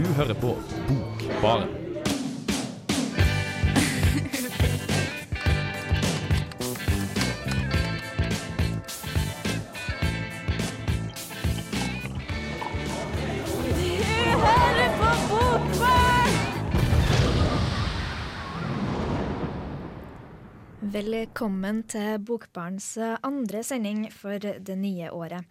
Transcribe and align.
Du 0.00 0.06
hører 0.16 0.34
på 0.34 0.54
Bokbaren. 0.88 1.68
Velkommen 20.80 21.82
til 21.84 22.16
Bokbarns 22.24 22.94
andre 23.20 23.60
sending 23.62 24.06
for 24.12 24.40
det 24.40 24.78
nye 24.80 25.12
året. 25.12 25.44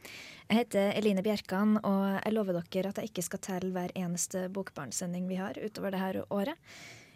Jeg 0.49 0.63
heter 0.63 0.95
Eline 0.97 1.21
Bjerkan, 1.21 1.75
og 1.85 2.03
jeg 2.23 2.33
lover 2.33 2.55
dere 2.73 2.89
at 2.89 2.97
jeg 2.97 3.11
ikke 3.11 3.21
skal 3.21 3.41
telle 3.45 3.69
hver 3.69 3.91
eneste 3.93 4.47
Bokbarnsending 4.49 5.27
vi 5.29 5.35
har 5.37 5.59
utover 5.61 5.93
det 5.93 5.99
her 6.01 6.17
året. 6.33 6.55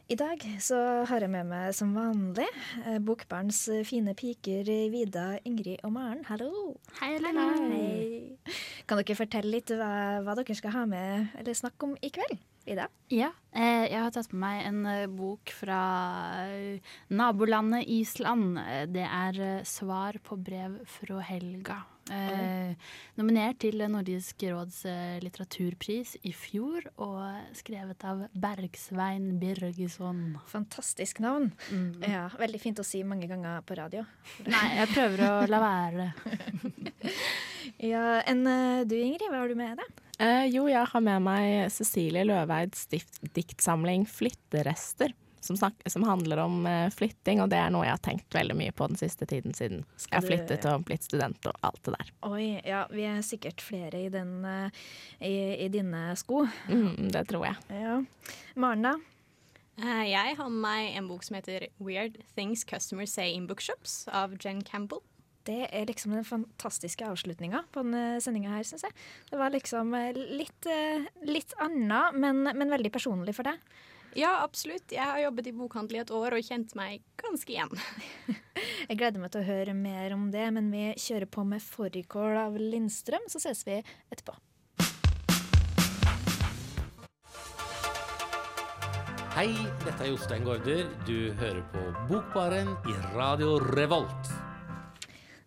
I 0.05 0.17
dag 0.19 0.43
så 0.61 0.77
har 1.09 1.23
jeg 1.25 1.31
med 1.33 1.47
meg 1.49 1.71
som 1.73 1.95
vanlig 1.97 2.45
eh, 2.83 2.99
Bokbarns 3.01 3.63
fine 3.89 4.13
piker 4.13 4.69
Vida, 4.93 5.39
Ingrid 5.49 5.81
og 5.81 5.95
Maren. 5.95 6.21
Hallo! 6.27 6.75
Hei, 6.99 7.15
hei, 7.23 7.31
Hei. 7.33 8.53
Kan 8.85 9.01
dere 9.01 9.17
fortelle 9.17 9.49
litt 9.55 9.73
hva, 9.73 10.21
hva 10.21 10.35
dere 10.37 10.57
skal 10.59 10.75
ha 10.75 10.83
med 10.91 11.33
eller 11.39 11.57
snakke 11.57 11.89
om 11.89 11.95
i 12.05 12.11
kveld? 12.13 12.37
Vida? 12.67 12.85
Ja, 13.09 13.31
eh, 13.49 13.87
jeg 13.89 13.97
har 13.97 14.13
tatt 14.13 14.29
med 14.29 14.43
meg 14.43 14.67
en 14.67 14.85
eh, 14.91 15.07
bok 15.09 15.55
fra 15.57 15.79
nabolandet 17.09 17.89
Island. 17.97 18.61
Det 18.93 19.09
er 19.09 19.65
'Svar 19.65 20.21
på 20.21 20.37
brev 20.37 20.83
fra 20.85 21.25
Helga'. 21.31 21.81
Eh, 22.11 22.73
nominert 23.15 23.61
til 23.63 23.79
Nordisk 23.87 24.43
råds 24.49 24.81
eh, 24.89 25.21
litteraturpris 25.23 26.17
i 26.27 26.33
fjor, 26.35 26.89
og 26.99 27.55
skrevet 27.55 28.03
av 28.09 28.25
Bergsvein 28.33 29.37
Birgisson. 29.39 30.35
Fantastisk 30.51 31.23
navn. 31.23 31.51
Mm. 31.71 32.03
Ja, 32.03 32.27
Veldig 32.39 32.61
fint 32.61 32.81
å 32.83 32.87
si 32.87 33.05
mange 33.07 33.29
ganger 33.31 33.63
på 33.63 33.77
radio. 33.79 34.03
Nei, 34.49 34.67
jeg 34.81 34.91
prøver 34.95 35.25
å 35.29 35.33
la 35.51 35.63
være. 35.63 36.11
Ja, 37.83 38.21
Enn 38.29 38.45
eh, 38.47 38.83
du, 38.87 38.95
Ingrid, 38.95 39.27
hva 39.31 39.41
har 39.41 39.51
du 39.51 39.57
med 39.59 39.79
deg? 39.79 40.01
Eh, 40.23 40.45
jo, 40.53 40.67
jeg 40.69 40.87
har 40.87 41.03
med 41.03 41.23
meg 41.25 41.71
Cecilie 41.73 42.25
Løveids 42.27 42.85
diktsamling 43.33 44.05
'Flytterester', 44.07 45.15
som, 45.43 45.57
snakker, 45.59 45.89
som 45.91 46.05
handler 46.07 46.39
om 46.45 46.65
eh, 46.69 46.89
flytting, 46.93 47.41
og 47.43 47.49
det 47.51 47.59
er 47.59 47.71
noe 47.73 47.85
jeg 47.85 47.93
har 47.97 48.03
tenkt 48.05 48.35
veldig 48.37 48.55
mye 48.59 48.73
på 48.75 48.87
den 48.91 48.99
siste 48.99 49.27
tiden, 49.29 49.53
siden 49.57 49.81
jeg 50.07 50.15
har 50.15 50.25
flyttet 50.25 50.67
og 50.71 50.85
blitt 50.87 51.03
student 51.07 51.49
og 51.51 51.57
alt 51.67 51.81
det 51.87 51.95
der. 51.97 52.11
Oi, 52.29 52.45
ja, 52.67 52.83
vi 52.91 53.05
er 53.09 53.21
sikkert 53.25 53.63
flere 53.63 54.05
i, 54.05 54.09
den, 54.13 54.35
eh, 54.47 54.83
i, 55.19 55.33
i 55.65 55.71
dine 55.73 56.11
sko. 56.19 56.45
Mm, 56.71 57.09
det 57.13 57.25
tror 57.31 57.47
jeg. 57.49 57.81
Ja. 57.83 57.99
Maren, 58.55 58.87
da? 58.87 58.95
Eh, 59.81 60.03
Jeg 60.11 60.35
har 60.37 60.49
med 60.53 60.61
meg 60.67 60.97
en 60.99 61.07
bok 61.09 61.23
som 61.25 61.35
heter 61.39 61.67
Weird 61.81 62.19
Things 62.37 62.63
Customers 62.69 63.15
Say 63.15 63.33
in 63.33 63.47
Bookshops 63.49 64.03
av 64.13 64.35
Jen 64.39 64.61
Campbell. 64.63 65.01
Det 65.43 65.65
er 65.75 65.89
liksom 65.89 66.13
den 66.15 66.23
fantastiske 66.23 67.03
avslutninga 67.03 67.65
på 67.73 67.81
denne 67.83 68.21
sendinga 68.23 68.53
her, 68.53 68.63
syns 68.63 68.85
jeg. 68.85 68.93
Det 69.27 69.35
var 69.41 69.51
liksom 69.51 69.89
litt, 70.39 70.69
litt 71.27 71.55
annet, 71.59 72.15
men, 72.15 72.45
men 72.47 72.71
veldig 72.71 72.93
personlig 72.95 73.33
for 73.35 73.49
deg. 73.49 73.59
Ja, 74.15 74.43
absolutt. 74.43 74.91
Jeg 74.93 75.01
har 75.01 75.19
jobbet 75.23 75.47
i 75.49 75.55
bokhandel 75.57 75.97
i 75.97 76.01
et 76.03 76.11
år 76.13 76.35
og 76.37 76.45
kjent 76.45 76.75
meg 76.77 77.01
ganske 77.17 77.49
igjen. 77.49 77.71
Jeg 78.89 78.99
gleder 78.99 79.21
meg 79.21 79.33
til 79.33 79.41
å 79.41 79.47
høre 79.47 79.73
mer 79.73 80.13
om 80.13 80.27
det, 80.33 80.45
men 80.53 80.69
vi 80.73 80.91
kjører 81.01 81.29
på 81.33 81.45
med 81.47 81.63
'Fårikål' 81.63 82.39
av 82.45 82.57
Lindstrøm, 82.59 83.25
så 83.31 83.41
ses 83.41 83.65
vi 83.65 83.79
etterpå. 84.13 84.35
Hei, 89.33 89.49
dette 89.81 89.97
er 89.97 90.11
Jostein 90.11 90.45
Gaarder. 90.45 90.85
Du 91.07 91.33
hører 91.39 91.63
på 91.73 91.81
Bokbaren 92.11 92.75
i 92.85 92.97
Radio 93.15 93.57
Revolt. 93.73 94.52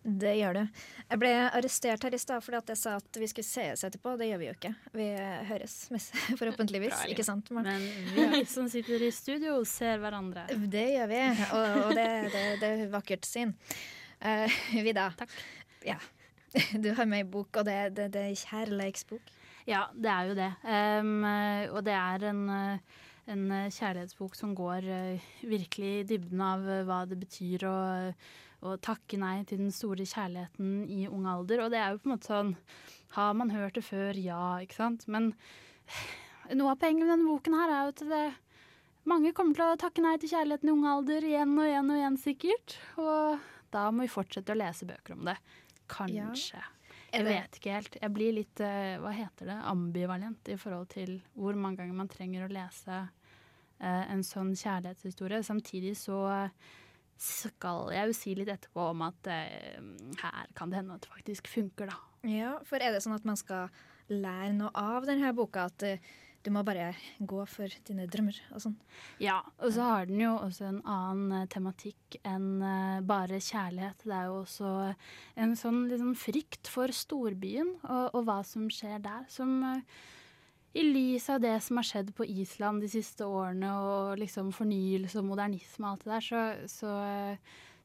Det 0.06 0.36
gjør 0.38 0.60
du. 0.60 0.82
Jeg 1.10 1.18
ble 1.18 1.30
arrestert 1.48 2.04
her 2.06 2.14
i 2.14 2.20
stad 2.22 2.44
fordi 2.44 2.60
at 2.60 2.68
jeg 2.70 2.78
sa 2.78 2.92
at 3.00 3.18
vi 3.18 3.26
skulle 3.30 3.48
sees 3.48 3.82
etterpå. 3.88 4.12
Det 4.20 4.28
gjør 4.30 4.38
vi 4.38 4.46
jo 4.46 4.54
ikke. 4.54 4.72
Vi 4.94 5.06
høres, 5.48 5.74
forhåpentligvis. 6.40 6.94
Bra, 6.94 7.08
ikke 7.10 7.26
sant, 7.26 7.50
Maren? 7.54 7.82
Men 8.14 8.32
vi 8.36 8.44
som 8.50 8.70
sitter 8.70 9.02
i 9.02 9.10
studio, 9.14 9.58
ser 9.66 9.98
hverandre. 10.02 10.46
Det 10.70 10.86
gjør 10.94 11.10
vi, 11.10 11.22
og, 11.50 11.78
og 11.88 11.94
det, 11.98 12.06
det, 12.30 12.44
det 12.62 12.72
er 12.72 12.90
vakkert 12.94 13.28
syn. 13.28 13.54
Uh, 14.16 14.48
Vida, 14.80 15.10
Takk. 15.12 15.28
Ja. 15.84 15.98
du 16.72 16.86
har 16.96 17.04
med 17.04 17.20
ei 17.20 17.26
bok, 17.28 17.58
og 17.60 17.66
det, 17.68 17.74
det, 17.98 18.06
det 18.14 18.22
er 18.30 18.38
kjærleiksbok. 18.46 19.34
Ja, 19.68 19.82
det 19.92 20.08
er 20.08 20.30
jo 20.30 20.36
det. 20.38 20.48
Eh, 20.64 21.66
og 21.68 21.82
det 21.84 21.92
er 21.92 22.24
en, 22.30 22.40
eh, 22.54 23.02
en 23.34 23.44
eh, 23.52 23.68
kjærlighetsbok 23.74 24.38
som 24.38 24.54
går 24.56 24.88
eh, 24.88 25.28
virkelig 25.44 25.92
i 25.98 26.06
dybden 26.14 26.42
av 26.46 26.64
eh, 26.64 26.84
hva 26.86 27.00
det 27.10 27.18
betyr 27.18 27.66
å, 27.68 27.76
å 28.64 28.76
takke 28.82 29.18
nei 29.20 29.40
til 29.48 29.60
den 29.60 29.72
store 29.74 30.06
kjærligheten 30.08 30.86
i 30.92 31.06
ung 31.10 31.26
alder. 31.28 31.64
Og 31.64 31.72
det 31.72 31.80
er 31.80 31.92
jo 31.92 32.00
på 32.02 32.08
en 32.08 32.14
måte 32.14 32.30
sånn 32.30 32.54
Har 33.16 33.34
man 33.38 33.52
hørt 33.52 33.76
det 33.78 33.84
før? 33.86 34.16
Ja, 34.18 34.58
ikke 34.60 34.80
sant? 34.80 35.06
Men 35.08 35.32
noe 36.52 36.72
av 36.72 36.80
poenget 36.80 37.04
med 37.06 37.12
denne 37.14 37.28
boken 37.28 37.56
her 37.56 37.72
er 37.72 37.84
jo 37.84 37.94
at 37.94 38.04
det 38.10 38.24
mange 39.06 39.30
kommer 39.36 39.54
til 39.54 39.68
å 39.70 39.78
takke 39.78 40.02
nei 40.02 40.16
til 40.18 40.32
kjærligheten 40.32 40.68
i 40.70 40.72
ung 40.74 40.86
alder 40.90 41.26
igjen 41.26 41.52
og 41.54 41.68
igjen 41.68 41.92
og 41.92 42.00
igjen, 42.00 42.16
sikkert. 42.18 42.78
Og 42.98 43.44
da 43.74 43.84
må 43.94 44.06
vi 44.06 44.10
fortsette 44.10 44.54
å 44.54 44.58
lese 44.58 44.88
bøker 44.88 45.14
om 45.14 45.28
det. 45.28 45.36
Kanskje. 45.90 46.58
Ja. 46.58 46.72
Jeg 47.14 47.24
vet 47.24 47.58
ikke 47.58 47.76
helt. 47.76 47.98
Jeg 48.02 48.12
blir 48.12 48.34
litt 48.34 48.60
eh, 48.64 48.96
hva 49.00 49.12
heter 49.14 49.48
det, 49.48 49.56
ambivalent 49.70 50.50
i 50.52 50.56
forhold 50.60 50.90
til 50.92 51.20
hvor 51.38 51.56
mange 51.56 51.80
ganger 51.80 51.96
man 51.96 52.10
trenger 52.12 52.44
å 52.44 52.50
lese 52.52 52.98
eh, 52.98 54.02
en 54.10 54.24
sånn 54.26 54.52
kjærlighetshistorie. 54.58 55.40
Samtidig 55.46 55.94
så 56.00 56.18
skal 57.22 57.90
jeg 57.94 58.10
jo 58.10 58.16
si 58.16 58.34
litt 58.36 58.52
etterpå 58.52 58.90
om 58.92 59.06
at 59.06 59.30
eh, 59.32 59.80
her 60.22 60.52
kan 60.56 60.72
det 60.72 60.82
hende 60.82 60.96
at 60.98 61.06
det 61.06 61.12
faktisk 61.14 61.50
funker, 61.52 61.92
da. 61.92 61.98
Ja, 62.26 62.56
for 62.66 62.82
er 62.82 62.94
det 62.94 63.02
sånn 63.04 63.16
at 63.16 63.26
man 63.28 63.38
skal 63.40 63.70
lære 64.12 64.54
noe 64.56 64.72
av 64.76 65.06
denne 65.08 65.32
boka? 65.36 65.68
At 65.70 65.84
eh, 65.86 66.02
du 66.46 66.52
må 66.54 66.62
bare 66.62 66.92
gå 67.18 67.40
for 67.50 67.72
dine 67.88 68.04
drømmer 68.10 68.36
og 68.54 68.62
sånn? 68.62 68.76
Ja, 69.22 69.40
og 69.58 69.72
så 69.74 69.86
har 69.88 70.06
den 70.06 70.20
jo 70.22 70.36
også 70.38 70.68
en 70.68 70.82
annen 70.86 71.40
eh, 71.40 71.48
tematikk 71.50 72.18
enn 72.22 72.62
eh, 72.62 73.00
bare 73.06 73.40
kjærlighet. 73.42 74.04
Det 74.06 74.14
er 74.14 74.28
jo 74.30 74.36
også 74.44 74.74
en 75.42 75.56
sånn 75.58 75.80
liksom 75.90 76.12
frykt 76.20 76.70
for 76.70 76.94
storbyen 76.94 77.74
og, 77.80 78.12
og 78.12 78.28
hva 78.28 78.38
som 78.46 78.68
skjer 78.70 79.02
der, 79.02 79.26
som 79.32 79.58
eh, 79.72 79.82
i 80.76 80.82
lys 80.84 81.30
av 81.32 81.40
det 81.40 81.54
som 81.64 81.78
har 81.80 81.86
skjedd 81.88 82.12
på 82.16 82.26
Island 82.28 82.82
de 82.84 82.88
siste 82.92 83.24
årene, 83.24 83.70
og 83.80 84.20
liksom 84.20 84.52
fornyelse 84.54 85.22
og 85.22 85.28
modernisme 85.30 85.86
og 85.86 85.94
alt 85.94 86.04
det 86.04 86.12
der, 86.12 86.26
så, 86.26 86.42
så, 86.68 86.92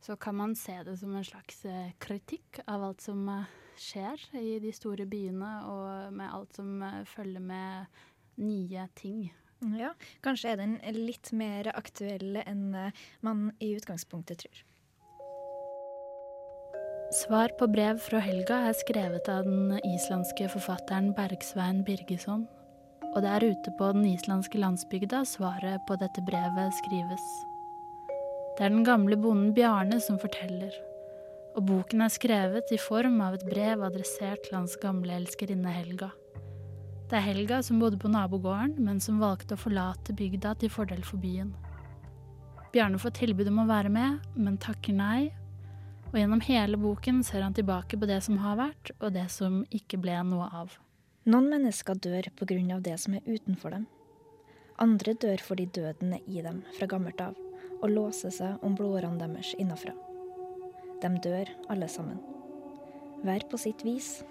så 0.03 0.17
kan 0.19 0.35
man 0.41 0.55
se 0.59 0.75
det 0.87 0.97
som 0.99 1.15
en 1.15 1.27
slags 1.27 1.63
eh, 1.69 1.93
kritikk 2.03 2.59
av 2.65 2.83
alt 2.89 3.05
som 3.05 3.23
eh, 3.31 3.53
skjer 3.79 4.25
i 4.41 4.57
de 4.63 4.73
store 4.75 5.07
byene, 5.07 5.53
og 5.71 6.17
med 6.17 6.35
alt 6.35 6.59
som 6.59 6.83
eh, 6.83 7.03
følger 7.07 7.45
med 7.45 8.01
nye 8.43 8.87
ting. 8.99 9.29
Ja, 9.77 9.93
Kanskje 10.25 10.55
er 10.55 10.59
den 10.59 10.79
litt 10.97 11.29
mer 11.37 11.69
aktuell 11.77 12.39
enn 12.41 12.71
man 13.21 13.51
i 13.61 13.75
utgangspunktet 13.77 14.41
tror. 14.41 14.63
Svar 17.13 17.53
på 17.59 17.67
brev 17.69 17.99
fra 18.01 18.23
Helga 18.23 18.63
er 18.71 18.79
skrevet 18.79 19.29
av 19.29 19.45
den 19.45 19.75
islandske 19.83 20.49
forfatteren 20.49 21.11
Bergsvein 21.13 21.85
Birgisson. 21.85 22.47
Og 23.11 23.23
det 23.23 23.31
er 23.31 23.47
ute 23.51 23.73
på 23.75 23.89
den 23.91 24.05
islandske 24.07 24.59
landsbygda 24.61 25.25
svaret 25.27 25.83
på 25.87 25.97
dette 25.99 26.23
brevet 26.23 26.75
skrives. 26.77 27.25
Det 28.55 28.65
er 28.65 28.71
den 28.71 28.85
gamle 28.87 29.17
bonden 29.19 29.51
Bjarne 29.55 29.99
som 30.03 30.19
forteller. 30.21 30.71
Og 31.55 31.65
boken 31.67 32.05
er 32.05 32.13
skrevet 32.13 32.71
i 32.71 32.79
form 32.79 33.19
av 33.23 33.35
et 33.35 33.43
brev 33.49 33.83
adressert 33.83 34.45
til 34.45 34.55
hans 34.61 34.77
gamle 34.79 35.17
elskerinne 35.19 35.73
Helga. 35.75 36.11
Det 37.11 37.19
er 37.19 37.25
Helga 37.25 37.59
som 37.67 37.81
bodde 37.81 37.99
på 37.99 38.07
nabogården, 38.07 38.77
men 38.79 39.01
som 39.03 39.19
valgte 39.19 39.57
å 39.57 39.59
forlate 39.59 40.15
bygda 40.15 40.53
til 40.61 40.71
fordel 40.71 41.03
for 41.03 41.19
byen. 41.19 41.51
Bjarne 42.71 43.01
får 43.03 43.17
tilbud 43.17 43.49
om 43.51 43.65
å 43.65 43.67
være 43.67 43.91
med, 43.91 44.21
men 44.39 44.55
takker 44.63 44.95
nei, 44.95 45.33
og 46.11 46.15
gjennom 46.19 46.43
hele 46.47 46.79
boken 46.79 47.19
ser 47.27 47.43
han 47.43 47.55
tilbake 47.55 47.99
på 47.99 48.07
det 48.07 48.21
som 48.23 48.39
har 48.43 48.55
vært, 48.59 48.93
og 49.01 49.11
det 49.15 49.27
som 49.31 49.59
ikke 49.75 49.99
ble 49.99 50.15
noe 50.27 50.47
av. 50.55 50.79
Noen 51.29 51.51
mennesker 51.51 51.99
dør 52.01 52.31
av 52.73 52.79
det 52.81 52.95
som 52.97 53.13
er 53.13 53.27
utenfor 53.29 53.69
dem. 53.69 53.83
Andre 54.81 55.13
dør 55.13 55.37
fordi 55.45 55.67
døden 55.69 56.15
er 56.17 56.23
i 56.25 56.41
dem 56.41 56.63
fra 56.73 56.87
gammelt 56.89 57.21
av, 57.21 57.35
og 57.81 57.93
låser 57.93 58.33
seg 58.33 58.63
om 58.65 58.73
blodårene 58.73 59.21
deres 59.21 59.53
innafra. 59.61 59.93
De 61.03 61.11
dør 61.21 61.51
alle 61.69 61.87
sammen. 61.87 62.17
Hver 63.21 63.45
på 63.51 63.61
sitt 63.61 63.85
vis. 63.85 64.23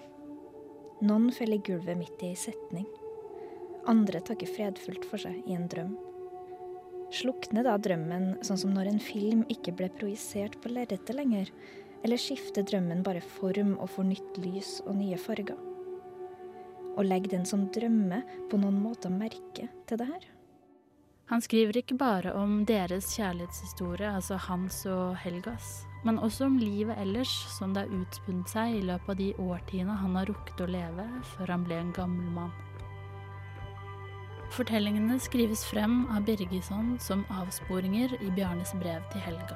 Noen 0.99 1.31
faller 1.31 1.63
gulvet 1.63 1.95
midt 1.95 2.25
i 2.25 2.33
ei 2.33 2.35
setning. 2.35 2.89
Andre 3.87 4.19
takker 4.19 4.51
fredfullt 4.51 5.07
for 5.07 5.23
seg 5.23 5.39
i 5.47 5.55
en 5.55 5.71
drøm. 5.71 5.95
Slukner 7.15 7.63
da 7.63 7.79
drømmen 7.79 8.41
sånn 8.43 8.59
som 8.59 8.75
når 8.75 8.91
en 8.91 9.03
film 9.03 9.47
ikke 9.47 9.77
ble 9.79 9.87
projisert 9.95 10.59
på 10.59 10.75
lerretet 10.75 11.15
lenger, 11.15 11.55
eller 12.03 12.19
skifter 12.19 12.67
drømmen 12.67 13.07
bare 13.07 13.23
form 13.39 13.77
og 13.79 13.93
får 13.95 14.11
nytt 14.11 14.43
lys 14.43 14.81
og 14.83 14.97
nye 14.99 15.19
farger? 15.19 15.70
Og 16.97 17.07
legger 17.07 17.37
den 17.37 17.47
som 17.47 17.69
drømmer 17.73 18.25
på 18.51 18.59
noen 18.59 18.79
måter 18.83 19.13
merke 19.13 19.69
til 19.87 19.99
det 20.01 20.07
her? 20.09 20.29
Han 21.31 21.39
skriver 21.39 21.77
ikke 21.79 21.95
bare 21.95 22.33
om 22.35 22.65
deres 22.67 23.13
kjærlighetshistorie, 23.15 24.09
altså 24.17 24.35
hans 24.35 24.81
og 24.91 25.15
Helgas, 25.15 25.85
men 26.03 26.19
også 26.19 26.49
om 26.49 26.57
livet 26.59 26.97
ellers, 26.99 27.31
som 27.55 27.71
det 27.71 27.85
har 27.85 28.01
utspunnet 28.01 28.51
seg 28.51 28.75
i 28.75 28.83
løpet 28.89 29.13
av 29.13 29.21
de 29.21 29.29
årtiene 29.39 29.95
han 29.95 30.19
har 30.19 30.27
rukket 30.27 30.65
å 30.65 30.67
leve 30.67 31.07
før 31.31 31.55
han 31.55 31.63
ble 31.63 31.79
en 31.79 31.95
gammel 31.95 32.35
mann. 32.35 32.51
Fortellingene 34.51 35.15
skrives 35.23 35.63
frem 35.63 36.01
av 36.11 36.25
Birgisson 36.27 36.97
som 36.99 37.23
avsporinger 37.31 38.17
i 38.19 38.31
Bjarnes 38.35 38.75
brev 38.83 39.05
til 39.13 39.23
Helga. 39.23 39.55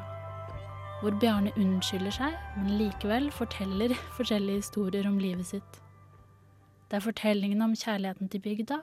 Hvor 1.02 1.18
Bjarne 1.20 1.52
unnskylder 1.60 2.22
seg, 2.24 2.38
men 2.56 2.78
likevel 2.80 3.28
forteller 3.36 3.92
forskjellige 4.16 4.64
historier 4.64 5.12
om 5.12 5.20
livet 5.20 5.52
sitt. 5.52 5.82
Det 6.96 7.02
er 7.02 7.12
fortellingen 7.12 7.60
om 7.60 7.74
kjærligheten 7.76 8.30
til 8.32 8.40
bygda, 8.40 8.76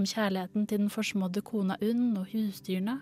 om 0.00 0.04
kjærligheten 0.08 0.62
til 0.64 0.78
den 0.80 0.88
forsmådde 0.88 1.42
kona 1.44 1.74
Unn 1.84 2.14
og 2.16 2.30
husdyrene, 2.30 2.94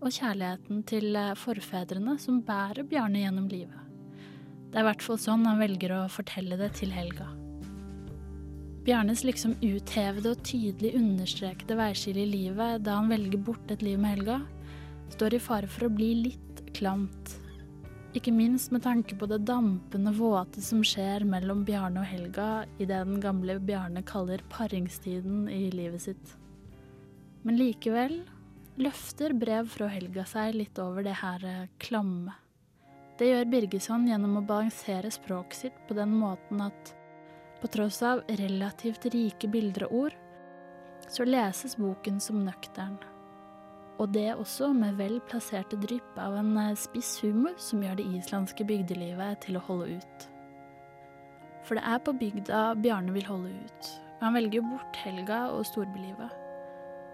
og 0.00 0.08
kjærligheten 0.08 0.78
til 0.88 1.18
eh, 1.20 1.34
forfedrene 1.36 2.14
som 2.16 2.38
bærer 2.46 2.88
Bjarne 2.88 3.20
gjennom 3.20 3.50
livet. 3.52 3.92
Det 4.70 4.80
er 4.80 4.86
i 4.86 4.88
hvert 4.88 5.04
fall 5.04 5.20
sånn 5.20 5.44
han 5.44 5.60
velger 5.60 5.92
å 5.98 6.00
fortelle 6.08 6.56
det 6.56 6.70
til 6.80 6.96
Helga. 6.96 7.28
Bjarnes 8.88 9.20
liksom 9.28 9.58
uthevede 9.60 10.32
og 10.32 10.40
tydelig 10.48 10.94
understrekede 11.02 11.76
veiskille 11.76 12.24
i 12.24 12.32
livet 12.32 12.86
da 12.88 12.96
han 13.02 13.12
velger 13.12 13.44
bort 13.50 13.76
et 13.76 13.84
liv 13.84 14.00
med 14.00 14.16
Helga, 14.16 14.40
står 15.12 15.36
i 15.36 15.44
fare 15.50 15.68
for 15.68 15.90
å 15.90 15.92
bli 15.92 16.14
litt 16.22 16.64
klamt. 16.72 17.36
Ikke 18.12 18.32
minst 18.34 18.68
med 18.74 18.82
tanke 18.84 19.16
på 19.16 19.24
det 19.24 19.38
dampende 19.48 20.10
våte 20.12 20.60
som 20.60 20.82
skjer 20.84 21.24
mellom 21.24 21.62
Bjarne 21.64 22.02
og 22.02 22.10
Helga 22.10 22.48
i 22.76 22.84
det 22.84 22.98
den 23.06 23.22
gamle 23.24 23.56
Bjarne 23.56 24.02
kaller 24.04 24.42
paringstiden 24.52 25.46
i 25.48 25.70
livet 25.72 26.04
sitt. 26.04 26.34
Men 27.42 27.56
likevel 27.56 28.18
løfter 28.76 29.32
brev 29.32 29.70
fra 29.72 29.88
Helga 29.88 30.26
seg 30.28 30.58
litt 30.58 30.80
over 30.82 31.06
det 31.06 31.16
her 31.22 31.46
eh, 31.48 31.70
klamme. 31.80 32.34
Det 33.16 33.30
gjør 33.30 33.48
Birgesson 33.48 34.04
gjennom 34.08 34.36
å 34.42 34.44
balansere 34.44 35.08
språket 35.12 35.58
sitt 35.64 35.80
på 35.88 35.96
den 35.96 36.12
måten 36.12 36.60
at 36.64 36.92
på 37.62 37.70
tross 37.72 38.02
av 38.04 38.20
relativt 38.28 39.06
rike 39.14 39.48
bilder 39.48 39.86
og 39.88 39.96
ord, 40.04 40.20
så 41.08 41.24
leses 41.24 41.78
boken 41.80 42.20
som 42.20 42.44
nøktern. 42.44 42.98
Og 44.00 44.12
det 44.14 44.30
også 44.34 44.72
med 44.76 44.96
vel 44.98 45.18
plasserte 45.28 45.76
drypp 45.80 46.16
av 46.20 46.38
en 46.40 46.54
eh, 46.60 46.76
spiss 46.78 47.18
humor 47.22 47.58
som 47.60 47.82
gjør 47.84 47.98
det 48.00 48.08
islandske 48.18 48.66
bygdelivet 48.68 49.42
til 49.44 49.58
å 49.58 49.66
holde 49.68 49.98
ut. 49.98 50.28
For 51.62 51.78
det 51.78 51.84
er 51.86 52.00
på 52.02 52.14
bygda 52.18 52.62
Bjarne 52.82 53.12
vil 53.14 53.28
holde 53.28 53.52
ut, 53.52 53.90
han 54.22 54.36
velger 54.38 54.62
bort 54.62 54.98
helga 55.02 55.48
og 55.50 55.64
storbylivet. 55.66 56.34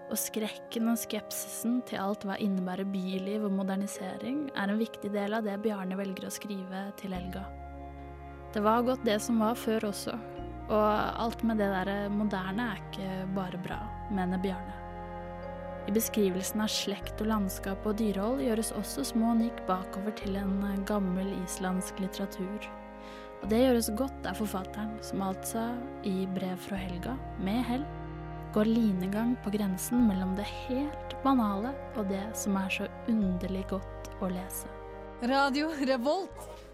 Og 0.09 0.17
skrekken 0.17 0.91
og 0.91 0.97
skepsisen 0.97 1.79
til 1.89 2.01
alt 2.01 2.25
hva 2.25 2.35
innebærer 2.41 2.85
byliv 2.89 3.47
og 3.47 3.55
modernisering, 3.57 4.43
er 4.53 4.69
en 4.69 4.81
viktig 4.81 5.09
del 5.13 5.33
av 5.37 5.45
det 5.45 5.59
Bjarne 5.63 5.97
velger 5.97 6.27
å 6.29 6.33
skrive 6.33 6.83
til 7.01 7.13
Helga. 7.17 7.47
Det 8.53 8.61
var 8.65 8.85
godt 8.85 9.05
det 9.05 9.19
som 9.25 9.41
var 9.41 9.57
før 9.57 9.91
også, 9.91 10.17
og 10.69 10.85
alt 11.25 11.45
med 11.45 11.61
det 11.61 11.69
der 11.69 12.13
moderne 12.13 12.71
er 12.73 12.83
ikke 12.83 13.09
bare 13.37 13.61
bra, 13.65 13.81
mener 14.13 14.41
Bjarne. 14.41 14.78
I 15.87 15.93
beskrivelsen 15.95 16.61
av 16.63 16.69
slekt 16.73 17.21
og 17.23 17.29
landskap 17.31 17.85
og 17.87 17.97
dyrehold 18.01 18.43
gjøres 18.43 18.73
også 18.77 19.05
små 19.13 19.33
nikk 19.39 19.63
bakover 19.69 20.13
til 20.19 20.35
en 20.39 20.83
gammel 20.89 21.31
islandsk 21.43 22.01
litteratur. 22.03 22.67
Og 23.39 23.47
det 23.51 23.61
gjøres 23.63 23.91
godt 23.97 24.27
av 24.27 24.39
forfatteren, 24.41 24.97
som 25.05 25.23
altså, 25.23 25.63
i 26.03 26.27
brev 26.35 26.59
fra 26.59 26.79
Helga, 26.79 27.15
med 27.39 27.63
hell, 27.69 27.85
går 28.53 28.67
linegang 28.67 29.35
på 29.43 29.53
grensen 29.53 30.07
mellom 30.09 30.33
det 30.37 30.47
helt 30.65 31.15
banale 31.23 31.71
og 31.95 32.09
det 32.09 32.23
som 32.37 32.57
er 32.59 32.73
så 32.73 32.89
underlig 33.07 33.67
godt 33.69 34.09
å 34.19 34.31
lese. 34.33 34.71
Radio 35.29 35.71
Revolt. 35.85 36.68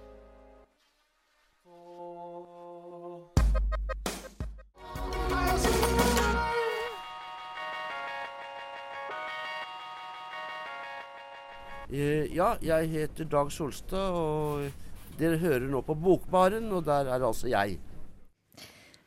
Ja, 11.94 12.56
jeg 12.66 12.90
heter 12.90 13.28
Dag 13.30 13.52
Solstad, 13.54 14.16
og 14.18 15.20
dere 15.20 15.38
hører 15.38 15.68
nå 15.70 15.84
på 15.86 15.94
Bokbaren, 15.94 16.72
og 16.74 16.86
der 16.88 17.12
er 17.14 17.22
altså 17.22 17.52
jeg. 17.52 17.78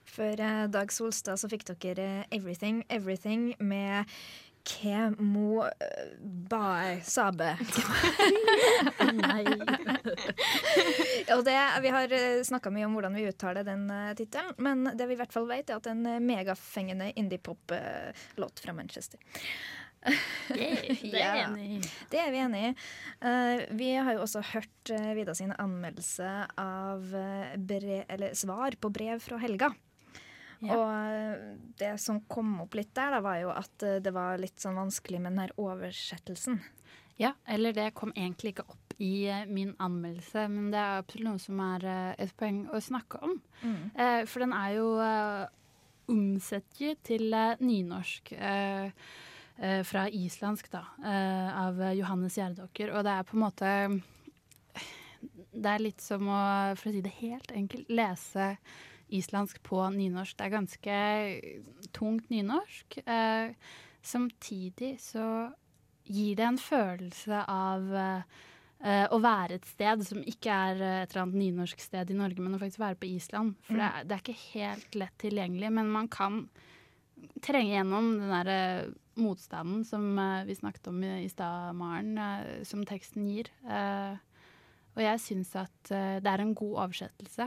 Før 0.06 0.38
eh, 0.42 0.66
Dag 0.70 0.92
Solstad 0.94 1.40
så 1.40 1.50
fikk 1.50 1.66
dere 1.82 2.04
eh, 2.04 2.36
Everything 2.38 2.84
Everything 2.90 3.50
med 3.58 4.06
Ke 4.68 5.08
mo 5.18 5.64
Bae 6.20 7.00
Sabe. 7.02 7.56
Nei. 9.24 9.42
Og 11.34 11.42
det, 11.46 11.56
vi 11.82 11.92
har 11.94 12.14
snakka 12.46 12.70
mye 12.74 12.86
om 12.86 12.94
hvordan 12.98 13.16
vi 13.16 13.26
uttaler 13.30 13.66
den 13.66 13.88
tittelen, 14.18 14.54
men 14.58 14.90
det 14.98 15.08
vi 15.08 15.16
i 15.16 15.20
hvert 15.20 15.34
fall 15.34 15.48
vet, 15.50 15.70
er 15.70 15.80
at 15.80 15.86
det 15.86 15.94
er 15.94 15.98
en 16.18 16.26
megafengende 16.28 17.10
indie-pop-låt 17.16 18.62
fra 18.64 18.76
Manchester. 18.76 19.18
Det 20.48 21.20
er 21.20 21.40
Ja. 21.42 21.48
Det 22.10 22.20
er 22.22 22.30
vi 22.32 22.38
enig 22.44 22.62
i. 22.68 22.70
Uh, 23.24 23.64
vi 23.76 23.90
har 23.96 24.14
jo 24.14 24.22
også 24.24 24.42
hørt 24.54 24.92
uh, 24.94 25.10
Vida 25.18 25.34
sin 25.34 25.52
anmeldelse 25.58 26.30
av 26.58 27.14
eh, 27.14 27.56
bre 27.58 28.04
eller 28.08 28.34
svar 28.38 28.76
på 28.80 28.90
brev 28.94 29.20
fra 29.24 29.40
Helga. 29.42 29.72
Ja. 30.60 30.74
Og 30.74 30.88
eh, 30.90 31.42
det 31.78 31.92
som 32.02 32.20
kom 32.30 32.56
opp 32.64 32.74
litt 32.74 32.90
der, 32.96 33.12
da, 33.14 33.20
var 33.22 33.38
jo 33.42 33.52
at 33.54 33.84
eh, 33.86 34.00
det 34.02 34.10
var 34.14 34.40
litt 34.42 34.58
sånn 34.58 34.78
vanskelig 34.78 35.20
med 35.22 35.32
den 35.34 35.44
her 35.44 35.52
oversettelsen. 35.60 36.58
Ja, 37.18 37.32
eller 37.46 37.74
det 37.74 37.92
kom 37.98 38.10
egentlig 38.16 38.56
ikke 38.56 38.66
opp 38.70 38.96
i 38.98 39.28
eh, 39.30 39.44
min 39.46 39.76
anmeldelse, 39.78 40.48
men 40.50 40.72
det 40.74 40.80
er 40.82 40.98
absolutt 41.04 41.28
noe 41.28 41.42
som 41.42 41.62
er 41.62 41.86
eh, 41.86 42.10
et 42.26 42.34
poeng 42.38 42.64
å 42.74 42.80
snakke 42.82 43.22
om. 43.22 43.38
Eh, 43.94 44.24
for 44.26 44.42
den 44.42 44.54
er 44.56 44.74
jo 44.80 44.88
uh, 44.98 45.46
omsett 46.10 46.82
til 47.06 47.32
eh, 47.34 47.56
nynorsk. 47.62 48.32
eh, 48.32 48.86
eh, 48.86 48.90
fra 49.58 50.04
islandsk, 50.14 50.68
da, 50.70 50.84
eh, 51.02 51.48
av 51.58 51.80
Johannes 51.98 52.36
Gjerdåker. 52.38 52.92
Og 52.94 53.02
det 53.06 53.14
er 53.14 53.26
på 53.26 53.34
en 53.34 53.42
måte 53.42 53.72
Det 55.50 55.66
er 55.66 55.82
litt 55.82 56.00
som 56.04 56.28
å, 56.30 56.42
for 56.78 56.90
å 56.90 56.92
si 56.94 57.00
det 57.02 57.16
helt 57.18 57.50
enkelt, 57.50 57.88
lese 57.90 58.52
islandsk 59.08 59.62
på 59.66 59.80
nynorsk. 59.94 60.36
Det 60.36 60.44
er 60.46 60.52
ganske 60.52 60.98
tungt 61.96 62.28
nynorsk. 62.30 63.00
Eh, 63.02 63.54
samtidig 64.02 64.98
så 65.02 65.24
gir 66.08 66.36
det 66.38 66.46
en 66.46 66.60
følelse 66.60 67.42
av 67.48 67.88
eh, 67.98 69.06
å 69.10 69.18
være 69.22 69.58
et 69.58 69.68
sted 69.68 70.04
som 70.06 70.22
ikke 70.22 70.54
er 70.70 70.82
eh, 70.82 71.00
et 71.02 71.12
eller 71.12 71.26
annet 71.26 71.42
nynorsk 71.42 71.82
sted 71.82 72.12
i 72.12 72.18
Norge, 72.18 72.44
men 72.44 72.56
å 72.56 72.62
faktisk 72.62 72.84
være 72.84 73.00
på 73.00 73.10
Island. 73.10 73.56
For 73.66 73.80
det, 73.80 73.90
er, 73.90 74.08
det 74.08 74.16
er 74.16 74.24
ikke 74.24 74.54
helt 74.54 74.98
lett 75.02 75.20
tilgjengelig, 75.24 75.72
men 75.80 75.92
man 75.92 76.10
kan 76.12 76.42
trenge 77.44 77.76
gjennom 77.76 78.14
den 78.20 78.32
derre 78.32 78.58
eh, 78.78 78.96
motstanden 79.18 79.84
som 79.84 80.18
eh, 80.18 80.44
vi 80.44 80.54
snakket 80.54 80.86
om 80.90 81.02
i, 81.04 81.24
i 81.24 81.28
stad, 81.28 81.74
Maren, 81.76 82.18
eh, 82.18 82.62
som 82.64 82.84
teksten 82.86 83.26
gir. 83.28 83.50
Eh, 83.68 84.16
og 84.96 85.02
jeg 85.04 85.22
syns 85.22 85.52
at 85.54 85.90
det 85.90 86.26
er 86.26 86.42
en 86.42 86.56
god 86.58 86.72
oversettelse, 86.88 87.44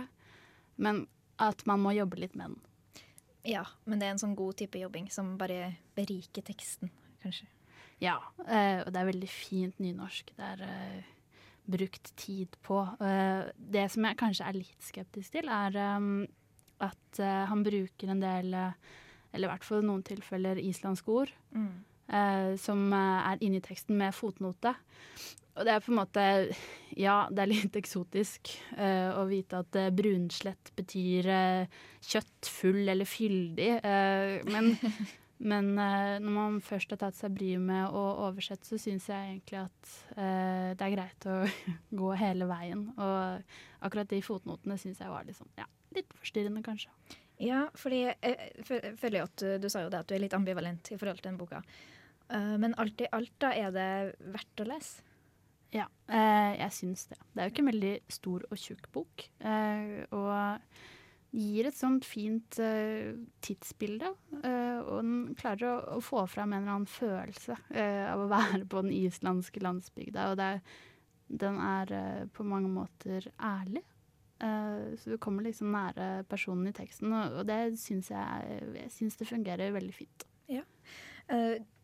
men 0.80 1.02
at 1.42 1.66
man 1.68 1.82
må 1.84 1.92
jobbe 1.92 2.22
litt 2.22 2.36
med 2.40 2.54
den. 2.54 3.02
Ja, 3.44 3.66
men 3.84 4.00
det 4.00 4.08
er 4.08 4.14
en 4.14 4.22
sånn 4.22 4.38
god 4.40 4.56
type 4.62 4.80
jobbing 4.80 5.10
som 5.12 5.34
bare 5.40 5.74
beriker 5.98 6.46
teksten, 6.48 6.94
kanskje. 7.20 7.50
Ja, 8.00 8.16
og 8.38 8.88
det 8.88 9.02
er 9.02 9.10
veldig 9.10 9.28
fint 9.28 9.84
nynorsk. 9.84 10.32
Det 10.38 10.48
er 10.54 11.04
brukt 11.76 12.14
tid 12.16 12.56
på. 12.64 12.80
Det 13.58 13.84
som 13.92 14.08
jeg 14.08 14.20
kanskje 14.22 14.48
er 14.48 14.60
litt 14.62 14.88
skeptisk 14.88 15.36
til, 15.36 15.52
er 15.52 15.76
at 16.88 17.22
han 17.52 17.68
bruker 17.68 18.16
en 18.16 18.24
del, 18.24 18.56
eller 19.34 19.48
i 19.48 19.52
hvert 19.54 19.64
fall 19.68 19.84
i 19.84 19.88
noen 19.88 20.04
tilfeller, 20.08 20.60
islandske 20.62 21.12
ord. 21.12 21.32
Mm. 21.56 21.72
eh, 22.12 22.56
som 22.60 22.82
eh, 22.94 23.30
er 23.32 23.44
inni 23.46 23.62
teksten 23.64 23.98
med 23.98 24.14
fotnote. 24.16 24.76
Og 25.52 25.66
det 25.68 25.74
er 25.74 25.82
på 25.84 25.92
en 25.92 25.98
måte 26.00 26.22
Ja, 26.96 27.28
det 27.32 27.42
er 27.44 27.50
litt 27.52 27.76
eksotisk 27.76 28.54
eh, 28.78 29.10
å 29.16 29.26
vite 29.28 29.60
at 29.64 29.76
eh, 29.80 29.90
brunslett 29.96 30.72
betyr 30.78 31.28
eh, 31.28 31.80
kjøtt, 32.08 32.48
full 32.48 32.88
eller 32.92 33.06
fyldig. 33.08 33.72
eh, 33.84 34.38
men 34.52 34.72
men 35.52 35.72
eh, 35.82 36.20
når 36.22 36.34
man 36.36 36.60
først 36.62 36.92
har 36.94 37.00
tatt 37.02 37.16
seg 37.18 37.34
bryet 37.34 37.60
med 37.66 37.90
å 37.98 38.02
oversette, 38.28 38.68
så 38.68 38.78
syns 38.78 39.08
jeg 39.10 39.32
egentlig 39.32 39.58
at 39.64 39.94
eh, 40.16 40.68
det 40.78 40.86
er 40.86 40.94
greit 40.94 41.26
å 41.26 41.38
gå 42.04 42.12
hele 42.20 42.46
veien. 42.46 42.84
Og 42.96 43.42
akkurat 43.88 44.12
de 44.12 44.22
fotnotene 44.22 44.78
syns 44.78 45.02
jeg 45.02 45.10
var 45.10 45.26
litt 45.26 45.40
sånn, 45.40 45.50
ja, 45.58 45.66
litt 45.98 46.14
forstyrrende, 46.20 46.62
kanskje. 46.64 46.94
Ja, 47.42 47.64
fordi 47.74 48.04
jeg 48.06 48.96
føler 49.00 49.22
jo 49.22 49.26
at 49.26 49.42
du, 49.42 49.48
du 49.64 49.70
sa 49.72 49.82
jo 49.86 49.90
det 49.90 50.04
at 50.04 50.10
du 50.10 50.14
er 50.14 50.22
litt 50.22 50.38
ambivalent 50.38 50.92
i 50.94 50.98
forhold 51.00 51.22
til 51.22 51.32
den 51.32 51.40
boka. 51.42 51.64
Eh, 52.32 52.58
men 52.62 52.76
alt 52.80 53.02
i 53.02 53.10
alt 53.12 53.34
da 53.42 53.52
er 53.58 53.74
det 53.76 53.90
verdt 54.32 54.64
å 54.64 54.70
lese. 54.70 55.08
Ja, 55.72 55.86
eh, 56.12 56.58
jeg 56.60 56.76
syns 56.76 57.06
det. 57.12 57.20
Det 57.32 57.42
er 57.42 57.48
jo 57.48 57.54
ikke 57.54 57.64
en 57.64 57.72
veldig 57.72 57.94
stor 58.12 58.48
og 58.50 58.60
tjukk 58.60 58.90
bok. 58.96 59.26
Eh, 59.40 60.02
og 60.16 60.72
gir 61.32 61.70
et 61.70 61.78
sånt 61.78 62.04
fint 62.04 62.60
tidsbilde. 62.60 64.10
Og 64.36 64.98
den 64.98 65.14
klarer 65.40 65.94
å, 65.96 66.02
få 66.04 66.26
fram 66.28 66.52
en 66.52 66.66
eller 66.66 66.74
annen 66.74 66.92
følelse 66.92 67.56
av 67.72 68.20
å 68.20 68.28
være 68.28 68.66
på 68.68 68.82
den 68.84 68.92
islandske 68.98 69.64
landsbygda. 69.64 70.26
Og 70.34 70.42
er, 70.44 70.60
den 71.32 71.62
er 71.64 71.94
på 72.36 72.44
mange 72.44 72.68
måter 72.74 73.30
ærlig. 73.40 73.86
Så 74.42 75.12
du 75.14 75.18
kommer 75.22 75.46
liksom 75.46 75.70
nære 75.76 76.24
personen 76.30 76.70
i 76.72 76.74
teksten, 76.76 77.14
og, 77.14 77.44
det 77.46 77.78
syns 77.82 78.10
jeg, 78.10 78.62
jeg 78.78 78.94
synes 78.94 79.20
det 79.20 79.30
fungerer 79.30 79.76
veldig 79.76 79.94
fint. 79.94 80.26
Ja. 80.52 80.64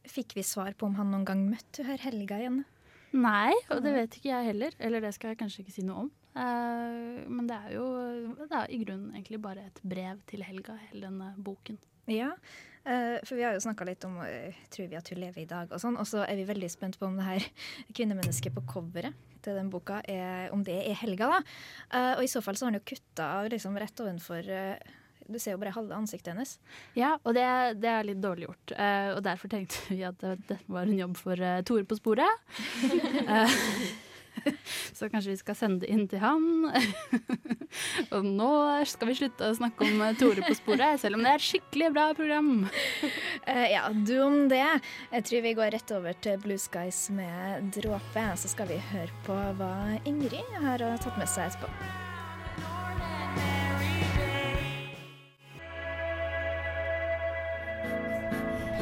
fikk 0.08 0.34
vi 0.36 0.44
svar 0.44 0.74
på 0.76 0.88
om 0.90 0.98
han 0.98 1.12
noen 1.14 1.28
gang 1.28 1.46
møtte 1.48 1.86
herr 1.88 2.02
Helga 2.02 2.40
igjen? 2.42 2.64
Nei, 3.16 3.54
og 3.72 3.84
det 3.86 3.94
vet 3.96 4.18
ikke 4.18 4.32
jeg 4.32 4.50
heller. 4.50 4.76
Eller 4.84 5.04
det 5.04 5.14
skal 5.16 5.32
jeg 5.32 5.40
kanskje 5.40 5.64
ikke 5.64 5.76
si 5.76 5.86
noe 5.88 6.06
om. 6.06 6.10
Uh, 6.38 7.24
men 7.32 7.48
det 7.50 7.58
er 7.58 7.76
jo 7.78 7.86
det 8.44 8.52
er 8.52 8.74
i 8.74 8.82
grunnen 8.84 9.14
egentlig 9.16 9.40
bare 9.42 9.64
et 9.70 9.80
brev 9.82 10.20
til 10.30 10.44
Helga, 10.46 10.76
hele 10.90 11.08
denne 11.08 11.32
boken. 11.44 11.80
Ja, 12.08 12.32
uh, 12.88 13.18
for 13.28 13.36
vi 13.36 13.46
har 13.46 13.56
jo 13.56 13.64
snakka 13.64 13.88
litt 13.88 14.06
om 14.08 14.18
uh, 14.22 14.60
tror 14.74 14.90
vi 14.92 15.00
at 15.00 15.10
hun 15.12 15.22
lever 15.22 15.44
i 15.44 15.50
dag, 15.50 15.72
og 15.72 15.82
sånn. 15.84 15.98
Og 16.00 16.08
så 16.10 16.24
er 16.26 16.40
vi 16.40 16.48
veldig 16.48 16.70
spent 16.72 17.00
på 17.00 17.08
om 17.10 17.18
det 17.20 17.28
her 17.28 17.48
kvinnemennesket 17.98 18.56
på 18.56 18.64
coveret 18.70 19.16
til 19.46 19.56
den 19.56 19.70
boka, 19.72 20.02
er, 20.10 20.50
om 20.52 20.64
det 20.66 20.80
er 20.82 20.98
Helga, 20.98 21.30
da. 21.30 22.00
og 22.18 22.24
i 22.26 22.28
så 22.28 22.42
fall 22.44 22.58
så 22.58 22.66
har 22.66 22.74
han 22.74 22.80
jo 22.82 22.88
kutta 22.90 23.28
liksom 23.54 23.78
rett 23.80 24.02
ovenfor 24.04 24.50
du 25.28 25.38
ser 25.40 25.54
jo 25.54 25.60
bare 25.62 25.76
halve 25.76 25.96
ansiktet 25.96 26.34
hennes. 26.34 26.58
Ja, 26.98 27.14
og 27.22 27.38
det, 27.38 27.46
det 27.80 27.92
er 27.92 28.08
litt 28.10 28.20
dårlig 28.24 28.48
gjort. 28.48 28.74
Og 29.14 29.22
derfor 29.24 29.52
tenkte 29.54 29.80
vi 29.94 30.02
at 30.08 30.20
det 30.50 30.60
var 30.66 30.90
en 30.90 31.00
jobb 31.00 31.16
for 31.22 31.48
Tore 31.70 31.88
på 31.88 32.00
sporet. 32.02 32.44
så 34.98 35.10
kanskje 35.12 35.34
vi 35.34 35.40
skal 35.42 35.58
sende 35.58 35.84
det 35.84 35.92
inn 35.94 36.08
til 36.10 36.22
han. 36.24 36.68
og 38.16 38.26
nå 38.28 38.52
skal 38.90 39.12
vi 39.12 39.18
slutte 39.20 39.52
å 39.52 39.58
snakke 39.58 39.88
om 39.88 40.04
Tore 40.20 40.46
på 40.46 40.58
sporet, 40.58 41.02
selv 41.02 41.20
om 41.20 41.26
det 41.26 41.34
er 41.34 41.42
et 41.42 41.48
skikkelig 41.48 41.92
bra 41.96 42.08
program. 42.18 42.52
ja, 43.76 43.86
du 43.92 44.16
om 44.26 44.40
det. 44.52 44.66
Jeg 45.14 45.30
tror 45.30 45.48
vi 45.48 45.56
går 45.62 45.74
rett 45.78 45.96
over 45.96 46.20
til 46.24 46.42
Blue 46.44 46.62
Skies 46.62 47.08
med 47.16 47.72
dråpe. 47.78 48.28
Så 48.38 48.52
skal 48.54 48.72
vi 48.72 48.82
høre 48.92 49.24
på 49.28 49.38
hva 49.60 49.74
Ingrid 50.08 50.60
har 50.64 50.84
tatt 51.04 51.18
med 51.18 51.30
seg 51.32 51.52
etterpå. 51.52 52.07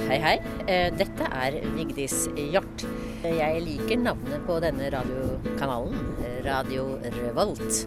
Hei, 0.06 0.20
hei. 0.22 0.36
Eh, 0.70 0.92
dette 0.94 1.26
er 1.34 1.56
Vigdis 1.74 2.28
Hjort. 2.38 2.84
Jeg 3.26 3.62
liker 3.66 3.98
navnet 3.98 4.44
på 4.46 4.60
denne 4.62 4.92
radiokanalen, 4.94 6.04
Radio 6.46 7.00
Revolt. 7.16 7.80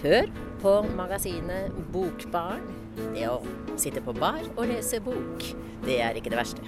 Hør 0.00 0.26
på 0.58 0.72
magasinet 0.98 1.70
Bokbarn. 1.94 2.66
Det 3.14 3.28
å 3.30 3.38
sitte 3.78 4.02
på 4.02 4.16
bar 4.18 4.42
og 4.56 4.66
lese 4.72 4.98
bok, 5.06 5.46
det 5.86 6.00
er 6.02 6.18
ikke 6.18 6.34
det 6.34 6.40
verste. 6.42 6.66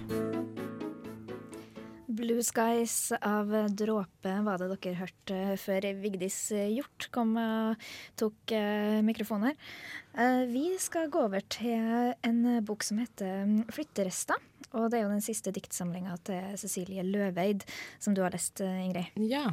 Blue 2.15 2.47
Skies 2.47 3.11
av 3.19 3.51
Dråpe 3.75 4.39
var 4.47 4.63
det 4.63 4.71
dere 4.77 5.01
hørte 5.03 5.59
før 5.59 5.91
Vigdis 6.07 6.39
Hjort 6.55 7.11
kom 7.11 7.35
og 7.35 7.83
tok 8.15 8.55
eh, 8.55 9.03
mikrofonen 9.03 9.51
her. 9.51 9.77
Eh, 10.15 10.47
vi 10.55 10.69
skal 10.79 11.11
gå 11.11 11.27
over 11.27 11.43
til 11.51 12.15
en 12.15 12.45
bok 12.63 12.87
som 12.87 13.03
heter 13.03 13.59
Flytterester. 13.75 14.39
Og 14.75 14.91
det 14.91 14.99
er 14.99 15.07
jo 15.07 15.13
den 15.13 15.23
siste 15.25 15.53
diktsamlinga 15.55 16.17
til 16.27 16.57
Cecilie 16.59 17.05
Løveid 17.07 17.63
som 18.03 18.15
du 18.15 18.23
har 18.25 18.35
lest, 18.35 18.61
eh, 18.61 18.83
Ingrid. 18.83 19.15
Ja. 19.31 19.47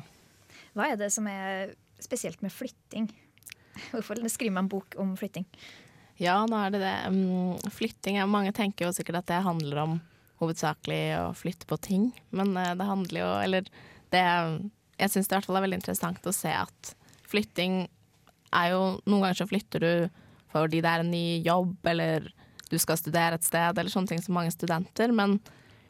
Hva 0.73 0.89
er 0.89 0.97
det 0.97 1.11
som 1.13 1.27
er 1.29 1.75
spesielt 2.01 2.41
med 2.41 2.53
flytting? 2.53 3.09
Hvorfor 3.93 4.19
skriver 4.27 4.57
man 4.57 4.69
bok 4.71 4.97
om 4.99 5.13
flytting? 5.19 5.45
Ja, 6.21 6.41
nå 6.45 6.57
er 6.57 6.73
det 6.73 6.81
det. 6.83 6.95
Um, 7.09 7.71
flytting 7.73 8.19
Mange 8.29 8.53
tenker 8.53 8.87
jo 8.87 8.93
sikkert 8.93 9.21
at 9.21 9.29
det 9.31 9.45
handler 9.45 9.83
om 9.85 9.95
hovedsakelig 10.41 11.01
å 11.21 11.31
flytte 11.37 11.69
på 11.69 11.77
ting, 11.81 12.09
men 12.33 12.53
uh, 12.57 12.73
det 12.77 12.85
handler 12.85 13.21
jo 13.21 13.29
Eller 13.45 13.69
det 14.13 14.21
Jeg 14.99 15.13
syns 15.13 15.29
det 15.29 15.35
i 15.35 15.37
hvert 15.37 15.47
fall 15.49 15.59
er 15.61 15.65
veldig 15.67 15.79
interessant 15.81 16.27
å 16.27 16.33
se 16.35 16.51
at 16.53 16.93
flytting 17.29 17.85
er 18.51 18.73
jo 18.73 18.81
Noen 19.05 19.21
ganger 19.23 19.43
så 19.43 19.49
flytter 19.49 19.85
du 19.85 19.93
fordi 20.51 20.81
det 20.83 20.89
er 20.91 20.99
en 20.99 21.13
ny 21.13 21.39
jobb, 21.45 21.77
eller 21.87 22.25
du 22.71 22.77
skal 22.79 22.99
studere 22.99 23.37
et 23.37 23.45
sted, 23.45 23.77
eller 23.77 23.91
sånne 23.91 24.13
ting 24.13 24.23
som 24.23 24.37
mange 24.37 24.53
studenter. 24.55 25.11
Men 25.15 25.37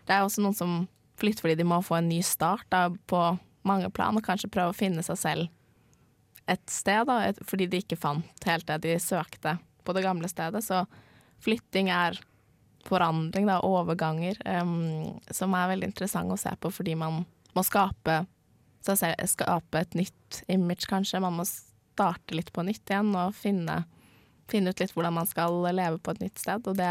det 0.08 0.16
er 0.16 0.26
også 0.26 0.44
noen 0.44 0.58
som 0.58 0.76
flytter 1.22 1.46
fordi 1.46 1.60
de 1.60 1.68
må 1.70 1.82
få 1.86 2.00
en 2.00 2.10
ny 2.10 2.22
start 2.26 2.66
da, 2.74 2.88
på 2.90 3.22
mange 3.68 3.92
plan, 3.94 4.18
og 4.18 4.26
kanskje 4.26 4.50
prøve 4.52 4.74
å 4.74 4.78
finne 4.78 5.04
seg 5.06 5.20
selv 5.22 5.50
et 6.50 6.64
sted, 6.74 7.06
da, 7.08 7.30
fordi 7.48 7.68
de 7.70 7.82
ikke 7.84 8.00
fant 8.00 8.48
helt 8.50 8.68
det 8.68 8.82
de 8.84 8.98
søkte 9.00 9.56
på 9.86 9.96
det 9.96 10.04
gamle 10.04 10.30
stedet. 10.30 10.64
Så 10.66 10.84
flytting 11.46 11.92
er 11.94 12.18
forandring, 12.88 13.46
da, 13.50 13.60
overganger, 13.62 14.40
um, 14.62 15.20
som 15.30 15.54
er 15.58 15.70
veldig 15.76 15.92
interessant 15.92 16.34
å 16.34 16.40
se 16.40 16.54
på 16.58 16.74
fordi 16.74 16.98
man 16.98 17.22
må 17.54 17.64
skape, 17.68 18.24
skape 18.82 19.84
et 19.84 19.98
nytt 19.98 20.42
image, 20.50 20.90
kanskje. 20.90 21.22
Man 21.22 21.38
må 21.38 21.46
starte 21.46 22.36
litt 22.36 22.52
på 22.56 22.66
nytt 22.66 22.90
igjen 22.90 23.14
og 23.14 23.36
finne 23.38 23.84
finne 24.52 24.74
ut 24.74 24.82
litt 24.84 24.94
hvordan 24.96 25.16
man 25.16 25.30
skal 25.30 25.58
leve 25.72 26.00
på 26.00 26.14
et 26.14 26.24
nytt 26.26 26.42
sted. 26.42 26.68
Og 26.68 26.78
det, 26.78 26.90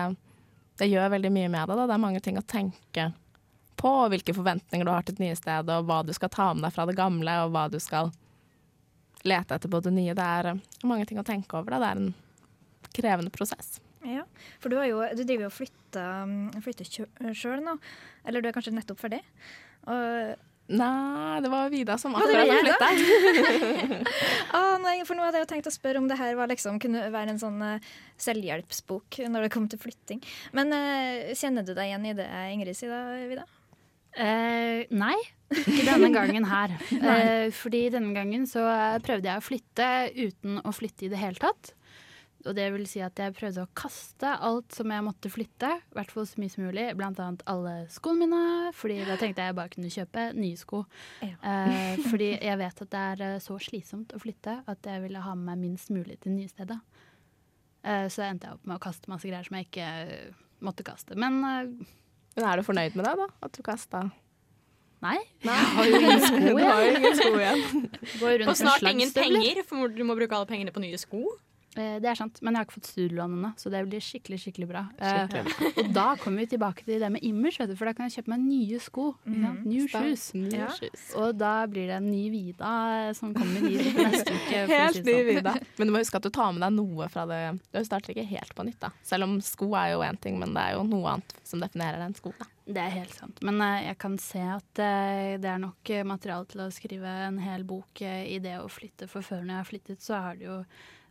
det 0.80 0.88
gjør 0.90 1.12
veldig 1.16 1.32
mye 1.34 1.50
med 1.52 1.68
det. 1.68 1.76
Da. 1.76 1.86
Det 1.86 1.96
er 1.96 2.06
mange 2.06 2.22
ting 2.24 2.40
å 2.40 2.46
tenke 2.46 3.10
på, 3.80 3.92
hvilke 4.12 4.34
forventninger 4.36 4.84
du 4.84 4.92
har 4.92 5.06
til 5.06 5.16
et 5.16 5.22
nye 5.24 5.36
sted, 5.38 5.70
og 5.72 5.86
hva 5.88 6.02
du 6.04 6.12
skal 6.16 6.32
ta 6.32 6.50
med 6.52 6.66
deg 6.66 6.74
fra 6.76 6.84
det 6.88 6.98
gamle, 6.98 7.36
og 7.44 7.54
hva 7.54 7.68
du 7.72 7.78
skal 7.80 8.10
lete 9.24 9.56
etter 9.56 9.72
på 9.72 9.80
det 9.84 9.92
nye. 9.94 10.16
Det 10.16 10.26
er 10.26 10.50
mange 10.88 11.06
ting 11.08 11.20
å 11.20 11.26
tenke 11.26 11.56
over. 11.56 11.76
Da. 11.76 11.80
Det 11.80 11.92
er 11.92 12.02
en 12.02 12.90
krevende 12.96 13.32
prosess. 13.32 13.78
Ja, 14.04 14.24
for 14.60 14.72
du, 14.72 14.78
jo, 14.88 15.02
du 15.12 15.24
driver 15.24 15.44
jo 15.44 15.50
og 15.50 15.56
flytter, 15.56 16.36
flytter 16.64 17.34
sjøl 17.36 17.60
nå. 17.64 17.76
Eller 18.24 18.40
du 18.40 18.48
er 18.48 18.56
kanskje 18.56 18.72
nettopp 18.76 19.00
ferdig. 19.02 19.20
Og 19.88 20.48
Nei, 20.70 21.40
det 21.42 21.50
var 21.50 21.70
Vida 21.72 21.96
som 21.98 22.14
akkurat 22.14 22.46
hadde 22.46 22.58
flytta. 22.62 24.04
ah, 24.56 24.76
nei, 24.82 25.00
for 25.06 25.18
nå 25.18 25.24
hadde 25.26 25.40
jeg 25.40 25.46
jo 25.46 25.50
tenkt 25.54 25.70
å 25.70 25.74
spørre 25.74 25.98
om 25.98 26.06
det 26.10 26.18
her 26.20 26.38
liksom, 26.50 26.78
kunne 26.82 27.08
være 27.10 27.34
en 27.34 27.40
sånn 27.42 27.58
uh, 27.64 27.88
selvhjelpsbok 28.22 29.18
når 29.32 29.46
det 29.46 29.52
kom 29.54 29.66
til 29.70 29.80
flytting. 29.82 30.22
Men 30.54 30.70
uh, 30.74 31.32
kjenner 31.34 31.66
du 31.66 31.74
deg 31.74 31.90
igjen 31.90 32.06
i 32.12 32.14
det 32.20 32.28
Ingrid 32.54 32.78
sier 32.78 32.94
da, 32.94 33.02
Vida? 33.30 33.48
Uh, 34.14 34.86
nei, 34.94 35.16
ikke 35.54 35.88
denne 35.88 36.12
gangen 36.14 36.46
her. 36.50 36.76
fordi 37.62 37.84
denne 37.94 38.14
gangen 38.14 38.46
så 38.50 38.62
prøvde 39.02 39.30
jeg 39.30 39.42
å 39.42 39.46
flytte 39.46 39.90
uten 40.14 40.62
å 40.62 40.74
flytte 40.74 41.08
i 41.08 41.12
det 41.12 41.18
hele 41.18 41.42
tatt. 41.42 41.74
Og 42.48 42.54
det 42.56 42.66
vil 42.72 42.86
si 42.88 43.02
at 43.04 43.18
jeg 43.20 43.34
prøvde 43.36 43.64
å 43.66 43.70
kaste 43.76 44.30
alt 44.32 44.72
som 44.72 44.92
jeg 44.92 45.04
måtte 45.04 45.30
flytte, 45.32 45.74
i 45.76 45.96
hvert 45.96 46.12
fall 46.14 46.24
så 46.28 46.40
mye 46.40 46.52
som 46.52 46.64
mulig. 46.64 46.86
Blant 46.96 47.20
annet 47.20 47.44
alle 47.50 47.74
skoene 47.92 48.24
mine, 48.24 48.70
fordi 48.76 49.00
da 49.08 49.18
tenkte 49.20 49.44
jeg 49.44 49.56
bare 49.58 49.72
kunne 49.74 49.92
kjøpe 49.92 50.24
nye 50.38 50.60
sko. 50.60 50.82
Ja. 51.20 51.34
Eh, 51.36 52.00
fordi 52.08 52.30
jeg 52.38 52.60
vet 52.62 52.82
at 52.86 52.92
det 52.94 53.04
er 53.10 53.24
eh, 53.26 53.36
så 53.44 53.58
slitsomt 53.60 54.14
å 54.16 54.22
flytte 54.22 54.60
at 54.70 54.88
jeg 54.88 55.04
ville 55.04 55.24
ha 55.24 55.36
med 55.36 55.50
meg 55.50 55.66
minst 55.66 55.92
mulig 55.92 56.16
til 56.24 56.36
nye 56.38 56.48
steder. 56.48 56.80
Eh, 57.84 58.06
så 58.12 58.24
endte 58.24 58.48
jeg 58.48 58.56
opp 58.56 58.64
med 58.68 58.78
å 58.78 58.84
kaste 58.88 59.12
masse 59.12 59.28
greier 59.28 59.44
som 59.46 59.56
jeg 59.56 59.68
ikke 59.68 59.90
uh, 60.08 60.40
måtte 60.64 60.84
kaste. 60.86 61.16
Men, 61.20 61.38
uh, 61.44 61.92
Men 62.36 62.48
er 62.48 62.60
du 62.60 62.64
fornøyd 62.64 62.96
med 62.96 63.08
det, 63.08 63.14
da? 63.20 63.28
At 63.44 63.56
du 63.56 63.62
kasta 63.66 64.08
Nei. 65.00 65.16
Nei. 65.48 65.54
Jeg 65.56 65.68
har 65.74 65.86
jo 65.88 66.00
ingen 66.00 66.24
sko 66.28 66.40
igjen. 66.40 66.66
har 66.68 66.88
ingen 66.90 67.14
sko 67.16 67.30
igjen. 67.40 68.42
Og 68.44 68.56
snart 68.58 68.84
ingen 68.84 69.12
penger, 69.16 69.62
for 69.68 69.92
du 69.92 70.02
må 70.04 70.16
bruke 70.18 70.36
alle 70.36 70.48
pengene 70.50 70.74
på 70.74 70.82
nye 70.84 70.98
sko. 71.00 71.22
Eh, 71.78 72.00
det 72.02 72.08
er 72.10 72.18
sant, 72.18 72.40
men 72.42 72.56
jeg 72.56 72.58
har 72.58 72.66
ikke 72.66 72.76
fått 72.80 72.88
studielån 72.90 73.34
ennå, 73.36 73.50
så 73.60 73.70
det 73.70 73.84
blir 73.86 74.02
skikkelig 74.02 74.40
skikkelig 74.42 74.66
bra. 74.66 74.82
Skikkelig. 74.98 75.52
Eh, 75.54 75.76
og 75.84 75.92
da 75.94 76.06
kommer 76.18 76.42
vi 76.42 76.50
tilbake 76.56 76.86
til 76.86 76.98
det 76.98 77.10
med 77.14 77.22
image, 77.26 77.62
for 77.78 77.86
da 77.86 77.92
kan 77.94 78.08
jeg 78.08 78.16
kjøpe 78.18 78.32
meg 78.32 78.42
nye 78.42 78.80
sko. 78.82 79.04
Mm. 79.22 79.60
New 79.68 79.86
shoes. 79.90 80.24
Ja. 80.50 80.66
Og 81.20 81.38
da 81.38 81.54
blir 81.70 81.92
det 81.92 82.00
en 82.00 82.10
ny 82.10 82.24
Vida 82.30 82.72
som 83.18 83.34
kommer 83.34 83.62
hit 83.70 83.94
neste 84.00 84.34
uke. 84.34 84.64
Helt 84.70 85.02
ny 85.06 85.14
sånn. 85.14 85.28
Vida. 85.30 85.54
Men 85.78 85.90
du 85.90 85.94
må 85.94 86.02
huske 86.02 86.18
at 86.18 86.26
du 86.26 86.32
tar 86.34 86.50
med 86.56 86.64
deg 86.66 86.74
noe 86.74 87.10
fra 87.12 87.26
det. 87.30 87.40
Du 87.70 87.82
starter 87.86 88.16
ikke 88.16 88.26
helt 88.32 88.54
på 88.56 88.66
nytt, 88.66 88.80
da. 88.82 88.90
Selv 89.06 89.28
om 89.28 89.38
sko 89.44 89.70
er 89.78 89.94
jo 89.94 90.04
én 90.06 90.18
ting, 90.20 90.38
men 90.42 90.54
det 90.56 90.62
er 90.62 90.76
jo 90.78 90.84
noe 90.86 91.14
annet 91.14 91.34
som 91.46 91.62
definerer 91.62 92.02
en 92.02 92.14
sko. 92.16 92.32
Da. 92.38 92.46
Det 92.70 92.82
er 92.82 92.92
helt 92.94 93.14
sant. 93.14 93.40
Men 93.46 93.58
uh, 93.62 93.78
jeg 93.82 93.96
kan 94.02 94.16
se 94.22 94.42
at 94.42 94.82
uh, 94.82 95.34
det 95.42 95.50
er 95.50 95.62
nok 95.62 95.90
materiale 96.06 96.46
til 96.50 96.62
å 96.66 96.70
skrive 96.74 97.14
en 97.26 97.40
hel 97.42 97.66
bok 97.66 98.02
uh, 98.04 98.22
i 98.26 98.38
det 98.42 98.56
å 98.60 98.68
flytte. 98.70 99.08
For 99.10 99.26
før 99.26 99.42
når 99.42 99.54
jeg 99.54 99.60
har 99.60 99.70
flyttet, 99.70 100.04
så 100.04 100.22
har 100.26 100.38
det 100.38 100.46
jo 100.46 100.60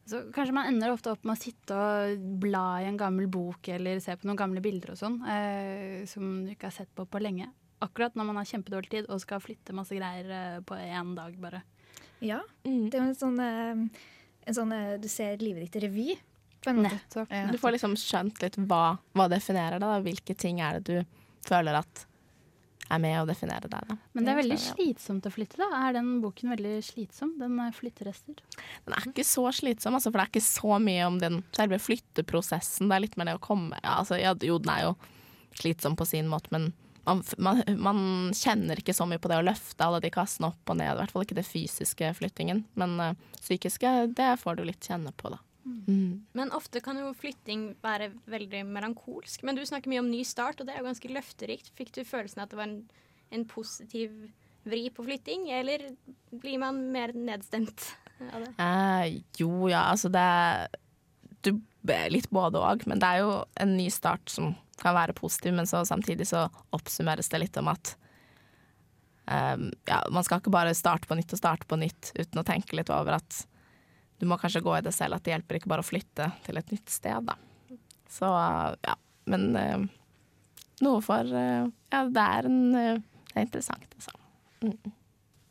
så 0.09 0.21
kanskje 0.33 0.55
man 0.55 0.69
ender 0.71 0.91
ofte 0.93 1.13
opp 1.13 1.25
med 1.27 1.37
å 1.37 1.41
sitte 1.41 1.75
og 1.77 2.27
bla 2.41 2.81
i 2.81 2.87
en 2.89 2.99
gammel 2.99 3.29
bok 3.31 3.69
eller 3.75 4.01
se 4.03 4.15
på 4.17 4.27
noen 4.27 4.39
gamle 4.39 4.63
bilder 4.63 4.93
og 4.95 4.99
sånn, 4.99 5.19
eh, 5.29 6.05
som 6.09 6.43
du 6.45 6.53
ikke 6.53 6.69
har 6.69 6.75
sett 6.75 6.91
på 6.95 7.05
på 7.09 7.21
lenge. 7.23 7.49
Akkurat 7.85 8.15
når 8.17 8.27
man 8.27 8.39
har 8.41 8.49
kjempedårlig 8.49 8.91
tid 8.91 9.09
og 9.09 9.21
skal 9.23 9.43
flytte 9.43 9.75
masse 9.77 9.95
greier 9.95 10.31
eh, 10.35 10.57
på 10.65 10.77
én 10.79 11.13
dag, 11.17 11.37
bare. 11.39 11.61
Ja. 12.19 12.41
Mm. 12.65 12.89
Det 12.89 12.97
er 12.97 13.05
jo 13.05 13.11
en 13.11 13.19
sånn, 13.21 13.39
eh, 13.39 14.09
en 14.49 14.57
sånn 14.57 14.73
eh, 14.75 14.97
Du 14.99 15.07
ser 15.11 15.39
livet 15.39 15.67
ditt 15.67 15.79
i 15.79 15.85
revy. 15.87 16.09
På 16.59 16.73
en 16.73 16.81
måte. 16.83 17.23
Ja. 17.31 17.45
Du 17.47 17.55
får 17.61 17.77
liksom 17.77 17.93
skjønt 17.95 18.41
litt 18.43 18.57
hva, 18.67 18.97
hva 19.15 19.29
definerer 19.31 19.79
det. 19.79 19.87
Da. 19.87 20.01
Hvilke 20.03 20.35
ting 20.35 20.59
er 20.59 20.81
det 20.81 20.91
du 20.91 21.21
føler 21.47 21.77
at 21.79 22.03
er 22.89 23.01
med 23.01 23.17
å 23.21 23.27
definere 23.29 23.69
deg. 23.69 23.91
Da. 23.91 23.97
Men 24.13 24.25
det 24.25 24.33
er 24.33 24.39
veldig 24.39 24.59
slitsomt 24.63 25.27
å 25.29 25.31
flytte, 25.33 25.59
da. 25.61 25.69
Er 25.85 25.95
den 25.99 26.11
boken 26.23 26.53
veldig 26.55 26.73
slitsom? 26.85 27.35
Den 27.39 27.59
er 27.63 27.75
flytterester. 27.75 28.41
Den 28.85 28.97
er 28.97 29.07
ikke 29.11 29.27
så 29.27 29.45
slitsom, 29.55 29.97
altså, 29.97 30.11
for 30.11 30.19
det 30.19 30.25
er 30.25 30.33
ikke 30.33 30.47
så 30.49 30.81
mye 30.83 31.07
om 31.07 31.21
den 31.21 31.41
selve 31.55 31.79
flytteprosessen. 31.83 32.89
Det 32.89 32.97
er 32.97 33.05
litt 33.05 33.17
mer 33.19 33.31
det 33.31 33.39
å 33.39 33.43
komme 33.43 33.79
altså, 33.85 34.19
ja, 34.19 34.35
Jo, 34.45 34.59
den 34.61 34.73
er 34.73 34.87
jo 34.89 34.93
slitsom 35.59 35.97
på 35.99 36.07
sin 36.07 36.29
måte, 36.31 36.51
men 36.55 36.71
man, 37.09 37.23
man, 37.37 37.63
man 37.77 37.99
kjenner 38.37 38.79
ikke 38.79 38.93
så 38.93 39.07
mye 39.09 39.21
på 39.21 39.31
det 39.31 39.39
å 39.39 39.45
løfte 39.45 39.85
alle 39.85 40.01
de 40.03 40.11
kassene 40.13 40.51
opp 40.51 40.69
og 40.69 40.77
ned. 40.77 40.91
I 40.93 40.99
hvert 40.99 41.13
fall 41.13 41.25
ikke 41.25 41.39
det 41.39 41.47
fysiske 41.47 42.11
flyttingen. 42.19 42.63
Men 42.79 42.97
uh, 43.01 43.13
psykiske, 43.39 43.93
det 44.17 44.33
får 44.41 44.59
du 44.59 44.65
litt 44.67 44.85
kjenne 44.85 45.13
på, 45.17 45.31
da. 45.33 45.39
Mm. 45.65 46.25
Men 46.37 46.51
ofte 46.55 46.81
kan 46.83 46.97
jo 46.97 47.11
flytting 47.17 47.73
være 47.83 48.11
veldig 48.29 48.63
melankolsk. 48.69 49.43
Men 49.45 49.57
du 49.57 49.65
snakker 49.67 49.91
mye 49.91 50.03
om 50.03 50.11
ny 50.11 50.23
start, 50.27 50.61
og 50.61 50.69
det 50.69 50.75
er 50.75 50.83
jo 50.83 50.89
ganske 50.89 51.11
løfterikt. 51.13 51.71
Fikk 51.77 51.93
du 51.97 52.03
følelsen 52.07 52.43
at 52.43 52.53
det 52.53 52.59
var 52.59 52.69
en, 52.69 52.83
en 53.35 53.47
positiv 53.49 54.15
vri 54.69 54.87
på 54.93 55.05
flytting, 55.05 55.49
eller 55.55 55.89
blir 56.31 56.59
man 56.61 56.81
mer 56.93 57.13
nedstemt 57.15 57.91
av 58.27 58.43
det? 58.43 58.51
Eh, 58.59 59.19
jo, 59.39 59.69
ja, 59.71 59.87
altså 59.91 60.11
det 60.13 60.23
er 60.23 60.69
du, 61.45 61.55
Litt 62.11 62.27
både 62.35 62.59
òg, 62.59 62.83
men 62.91 62.99
det 62.99 63.07
er 63.07 63.21
jo 63.23 63.35
en 63.63 63.77
ny 63.77 63.87
start 63.93 64.27
som 64.29 64.51
kan 64.81 64.95
være 64.97 65.15
positiv, 65.15 65.53
men 65.55 65.67
så 65.67 65.85
samtidig 65.87 66.27
så 66.27 66.43
oppsummeres 66.75 67.31
det 67.31 67.39
litt 67.39 67.59
om 67.59 67.69
at 67.71 67.93
um, 69.31 69.69
ja, 69.87 70.01
man 70.11 70.25
skal 70.27 70.41
ikke 70.41 70.53
bare 70.53 70.75
starte 70.77 71.07
på 71.07 71.15
nytt 71.17 71.33
og 71.35 71.39
starte 71.39 71.67
på 71.71 71.79
nytt 71.79 72.11
uten 72.19 72.41
å 72.41 72.45
tenke 72.47 72.75
litt 72.77 72.91
over 72.93 73.17
at 73.17 73.39
du 74.19 74.27
må 74.27 74.37
kanskje 74.39 74.63
gå 74.63 74.73
i 74.77 74.83
det 74.83 74.93
selv, 74.95 75.15
at 75.15 75.25
det 75.25 75.33
hjelper 75.33 75.59
ikke 75.59 75.71
bare 75.71 75.83
å 75.83 75.87
flytte 75.87 76.27
til 76.45 76.59
et 76.59 76.73
nytt 76.73 76.91
sted, 76.91 77.29
da. 77.29 77.37
Så 78.09 78.27
ja, 78.27 78.95
men 79.29 79.45
eh, 79.55 79.85
noe 80.83 81.03
for 81.05 81.23
eh, 81.23 81.67
Ja, 81.93 82.01
det 82.09 82.23
er 82.23 82.47
en 82.49 82.59
eh, 82.75 83.01
Det 83.29 83.37
er 83.37 83.45
interessant, 83.45 83.85
altså. 83.95 84.15
Mm. 84.65 84.93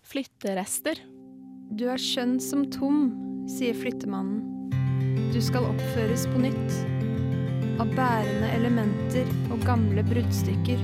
Flytterester. 0.09 1.01
Du 1.79 1.87
er 1.93 2.01
skjønn 2.01 2.39
som 2.43 2.65
tom, 2.73 3.11
sier 3.49 3.77
flyttemannen. 3.77 4.57
Du 5.33 5.41
skal 5.45 5.69
oppføres 5.69 6.25
på 6.33 6.41
nytt. 6.43 6.79
Av 7.79 7.93
bærende 7.95 8.49
elementer 8.57 9.29
og 9.53 9.63
gamle 9.69 10.03
bruddstykker. 10.09 10.81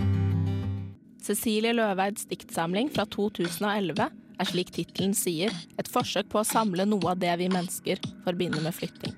Cecilie 1.24 1.72
Løveids 1.74 2.28
diktsamling 2.30 2.92
fra 2.92 3.08
2011 3.10 4.12
er 4.38 4.48
slik 4.48 4.72
tittelen 4.74 5.14
sier, 5.16 5.52
et 5.78 5.90
forsøk 5.90 6.30
på 6.32 6.40
å 6.40 6.46
samle 6.48 6.86
noe 6.88 7.12
av 7.12 7.20
det 7.22 7.34
vi 7.40 7.50
mennesker 7.52 8.00
forbinder 8.24 8.64
med 8.64 8.74
flytting. 8.76 9.14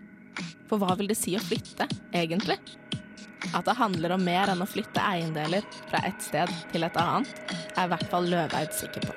For 0.68 0.82
hva 0.82 0.96
vil 0.98 1.10
det 1.10 1.18
si 1.18 1.36
å 1.38 1.42
flytte, 1.42 1.86
egentlig? 2.14 2.58
At 3.54 3.68
det 3.68 3.76
handler 3.78 4.16
om 4.16 4.24
mer 4.26 4.50
enn 4.52 4.64
å 4.64 4.68
flytte 4.68 5.02
eiendeler 5.02 5.64
fra 5.86 6.02
et 6.08 6.18
sted 6.24 6.50
til 6.72 6.86
et 6.86 6.98
annet, 7.00 7.30
er 7.76 7.86
i 7.86 7.92
hvert 7.92 8.10
fall 8.10 8.28
Løveid 8.30 8.74
sikker 8.74 9.06
på. 9.06 9.14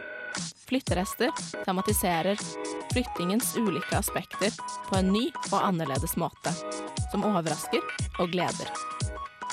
Flytterester 0.69 1.33
tematiserer 1.65 2.37
flyttingens 2.93 3.55
ulike 3.57 3.97
aspekter 3.97 4.53
på 4.85 4.99
en 4.99 5.09
ny 5.13 5.25
og 5.49 5.59
annerledes 5.63 6.13
måte, 6.21 6.53
som 7.09 7.25
overrasker 7.25 7.81
og 8.19 8.29
gleder. 8.35 8.69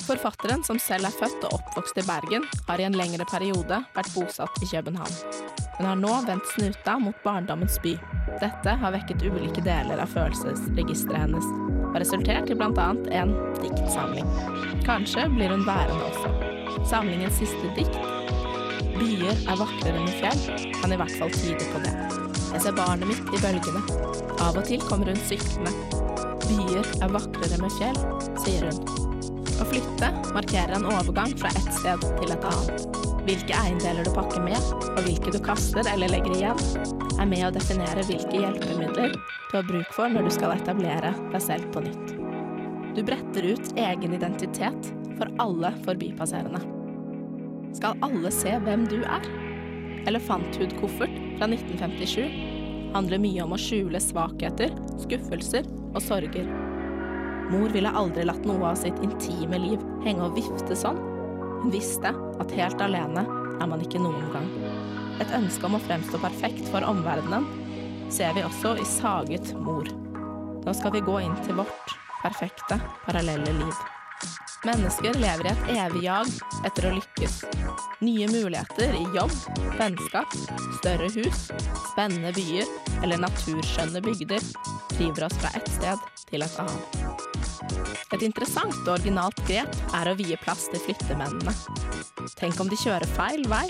Forfatteren, 0.06 0.62
som 0.64 0.78
selv 0.78 1.08
er 1.08 1.16
født 1.16 1.48
og 1.48 1.56
oppvokst 1.56 2.02
i 2.02 2.06
Bergen, 2.06 2.44
har 2.68 2.80
i 2.82 2.86
en 2.86 2.98
lengre 3.00 3.24
periode 3.30 3.80
vært 3.96 4.12
bosatt 4.14 4.60
i 4.62 4.68
København. 4.70 5.55
Hun 5.76 5.87
har 5.87 5.97
nå 6.00 6.12
vendt 6.26 6.47
snuta 6.54 6.99
mot 6.99 7.23
barndommens 7.25 7.76
by. 7.83 7.99
Dette 8.40 8.76
har 8.80 8.92
vekket 8.95 9.23
ulike 9.28 9.61
deler 9.64 10.00
av 10.00 10.09
følelsesregisteret 10.09 11.26
hennes, 11.26 11.49
og 11.90 11.99
resultert 12.00 12.50
i 12.50 12.56
bl.a. 12.56 12.87
en 13.21 13.35
diktsamling. 13.61 14.30
Kanskje 14.87 15.26
blir 15.35 15.52
hun 15.52 15.66
værende 15.68 16.09
også. 16.09 16.33
Samlingens 16.88 17.40
siste 17.42 17.73
dikt, 17.76 17.99
'Byer 18.97 19.37
er 19.52 19.59
vakrere 19.61 20.00
med 20.00 20.14
fjell', 20.16 20.73
kan 20.80 20.92
i 20.92 20.97
hvert 20.97 21.16
fall 21.21 21.33
tyde 21.35 21.68
på 21.73 21.83
det. 21.85 21.92
Jeg 22.54 22.62
ser 22.64 22.76
barnet 22.78 23.11
mitt 23.11 23.35
i 23.37 23.40
bølgene. 23.42 23.83
Av 24.40 24.56
og 24.56 24.64
til 24.64 24.80
kommer 24.80 25.12
hun 25.12 25.21
syklende. 25.28 25.75
'Byer 26.47 26.88
er 27.04 27.12
vakrere 27.18 27.61
med 27.61 27.76
fjell', 27.76 28.00
sier 28.45 28.71
hun. 28.71 28.80
Å 29.61 29.68
flytte 29.68 30.09
markerer 30.37 30.77
en 30.79 30.88
overgang 30.88 31.37
fra 31.37 31.53
et 31.53 31.68
sted 31.81 32.09
til 32.20 32.33
et 32.33 32.48
annet. 32.53 33.15
Hvilke 33.26 33.56
eiendeler 33.58 34.06
du 34.06 34.12
pakker 34.14 34.38
med, 34.44 34.58
og 34.86 35.00
hvilke 35.02 35.32
du 35.34 35.40
kaster 35.42 35.88
eller 35.90 36.12
legger 36.12 36.30
igjen, 36.36 36.60
er 37.18 37.26
med 37.26 37.40
å 37.42 37.48
definere 37.56 38.04
hvilke 38.06 38.38
hjelpemidler 38.38 39.16
du 39.16 39.56
har 39.56 39.66
bruk 39.66 39.88
for 39.96 40.12
når 40.12 40.28
du 40.28 40.34
skal 40.36 40.54
etablere 40.54 41.10
deg 41.32 41.42
selv 41.42 41.66
på 41.74 41.82
nytt. 41.82 42.12
Du 42.94 43.00
bretter 43.02 43.48
ut 43.50 43.72
egen 43.82 44.14
identitet 44.14 44.90
for 45.16 45.32
alle 45.42 45.72
forbipasserende. 45.82 46.60
Skal 47.74 47.98
alle 48.06 48.30
se 48.30 48.54
hvem 48.62 48.86
du 48.92 49.00
er? 49.02 49.26
Elefanthudkoffert 50.06 51.18
fra 51.40 51.50
1957 51.50 52.94
handler 52.94 53.24
mye 53.26 53.42
om 53.42 53.56
å 53.56 53.60
skjule 53.60 53.98
svakheter, 54.06 54.70
skuffelser 55.02 55.66
og 55.90 55.98
sorger. 56.06 56.46
Mor 57.50 57.74
ville 57.74 57.90
aldri 57.90 58.30
latt 58.30 58.46
noe 58.46 58.70
av 58.70 58.78
sitt 58.78 59.02
intime 59.02 59.58
liv 59.66 59.82
henge 60.06 60.30
og 60.30 60.38
vifte 60.38 60.78
sånn. 60.78 61.15
Hun 61.62 61.73
visste 61.75 62.12
at 62.12 62.57
helt 62.59 62.83
alene 62.85 63.25
er 63.57 63.71
man 63.71 63.83
ikke 63.83 64.01
noen 64.03 64.29
gang. 64.35 64.49
Et 65.23 65.33
ønske 65.38 65.69
om 65.69 65.79
å 65.79 65.83
fremstå 65.87 66.21
perfekt 66.23 66.69
for 66.73 66.85
omverdenen 66.87 67.47
ser 68.12 68.37
vi 68.37 68.45
også 68.47 68.77
i 68.81 68.87
Saget 68.87 69.53
mor. 69.59 69.88
Nå 70.66 70.75
skal 70.77 70.95
vi 70.95 71.05
gå 71.07 71.21
inn 71.25 71.37
til 71.47 71.59
vårt 71.61 71.97
perfekte, 72.23 72.81
parallelle 73.05 73.53
liv. 73.61 73.85
Mennesker 74.66 75.14
lever 75.21 75.47
i 75.47 75.53
et 75.53 75.69
evig 75.77 76.03
jag 76.07 76.31
etter 76.66 76.88
å 76.88 76.95
lykkes. 76.97 77.37
Nye 78.03 78.27
muligheter 78.33 78.97
i 78.99 79.05
jobb, 79.14 79.35
vennskap, 79.79 80.35
større 80.81 81.11
hus, 81.14 81.47
spennende 81.92 82.35
byer 82.37 82.66
eller 83.05 83.23
naturskjønne 83.23 84.03
bygder 84.03 84.42
driver 84.97 85.29
oss 85.29 85.40
fra 85.42 85.55
ett 85.61 85.75
sted 85.79 86.07
til 86.27 86.47
et 86.47 86.62
annet. 86.64 87.36
Et 88.14 88.23
interessant 88.23 88.77
og 88.87 88.95
originalt 88.97 89.40
grep 89.49 89.73
er 89.97 90.11
å 90.11 90.16
vie 90.19 90.38
plass 90.42 90.69
til 90.73 90.83
flyttemennene. 90.87 91.55
Tenk 92.38 92.61
om 92.61 92.71
de 92.71 92.79
kjører 92.81 93.09
feil 93.16 93.47
vei, 93.51 93.66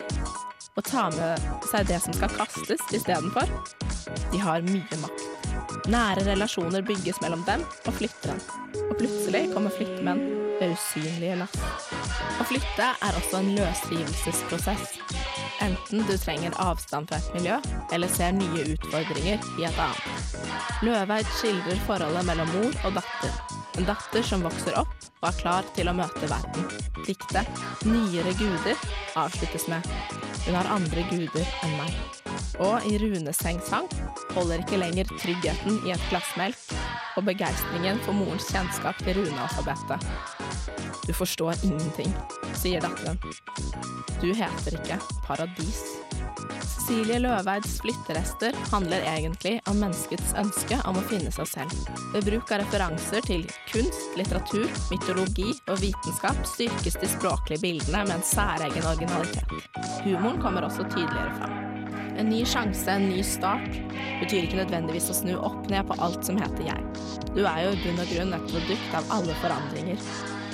og 0.77 0.85
tar 0.85 1.15
med 1.17 1.47
seg 1.71 1.89
det 1.89 1.99
som 2.05 2.17
skal 2.17 2.33
kastes 2.37 2.83
istedenfor. 2.95 3.49
De 4.33 4.41
har 4.43 4.65
mye 4.67 5.01
makt. 5.01 5.25
Nære 5.91 6.27
relasjoner 6.27 6.85
bygges 6.87 7.21
mellom 7.23 7.45
dem 7.47 7.63
og 7.87 7.95
flytteren. 7.97 8.43
Og 8.91 8.97
plutselig 9.01 9.47
kommer 9.55 9.73
flyttemenn 9.73 10.23
ved 10.61 10.75
usynlige 10.75 11.39
lass. 11.41 11.57
Å 12.37 12.47
flytte 12.49 12.93
er 13.07 13.19
også 13.21 13.41
en 13.41 13.53
løsrivelsesprosess. 13.57 14.99
Enten 15.65 16.05
du 16.05 16.15
trenger 16.21 16.57
avstand 16.61 17.09
fra 17.09 17.19
et 17.23 17.37
miljø, 17.39 17.57
eller 17.95 18.13
ser 18.13 18.35
nye 18.37 18.67
utfordringer 18.75 19.41
i 19.57 19.69
et 19.69 19.81
annet. 19.81 20.35
Løveid 20.85 21.29
skildrer 21.39 21.81
forholdet 21.89 22.27
mellom 22.29 22.53
mor 22.59 22.83
og 22.85 22.99
datter. 23.01 23.65
En 23.77 23.85
datter 23.85 24.25
som 24.25 24.45
vokser 24.45 24.77
opp 24.81 24.95
og 25.21 25.27
er 25.29 25.39
klar 25.41 25.67
til 25.77 25.91
å 25.91 25.95
møte 25.97 26.29
verden. 26.31 26.69
Diktet 27.05 27.49
'Nyere 27.85 28.33
guder' 28.39 28.87
avsluttes 29.17 29.69
med 29.69 29.85
'Hun 30.47 30.55
har 30.55 30.71
andre 30.73 31.05
guder 31.11 31.47
enn 31.63 31.77
meg'. 31.81 31.99
Og 32.59 32.87
i 32.89 32.97
Runesengs 32.99 33.69
sang 33.69 33.89
holder 34.33 34.65
ikke 34.65 34.81
lenger 34.81 35.05
tryggheten 35.19 35.83
i 35.87 35.93
et 35.93 36.09
glass 36.09 36.31
melk 36.37 36.57
og 37.17 37.25
begeistringen 37.25 38.01
for 38.05 38.13
morens 38.13 38.49
kjennskap 38.53 38.97
til 39.05 39.21
runealfabetet. 39.21 40.01
Du 41.07 41.13
forstår 41.13 41.55
ingenting, 41.65 42.13
sier 42.55 42.81
datteren. 42.81 43.21
Du 44.21 44.33
heter 44.33 44.81
ikke 44.81 45.01
Paradis. 45.27 45.96
Cecilie 46.87 47.19
Løveids 47.19 47.81
flytterester 47.83 48.55
handler 48.71 49.03
egentlig 49.11 49.57
om 49.67 49.81
menneskets 49.83 50.35
ønske 50.39 50.79
om 50.87 50.99
å 51.01 51.05
finne 51.11 51.33
seg 51.35 51.49
selv. 51.51 51.89
Ved 52.13 52.29
bruk 52.29 52.53
av 52.55 52.61
referanser 52.63 53.25
til 53.27 53.43
kunst, 53.73 54.13
litteratur, 54.19 54.69
mytologi 54.93 55.49
og 55.67 55.81
vitenskap 55.83 56.39
styrkes 56.47 57.01
de 57.03 57.11
språklige 57.11 57.65
bildene 57.65 58.05
med 58.07 58.19
en 58.19 58.27
særegen 58.27 58.87
originalitet. 58.87 59.57
Humoren 60.05 60.39
kommer 60.45 60.69
også 60.69 60.87
tydeligere 60.93 61.35
fram. 61.41 61.57
En 62.17 62.31
ny 62.31 62.45
sjanse, 62.49 62.87
en 62.89 63.11
ny 63.11 63.19
start, 63.27 63.81
betyr 64.23 64.47
ikke 64.47 64.63
nødvendigvis 64.63 65.11
å 65.13 65.19
snu 65.19 65.35
opp 65.37 65.67
ned 65.73 65.85
på 65.89 65.99
alt 66.01 66.23
som 66.25 66.39
heter 66.41 66.71
jeg. 66.71 66.87
Du 67.35 67.43
er 67.43 67.67
jo 67.67 67.75
i 67.75 67.83
bunn 67.83 68.01
og 68.01 68.15
grunn 68.15 68.39
et 68.39 68.47
produkt 68.55 68.97
av 68.97 69.11
alle 69.19 69.37
forandringer. 69.43 70.07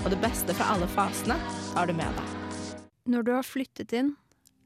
Og 0.03 0.11
det 0.11 0.18
beste 0.25 0.57
fra 0.59 0.73
alle 0.75 0.88
fasene 0.90 1.37
tar 1.75 1.87
du 1.87 1.95
med 1.95 2.18
deg. 2.18 2.35
Når 3.12 3.29
du 3.29 3.33
har 3.37 3.47
flyttet 3.47 3.95
inn, 3.99 4.14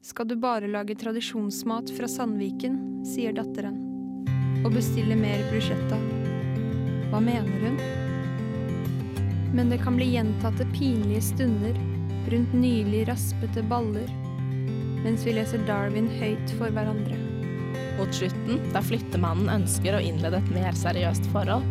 skal 0.07 0.27
du 0.27 0.35
bare 0.35 0.67
lage 0.67 0.95
tradisjonsmat 0.95 1.89
fra 1.97 2.07
Sandviken, 2.07 2.77
sier 3.05 3.33
datteren. 3.35 3.75
Og 4.63 4.71
bestille 4.71 5.17
mer 5.19 5.41
bruschetta. 5.51 5.97
Hva 7.11 7.19
mener 7.23 7.65
hun? 7.65 7.75
Men 9.57 9.71
det 9.71 9.81
kan 9.83 9.97
bli 9.99 10.13
gjentatte 10.13 10.63
pinlige 10.71 11.25
stunder 11.27 11.75
rundt 12.31 12.55
nylig 12.55 13.03
raspete 13.09 13.63
baller, 13.67 14.07
mens 15.03 15.25
vi 15.27 15.35
leser 15.35 15.65
Darwin 15.67 16.07
høyt 16.21 16.55
for 16.55 16.71
hverandre. 16.71 17.19
Mot 17.99 18.15
slutten, 18.15 18.61
da 18.71 18.83
flyttemannen 18.83 19.51
ønsker 19.59 19.97
å 19.97 20.03
innlede 20.03 20.39
et 20.39 20.53
mer 20.55 20.77
seriøst 20.77 21.27
forhold, 21.33 21.67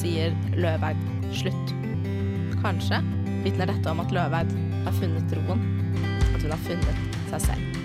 sier 0.00 0.36
Løveid 0.60 1.00
slutt. 1.40 1.72
Kanskje 2.60 3.00
vitner 3.46 3.72
dette 3.72 3.88
om 3.88 4.04
at 4.04 4.12
Løveid 4.12 4.52
har 4.84 5.00
funnet 5.00 5.38
roen. 5.40 5.64
at 6.34 6.42
hun 6.42 6.52
har 6.52 6.62
funnet 6.68 7.09
seg 7.30 7.46
selv. 7.46 7.80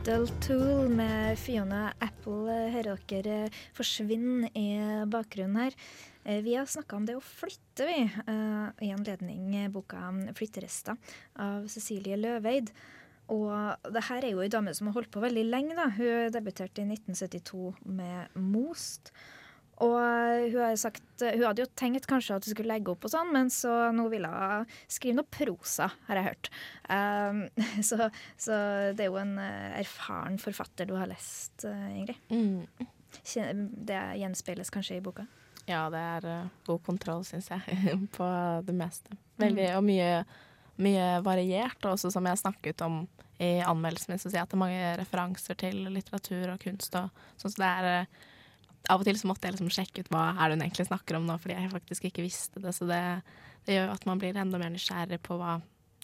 Del 0.00 0.24
Tool 0.40 0.88
med 0.96 1.36
Fiona 1.38 1.90
Apple 2.00 2.54
hører 2.72 3.02
dere 3.10 3.34
eh, 3.50 3.58
forsvinne 3.76 4.48
i 4.56 4.64
bakgrunnen 5.12 5.58
her. 5.60 5.76
Eh, 6.24 6.40
Vi 6.42 6.54
har 6.56 6.64
snakka 6.66 6.96
om 6.96 7.04
det 7.06 7.18
å 7.18 7.22
flytte, 7.22 7.84
vi, 7.84 7.98
eh, 8.08 8.86
i 8.88 8.90
anledning 8.96 9.68
boka 9.70 10.00
'Flytterester' 10.32 10.96
av 11.36 11.68
Cecilie 11.68 12.16
Løveid. 12.16 12.72
Og 13.28 13.92
det 13.92 14.04
her 14.08 14.24
er 14.24 14.32
jo 14.32 14.40
ei 14.40 14.48
dame 14.48 14.74
som 14.74 14.88
har 14.88 14.94
holdt 14.94 15.12
på 15.12 15.20
veldig 15.22 15.44
lenge. 15.50 15.76
da. 15.76 15.90
Hun 15.90 16.32
debuterte 16.32 16.80
i 16.80 16.88
1972 16.88 17.76
med 17.84 18.28
'Most'. 18.34 19.12
Og 19.80 19.96
hun, 19.96 20.60
har 20.60 20.76
sagt, 20.76 21.04
hun 21.22 21.44
hadde 21.46 21.64
jo 21.64 21.70
tenkt 21.78 22.04
kanskje 22.08 22.36
at 22.36 22.46
hun 22.46 22.52
skulle 22.52 22.72
legge 22.74 22.92
opp 22.92 23.06
og 23.08 23.12
sånn, 23.14 23.30
men 23.32 23.48
så 23.54 23.88
nå 23.96 24.06
ville 24.12 24.28
hun 24.28 24.68
skrive 24.84 25.16
noe 25.16 25.32
prosa, 25.32 25.88
har 26.08 26.20
jeg 26.20 26.28
hørt. 26.28 26.50
Um, 26.84 27.42
så, 27.88 28.10
så 28.36 28.60
det 28.96 29.06
er 29.06 29.08
jo 29.08 29.20
en 29.22 29.36
eh, 29.40 29.80
erfaren 29.80 30.36
forfatter 30.42 30.90
du 30.90 30.96
har 31.00 31.08
lest, 31.08 31.64
eh, 31.64 31.86
Ingrid. 31.96 32.20
Mm. 32.28 32.88
Det 33.90 34.00
gjenspeiles 34.20 34.70
kanskje 34.74 34.98
i 34.98 35.04
boka? 35.04 35.24
Ja, 35.70 35.86
det 35.92 36.00
er 36.00 36.28
eh, 36.28 36.52
god 36.66 36.82
kontroll, 36.86 37.24
syns 37.26 37.50
jeg, 37.52 37.80
på 38.16 38.28
det 38.66 38.76
meste. 38.76 39.16
Veldig, 39.40 39.68
og 39.78 39.84
mye, 39.86 40.10
mye 40.82 41.08
variert. 41.24 41.80
Og 41.84 41.94
også 41.94 42.12
som 42.12 42.26
jeg 42.28 42.40
snakket 42.42 42.84
om 42.86 43.02
i 43.40 43.54
anmeldelsen 43.64 44.12
min, 44.12 44.20
så 44.20 44.28
sier 44.28 44.42
jeg 44.42 44.48
at 44.48 44.52
det 44.52 44.58
er 44.58 44.64
mange 44.64 44.90
referanser 45.00 45.56
til 45.60 45.86
litteratur 45.88 46.52
og 46.52 46.60
kunst. 46.60 46.96
Og, 46.98 47.22
sånn, 47.40 47.54
så 47.54 47.62
det 47.62 47.70
er 47.70 47.90
eh, 47.94 48.18
Av 48.88 49.02
og 49.02 49.04
til 49.04 49.18
så 49.20 49.28
måtte 49.28 49.46
jeg 49.46 49.58
liksom 49.58 49.70
sjekke 49.74 50.02
ut 50.02 50.08
hva 50.12 50.30
er 50.32 50.48
det 50.48 50.56
hun 50.56 50.64
egentlig 50.64 50.86
snakker 50.88 51.18
om 51.18 51.26
nå, 51.28 51.36
fordi 51.42 51.58
jeg 51.58 51.72
faktisk 51.74 52.06
ikke 52.08 52.24
visste 52.24 52.62
det. 52.64 52.72
Så 52.74 52.88
det, 52.88 53.00
det 53.66 53.76
gjør 53.76 53.90
jo 53.90 53.96
at 53.98 54.06
man 54.08 54.22
blir 54.22 54.38
enda 54.40 54.60
mer 54.62 54.72
nysgjerrig 54.72 55.20
på 55.26 55.36
hva 55.40 55.58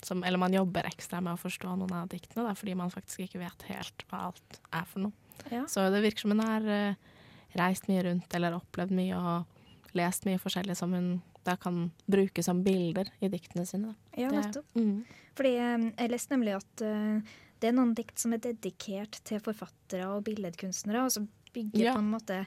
som 0.04 0.20
Eller 0.28 0.36
man 0.36 0.52
jobber 0.52 0.84
ekstra 0.84 1.22
med 1.24 1.32
å 1.32 1.40
forstå 1.40 1.70
noen 1.72 1.94
av 1.96 2.10
diktene, 2.12 2.42
da, 2.44 2.50
fordi 2.54 2.74
man 2.76 2.90
faktisk 2.92 3.22
ikke 3.24 3.40
vet 3.40 3.62
helt 3.70 4.04
hva 4.10 4.26
alt 4.26 4.58
er 4.68 4.84
for 4.90 5.06
noe. 5.06 5.12
Ja. 5.48 5.62
Så 5.72 5.86
det 5.88 6.02
virker 6.04 6.26
som 6.26 6.34
hun 6.34 6.42
har 6.44 6.66
uh, 6.68 7.14
reist 7.56 7.88
mye 7.88 8.02
rundt 8.04 8.36
eller 8.36 8.58
opplevd 8.58 8.92
mye 8.92 9.16
og 9.16 9.96
lest 9.96 10.28
mye 10.28 10.40
forskjellig 10.42 10.76
som 10.76 10.92
hun 10.92 11.08
da 11.46 11.54
kan 11.56 11.86
bruke 12.10 12.42
som 12.44 12.60
bilder 12.66 13.08
i 13.22 13.30
diktene 13.32 13.64
sine. 13.66 13.94
Da. 13.94 14.22
Ja, 14.22 14.28
Det- 14.30 14.42
nettopp. 14.42 14.76
Mm. 14.76 15.04
Fordi 15.36 15.52
eh, 15.56 15.90
jeg 15.96 16.10
leste 16.10 16.34
nemlig 16.34 16.56
at 16.56 16.82
uh, 16.82 17.34
det 17.60 17.68
er 17.70 17.76
noen 17.76 17.94
dikt 17.96 18.18
som 18.20 18.32
er 18.34 18.42
dedikert 18.42 19.20
til 19.24 19.40
forfattere 19.40 20.08
og 20.10 20.24
billedkunstnere, 20.26 21.04
og 21.04 21.12
så 21.14 21.24
bygger 21.57 21.88
Ja. 21.88 21.95
på 21.97 22.05
en 22.05 22.12
måte 22.12 22.42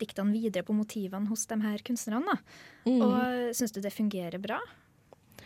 diktene 0.00 0.34
videre 0.34 0.64
på 0.66 0.74
motivene 0.74 1.30
hos 1.30 1.46
de 1.46 1.60
her 1.62 1.84
kunstnerne. 1.86 2.38
Mm. 2.84 2.96
Og 2.98 3.54
syns 3.54 3.72
du 3.76 3.80
det 3.84 3.92
fungerer 3.94 4.40
bra? 4.42 4.58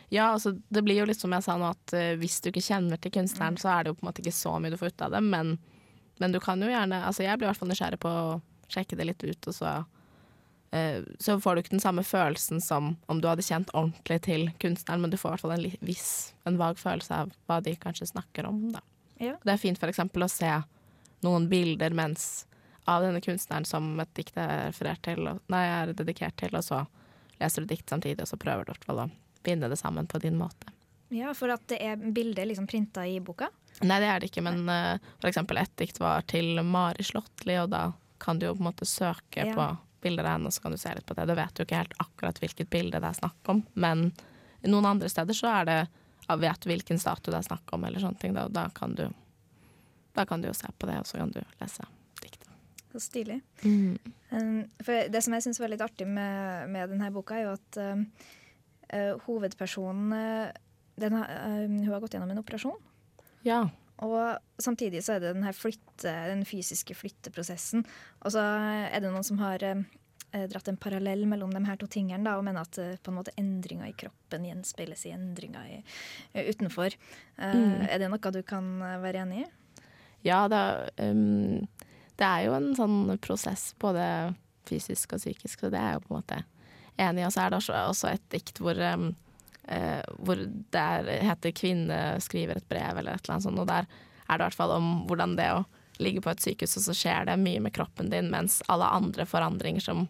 Ja, 0.09 0.31
altså 0.33 0.55
det 0.73 0.83
blir 0.87 1.03
jo 1.03 1.09
litt 1.09 1.21
som 1.21 1.35
jeg 1.37 1.45
sa 1.45 1.59
nå, 1.61 1.69
at 1.69 1.93
uh, 1.93 2.15
hvis 2.21 2.41
du 2.41 2.49
ikke 2.49 2.65
kjenner 2.65 3.01
til 3.01 3.13
kunstneren, 3.13 3.59
så 3.61 3.75
er 3.75 3.85
det 3.85 3.93
jo 3.93 3.99
på 3.99 4.07
en 4.07 4.09
måte 4.09 4.25
ikke 4.25 4.33
så 4.37 4.55
mye 4.57 4.73
du 4.73 4.79
får 4.81 4.95
ut 4.95 5.05
av 5.05 5.13
det, 5.13 5.21
men, 5.21 5.59
men 6.23 6.33
du 6.33 6.41
kan 6.41 6.63
jo 6.65 6.71
gjerne 6.71 7.03
Altså 7.05 7.27
jeg 7.27 7.37
blir 7.37 7.49
i 7.49 7.51
hvert 7.51 7.61
fall 7.61 7.69
nysgjerrig 7.73 8.01
på 8.01 8.09
å 8.09 8.41
sjekke 8.73 8.97
det 8.97 9.09
litt 9.11 9.25
ut, 9.25 9.51
og 9.51 9.57
så 9.57 9.75
eh, 10.77 11.05
så 11.21 11.37
får 11.41 11.55
du 11.55 11.63
ikke 11.63 11.77
den 11.77 11.85
samme 11.85 12.05
følelsen 12.05 12.61
som 12.65 12.95
om 13.09 13.21
du 13.21 13.29
hadde 13.29 13.45
kjent 13.45 13.73
ordentlig 13.75 14.21
til 14.25 14.49
kunstneren, 14.65 15.05
men 15.05 15.13
du 15.13 15.21
får 15.21 15.31
i 15.31 15.37
hvert 15.37 15.45
fall 15.45 15.57
en 15.59 15.87
viss, 15.89 16.11
en 16.49 16.59
vag 16.61 16.81
følelse 16.81 17.23
av 17.25 17.37
hva 17.49 17.61
de 17.65 17.77
kanskje 17.81 18.09
snakker 18.15 18.49
om, 18.49 18.65
da. 18.73 18.85
Ja. 19.21 19.37
Det 19.45 19.53
er 19.53 19.61
fint 19.61 19.81
for 19.81 19.91
eksempel 19.93 20.25
å 20.25 20.31
se 20.33 20.51
noen 21.27 21.49
bilder 21.51 21.93
mens 21.97 22.47
av 22.89 23.05
denne 23.05 23.21
kunstneren 23.25 23.67
som 23.69 23.91
et 24.01 24.11
dikt 24.17 24.37
er 24.41 24.73
til, 25.05 25.27
og, 25.29 25.43
nei, 25.53 25.65
er 25.69 25.93
dedikert 25.97 26.39
til, 26.41 26.55
og 26.57 26.65
så 26.65 26.83
leser 27.39 27.63
du 27.65 27.71
dikt 27.71 27.91
samtidig, 27.93 28.23
og 28.25 28.31
så 28.31 28.39
prøver 28.41 28.65
du 28.65 28.71
i 28.71 28.75
hvert 28.75 28.89
fall 28.89 29.03
å 29.05 29.09
binde 29.47 29.69
det 29.71 29.79
sammen 29.81 30.09
på 30.11 30.21
din 30.23 30.39
måte. 30.41 30.73
Ja, 31.15 31.33
for 31.37 31.53
at 31.53 31.65
det 31.71 31.79
er 31.85 31.97
bilder 31.97 32.49
liksom 32.49 32.67
printa 32.69 33.07
i 33.09 33.19
boka? 33.25 33.49
Nei, 33.81 34.01
det 34.03 34.09
er 34.11 34.21
det 34.21 34.31
ikke, 34.33 34.43
men 34.45 34.65
uh, 34.69 34.97
for 35.21 35.31
eksempel 35.31 35.61
ett 35.61 35.75
dikt 35.81 36.01
var 36.03 36.25
til 36.29 36.59
Mari 36.67 37.05
Slåttli, 37.07 37.55
og 37.63 37.71
da 37.73 37.85
kan 38.21 38.41
du 38.41 38.49
jo 38.49 38.57
på 38.57 38.65
en 38.65 38.71
måte 38.71 38.89
søke 38.89 39.47
Ja. 39.47 39.55
på 39.55 39.69
bilder 40.03 40.27
av 40.27 40.37
henne, 40.37 40.51
og 40.51 40.55
så 40.55 40.63
kan 40.65 40.75
du 40.75 40.79
se 40.81 40.91
litt 40.95 41.07
på 41.07 41.15
det. 41.15 41.27
Du 41.27 41.35
vet 41.39 41.59
jo 41.59 41.65
ikke 41.67 41.79
helt 41.81 41.95
akkurat 42.03 42.41
hvilket 42.43 42.69
bilde 42.71 43.01
det 43.03 43.09
er 43.09 43.17
snakk 43.19 43.51
om, 43.51 43.63
men 43.75 44.11
noen 44.67 44.87
andre 44.91 45.09
steder 45.11 45.35
så 45.35 45.49
er 45.61 45.69
det 45.69 45.79
ja, 46.29 46.37
vet 46.37 46.69
hvilken 46.69 47.01
statue 47.01 47.33
det 47.33 47.41
er 47.41 47.49
snakk 47.49 47.73
om, 47.75 47.87
eller 47.89 48.03
sånne 48.03 48.21
ting, 48.21 48.35
da, 48.37 48.49
da 48.53 48.69
kan 48.75 48.95
du 48.99 49.07
da 50.19 50.25
kan 50.27 50.43
du 50.43 50.49
jo 50.49 50.55
se 50.57 50.67
på 50.79 50.87
det, 50.91 50.99
og 50.99 51.07
så 51.07 51.21
kan 51.21 51.31
du 51.31 51.41
lese. 51.61 51.85
Så 52.93 53.01
stilig. 53.05 53.41
Mm. 53.65 53.99
for 54.85 55.11
det 55.13 55.21
som 55.25 55.35
jeg 55.37 55.45
syns 55.45 55.61
var 55.61 55.73
litt 55.73 55.85
artig 55.85 56.07
med, 56.09 56.71
med 56.73 56.95
denne 56.95 57.11
boka, 57.13 57.37
er 57.37 57.49
jo 57.49 57.57
at 57.57 57.81
um, 57.83 58.07
eh, 58.89 59.13
hovedpersonen 59.27 60.15
eh, 60.17 60.57
den 60.99 61.15
um, 61.15 61.77
Hun 61.85 61.93
har 61.93 62.01
gått 62.03 62.17
gjennom 62.17 62.33
en 62.33 62.41
operasjon. 62.41 62.81
Ja. 63.47 63.67
Og 64.03 64.63
samtidig 64.63 65.03
så 65.05 65.17
er 65.17 65.23
det 65.23 65.37
den 65.37 65.47
flytte, 65.55 66.11
den 66.31 66.45
fysiske 66.49 66.97
flytteprosessen. 66.97 67.85
Og 68.25 68.35
så 68.35 68.43
er 68.89 69.03
det 69.03 69.13
noen 69.13 69.27
som 69.27 69.39
har 69.43 69.63
uh, 69.63 69.85
dratt 70.51 70.73
en 70.73 70.81
parallell 70.81 71.27
mellom 71.29 71.53
de 71.55 71.63
her 71.69 71.79
to 71.79 71.87
tingene 71.91 72.25
da, 72.27 72.39
og 72.39 72.47
mener 72.47 72.65
at 72.67 72.79
på 73.03 73.13
en 73.13 73.19
måte 73.21 73.35
endringer 73.39 73.91
i 73.91 73.97
kroppen 74.01 74.49
gjenspeiles 74.49 75.05
i 75.07 75.15
endringer 75.15 75.71
i, 75.77 75.79
utenfor. 76.49 76.97
Mm. 77.37 77.87
Er 77.87 78.01
det 78.01 78.11
noe 78.11 78.35
du 78.35 78.43
kan 78.47 78.79
være 79.05 79.27
enig 79.27 79.45
i? 79.45 79.49
Ja, 80.27 80.47
det, 80.51 80.59
er, 80.59 81.13
um, 81.13 81.69
det 82.19 82.27
er 82.27 82.45
jo 82.49 82.57
en 82.57 82.73
sånn 82.77 82.99
prosess, 83.23 83.71
både 83.81 84.05
fysisk 84.69 85.15
og 85.15 85.23
psykisk, 85.23 85.61
så 85.61 85.71
det 85.73 85.81
er 85.81 85.93
jeg 85.93 86.01
jo 86.01 86.05
på 86.05 86.13
en 86.13 86.19
måte 86.19 86.43
enig 86.99 87.23
i. 87.23 87.27
Og 87.29 87.33
så 87.35 87.45
er 87.45 87.55
det 87.55 87.63
også, 87.63 88.11
et 88.11 88.29
dikt 88.35 88.61
hvor, 88.63 88.79
um, 88.99 89.09
uh, 89.71 90.03
hvor 90.19 90.43
det 90.43 90.83
er, 90.83 91.11
heter 91.31 91.55
'Kvinne 91.55 92.19
skriver 92.25 92.59
et 92.59 92.69
brev', 92.69 92.99
eller 92.99 93.15
et 93.15 93.25
eller 93.25 93.39
annet 93.39 93.49
sånt, 93.49 93.63
og 93.63 93.71
der 93.71 93.87
er 94.29 94.37
det 94.37 94.43
i 94.43 94.47
hvert 94.49 94.61
fall 94.61 94.77
om 94.77 94.91
hvordan 95.09 95.37
det 95.39 95.49
å 95.55 95.65
ligge 96.03 96.23
på 96.23 96.31
et 96.31 96.43
sykehus, 96.43 96.77
og 96.79 96.87
så 96.89 96.95
skjer 96.95 97.27
det 97.27 97.39
mye 97.41 97.63
med 97.63 97.75
kroppen 97.75 98.11
din, 98.11 98.31
mens 98.31 98.61
alle 98.69 98.87
andre 98.99 99.27
forandringer 99.27 99.83
som 99.83 100.09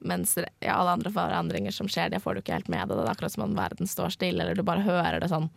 mens 0.00 0.38
ja, 0.64 0.74
alle 0.74 0.94
andre 0.96 1.10
forandringer 1.12 1.74
som 1.76 1.88
skjer, 1.88 2.08
det 2.08 2.22
får 2.24 2.34
du 2.34 2.40
ikke 2.40 2.54
helt 2.56 2.70
med 2.72 2.88
deg. 2.88 2.96
Det 2.96 3.04
er 3.04 3.10
akkurat 3.12 3.34
som 3.34 3.42
om 3.44 3.56
verden 3.56 3.88
står 3.90 4.14
stille, 4.14 4.40
eller 4.40 4.56
du 4.56 4.64
bare 4.64 4.84
hører 4.86 5.20
det 5.20 5.28
sånn. 5.28 5.50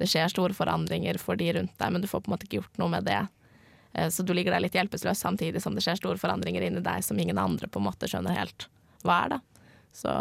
Det 0.00 0.08
skjer 0.08 0.32
store 0.32 0.56
forandringer 0.56 1.18
for 1.20 1.36
de 1.36 1.50
rundt 1.52 1.74
deg, 1.76 1.92
men 1.92 2.00
du 2.00 2.08
får 2.08 2.22
på 2.24 2.30
en 2.30 2.34
måte 2.34 2.48
ikke 2.48 2.62
gjort 2.62 2.80
noe 2.80 2.88
med 2.94 3.04
det. 3.04 3.20
Eh, 3.94 4.08
Så 4.08 4.24
du 4.24 4.32
ligger 4.34 4.52
der 4.54 4.64
litt 4.64 4.74
hjelpeløs 4.76 5.20
samtidig 5.20 5.62
som 5.62 5.74
det 5.76 5.84
skjer 5.84 6.00
store 6.00 6.20
forandringer 6.20 6.64
inni 6.66 6.82
deg 6.84 7.04
som 7.04 7.18
ingen 7.18 7.38
andre 7.38 7.68
på 7.68 7.80
en 7.80 7.88
måte 7.88 8.08
skjønner 8.10 8.36
helt 8.36 8.68
hva 9.02 9.24
er. 9.24 9.36
da. 9.36 9.40
Så 9.92 10.12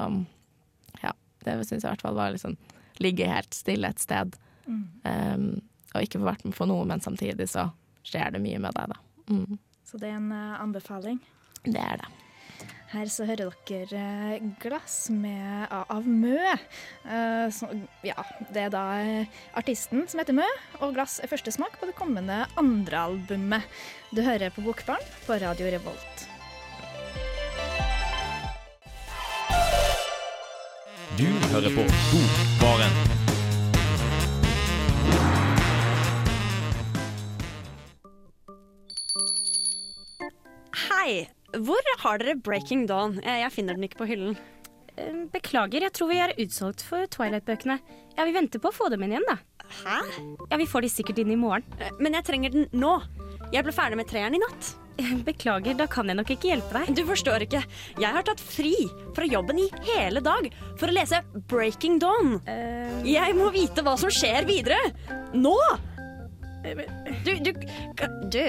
ja, 1.03 1.13
det 1.45 1.57
syns 1.67 1.83
jeg 1.83 1.87
i 1.87 1.91
hvert 1.93 2.05
fall 2.05 2.17
var 2.17 2.33
liksom 2.35 2.57
ligge 3.01 3.27
helt 3.29 3.53
stille 3.53 3.89
et 3.89 4.01
sted. 4.01 4.35
Um, 4.67 5.61
og 5.93 6.05
ikke 6.05 6.19
få 6.21 6.27
vært 6.27 6.43
med 6.45 6.55
på 6.55 6.67
noe, 6.69 6.85
men 6.87 7.01
samtidig 7.03 7.47
så 7.51 7.69
skjer 8.07 8.35
det 8.35 8.41
mye 8.43 8.59
med 8.61 8.75
deg, 8.77 8.93
da. 8.93 8.99
Mm. 9.31 9.57
Så 9.87 9.99
det 9.99 10.09
er 10.11 10.19
en 10.19 10.31
eh, 10.31 10.59
anbefaling. 10.61 11.19
Det 11.65 11.81
er 11.81 11.99
det. 12.01 12.09
Her 12.91 13.07
så 13.07 13.23
hører 13.23 13.53
dere 13.69 13.99
eh, 14.35 14.41
glass 14.59 15.05
med, 15.15 15.71
av 15.71 16.03
Mø. 16.03 16.35
Eh, 17.07 17.45
så, 17.55 17.69
ja, 18.03 18.17
det 18.51 18.65
er 18.65 18.73
da 18.73 18.81
eh, 18.99 19.37
artisten 19.55 20.03
som 20.11 20.19
heter 20.19 20.35
Mø, 20.35 20.47
og 20.81 20.97
glass 20.97 21.21
er 21.23 21.31
første 21.31 21.53
smak 21.55 21.79
på 21.79 21.87
det 21.87 21.95
kommende 21.95 22.41
andre 22.59 23.05
albumet. 23.07 23.63
Du 24.11 24.19
hører 24.25 24.51
på 24.51 24.65
Bokbarn 24.65 25.07
på 25.23 25.39
Radio 25.39 25.71
Revolt. 25.71 26.27
Du 31.15 31.27
hører 31.55 31.71
på 31.71 31.87
Bokbaren. 32.11 33.19
Hei! 40.89 41.40
Hvor 41.51 41.81
har 41.99 42.21
dere 42.21 42.35
Breaking 42.39 42.85
Dawn? 42.87 43.17
Jeg, 43.23 43.51
finner 43.51 43.75
den 43.77 43.83
ikke 43.87 43.99
på 44.01 44.07
hyllen. 44.09 44.37
Eh, 44.97 45.23
Beklager, 45.33 45.83
jeg 45.87 45.93
tror 45.95 46.11
vi 46.11 46.19
er 46.23 46.33
utsolgt 46.39 46.83
for 46.87 47.07
Twilight-bøkene. 47.11 47.79
Ja, 48.17 48.25
Vi 48.27 48.35
venter 48.35 48.59
på 48.63 48.71
å 48.71 48.75
få 48.75 48.89
dem 48.91 49.03
inn 49.03 49.15
igjen, 49.17 49.27
da. 49.27 49.37
Hæ? 49.83 49.97
Ja, 50.51 50.57
Vi 50.57 50.67
får 50.67 50.81
de 50.87 50.89
sikkert 50.91 51.19
inn 51.23 51.31
i 51.31 51.39
morgen. 51.39 51.63
Eh, 51.79 51.91
Men 51.99 52.13
jeg 52.13 52.23
trenger 52.27 52.51
den 52.55 52.69
nå. 52.71 53.01
Jeg 53.51 53.63
ble 53.67 53.73
ferdig 53.75 53.97
med 53.99 54.07
treeren 54.07 54.35
i 54.35 54.39
natt. 54.39 54.75
Beklager, 55.25 55.75
da 55.79 55.87
kan 55.87 56.07
jeg 56.07 56.15
nok 56.19 56.29
ikke 56.35 56.51
hjelpe 56.51 56.71
deg. 56.77 56.95
Du 56.95 57.03
forstår 57.07 57.43
ikke. 57.47 57.63
Jeg 57.99 58.11
har 58.15 58.23
tatt 58.27 58.39
fri 58.43 58.73
fra 59.15 59.25
jobben 59.25 59.59
i 59.63 59.69
hele 59.87 60.21
dag 60.21 60.47
for 60.77 60.87
å 60.91 60.93
lese 60.95 61.23
Breaking 61.49 61.97
Dawn. 61.99 62.37
Jeg 63.07 63.35
må 63.35 63.49
vite 63.55 63.81
hva 63.83 63.97
som 63.99 64.11
skjer 64.13 64.45
videre. 64.45 64.77
Nå! 65.33 65.55
Du, 66.61 67.31
du, 67.41 67.51
du, 68.29 68.43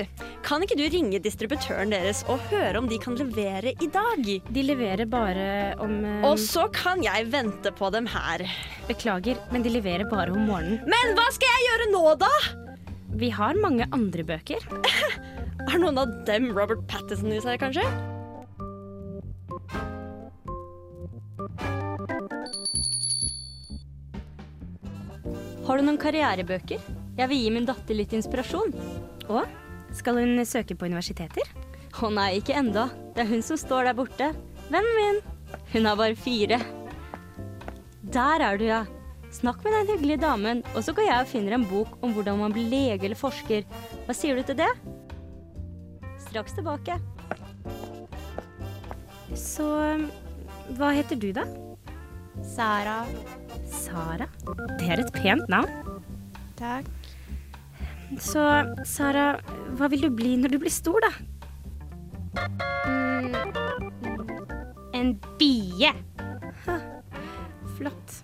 kan 0.45 0.63
ikke 0.65 0.77
du 0.77 0.85
ringe 0.93 1.21
distributøren 1.23 1.93
deres 1.95 2.23
og 2.31 2.43
høre 2.51 2.81
om 2.81 2.89
de 2.91 2.99
kan 3.01 3.17
levere 3.17 3.73
i 3.73 3.89
dag? 3.93 4.27
De 4.53 4.65
leverer 4.65 5.09
bare 5.09 5.47
om 5.81 5.95
eh, 6.05 6.27
Og 6.29 6.37
så 6.41 6.67
kan 6.77 7.01
jeg 7.05 7.31
vente 7.33 7.73
på 7.73 7.89
dem 7.95 8.09
her. 8.13 8.45
Beklager, 8.89 9.41
men 9.53 9.65
de 9.65 9.73
leverer 9.73 10.05
bare 10.11 10.35
om 10.35 10.45
morgenen. 10.45 10.83
Men 10.85 11.17
hva 11.17 11.29
skal 11.33 11.49
jeg 11.55 11.69
gjøre 11.71 11.91
nå, 11.95 12.05
da? 12.21 12.33
Vi 13.23 13.33
har 13.33 13.61
mange 13.61 13.89
andre 13.93 14.25
bøker. 14.29 14.65
Har 15.69 15.79
noen 15.83 16.01
av 16.05 16.13
dem 16.29 16.51
Robert 16.57 16.85
Pattison 16.93 17.33
i 17.33 17.41
seg, 17.45 17.61
kanskje? 17.65 17.87
Har 25.63 25.79
du 25.79 25.87
noen 25.87 26.01
karrierebøker? 26.01 27.02
Jeg 27.19 27.29
vil 27.29 27.43
gi 27.43 27.51
min 27.53 27.67
datter 27.69 27.97
litt 27.97 28.15
inspirasjon. 28.17 28.73
Og? 29.29 29.45
Skal 29.93 30.17
hun 30.17 30.41
søke 30.49 30.77
på 30.79 30.89
universiteter? 30.89 31.51
Å 31.93 32.09
nei, 32.09 32.39
ikke 32.39 32.57
enda. 32.57 32.87
Det 33.13 33.25
er 33.25 33.29
hun 33.29 33.45
som 33.45 33.59
står 33.61 33.91
der 33.91 33.99
borte. 33.99 34.31
Vennen 34.73 34.97
min. 34.97 35.21
Hun 35.75 35.89
er 35.91 35.99
bare 36.01 36.17
fire. 36.17 36.59
Der 38.15 38.45
er 38.45 38.59
du, 38.59 38.65
ja. 38.71 38.83
Snakk 39.33 39.63
med 39.65 39.73
den 39.77 39.91
hyggelige 39.93 40.23
damen, 40.25 40.61
og 40.75 40.85
så 40.85 40.93
går 40.97 41.07
jeg 41.09 41.25
og 41.25 41.31
finner 41.31 41.57
en 41.57 41.69
bok 41.69 41.95
om 42.05 42.13
hvordan 42.17 42.41
man 42.41 42.53
blir 42.53 42.69
lege 42.69 43.07
eller 43.09 43.17
forsker. 43.17 43.65
Hva 44.07 44.17
sier 44.17 44.37
du 44.37 44.45
til 44.49 44.59
det? 44.59 44.69
Straks 46.27 46.57
tilbake. 46.57 46.99
Så 49.37 49.69
hva 50.77 50.93
heter 50.97 51.21
du, 51.21 51.31
da? 51.37 51.47
Sara. 52.45 53.03
Sara? 53.69 54.29
Det 54.81 54.89
er 54.89 55.05
et 55.05 55.17
pent 55.17 55.49
navn. 55.53 55.82
Takk. 56.63 56.87
Så 58.23 58.43
Sara, 58.87 59.33
hva 59.79 59.89
vil 59.91 60.05
du 60.07 60.11
bli 60.15 60.37
når 60.39 60.55
du 60.55 60.59
blir 60.63 60.73
stor, 60.73 61.03
da? 61.03 61.11
Mm, 62.87 63.35
en 64.95 65.15
bie. 65.41 65.91
Ha, 66.67 66.77
flott. 67.79 68.19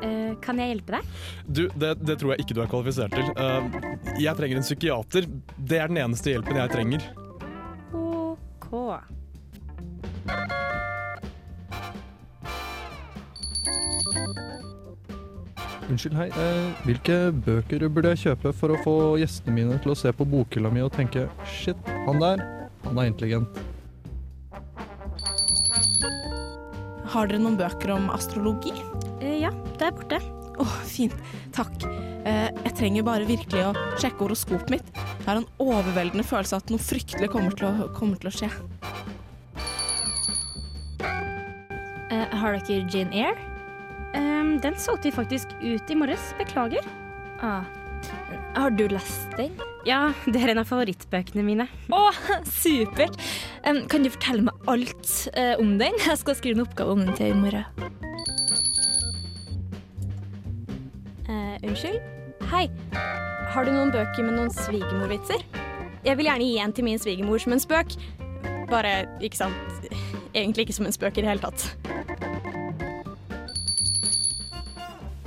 Uh, 0.00 0.32
kan 0.40 0.56
jeg 0.62 0.72
hjelpe 0.72 0.96
deg? 0.96 1.16
Du, 1.44 1.66
det, 1.76 1.96
det 2.00 2.16
tror 2.22 2.32
jeg 2.32 2.46
ikke 2.46 2.56
du 2.56 2.62
er 2.64 2.70
kvalifisert 2.72 3.12
til. 3.12 3.34
Uh, 3.36 4.16
jeg 4.22 4.32
trenger 4.38 4.62
en 4.62 4.64
psykiater. 4.64 5.28
Det 5.58 5.82
er 5.82 5.92
den 5.92 6.00
eneste 6.06 6.32
hjelpen 6.32 6.62
jeg 6.62 6.72
trenger. 6.72 7.10
Unnskyld, 16.00 16.16
hei. 16.16 16.30
Eh, 16.32 16.84
hvilke 16.86 17.16
bøker 17.44 17.82
burde 17.92 18.14
jeg 18.14 18.20
kjøpe 18.22 18.54
for 18.56 18.72
å 18.72 18.76
få 18.80 18.92
gjestene 19.20 19.52
mine 19.52 19.74
til 19.84 19.92
å 19.92 19.96
se 19.98 20.08
på 20.16 20.24
bokhylla 20.24 20.70
mi 20.72 20.80
og 20.80 20.94
tenke 20.94 21.26
shit, 21.44 21.76
han 22.06 22.22
der, 22.22 22.40
han 22.86 23.00
er 23.02 23.10
intelligent. 23.10 23.58
Har 27.12 27.28
dere 27.28 27.42
noen 27.42 27.58
bøker 27.60 27.92
om 27.98 28.08
astrologi? 28.14 28.72
Eh, 29.20 29.42
ja, 29.42 29.50
det 29.76 29.90
er 29.90 29.92
borte. 29.98 30.22
Å, 30.56 30.68
fint. 30.88 31.12
Takk. 31.52 31.84
Eh, 32.24 32.48
jeg 32.48 32.74
trenger 32.80 33.04
bare 33.04 33.28
virkelig 33.28 33.66
å 33.68 33.76
sjekke 34.00 34.24
horoskopet 34.24 34.72
mitt. 34.72 34.90
Jeg 34.96 35.28
har 35.28 35.42
en 35.42 35.48
overveldende 35.60 36.24
følelse 36.24 36.56
av 36.56 36.64
at 36.64 36.72
noe 36.72 36.80
fryktelig 36.80 37.28
kommer 37.34 37.60
til 37.60 37.68
å, 37.68 37.90
kommer 37.92 38.16
til 38.24 38.32
å 38.32 38.36
skje. 38.40 38.48
Eh, 42.08 42.26
har 42.40 42.56
dere 42.56 42.88
Jane 42.88 43.12
Eyre? 43.12 43.48
Um, 44.10 44.56
den 44.64 44.74
solgte 44.80 45.06
vi 45.06 45.14
faktisk 45.14 45.49
ut 45.62 45.90
i 45.90 45.98
morges. 45.98 46.32
Beklager. 46.38 46.86
Ah. 47.40 47.62
Har 48.54 48.70
du 48.70 48.88
lest 48.88 49.36
den? 49.36 49.52
Ja, 49.86 50.12
det 50.26 50.42
er 50.42 50.52
en 50.52 50.60
av 50.60 50.68
favorittbøkene 50.68 51.44
mine. 51.44 51.66
Å, 51.94 52.00
supert! 52.48 53.16
Um, 53.64 53.84
kan 53.90 54.04
du 54.04 54.10
fortelle 54.12 54.44
meg 54.48 54.70
alt 54.70 55.12
uh, 55.36 55.54
om 55.60 55.76
den? 55.80 55.96
Jeg 56.04 56.20
skal 56.20 56.38
skrive 56.38 56.58
en 56.58 56.64
oppgave 56.66 56.96
om 56.96 57.04
den 57.04 57.16
til 57.16 57.32
i 57.32 57.38
morgen. 57.38 57.64
Uh, 61.28 61.56
unnskyld? 61.62 62.00
Hei. 62.50 62.66
Har 63.50 63.66
du 63.66 63.72
noen 63.74 63.92
bøker 63.94 64.26
med 64.26 64.36
noen 64.36 64.52
svigermorvitser? 64.54 65.44
Jeg 66.04 66.16
vil 66.16 66.30
gjerne 66.30 66.48
gi 66.48 66.58
en 66.64 66.74
til 66.74 66.86
min 66.86 67.00
svigermor 67.00 67.42
som 67.42 67.54
en 67.54 67.62
spøk. 67.62 67.96
Bare, 68.70 69.02
ikke 69.24 69.40
sant 69.40 69.88
Egentlig 70.30 70.68
ikke 70.68 70.76
som 70.76 70.86
en 70.86 70.94
spøk 70.94 71.18
i 71.18 71.24
det 71.24 71.32
hele 71.32 71.42
tatt. 71.42 71.64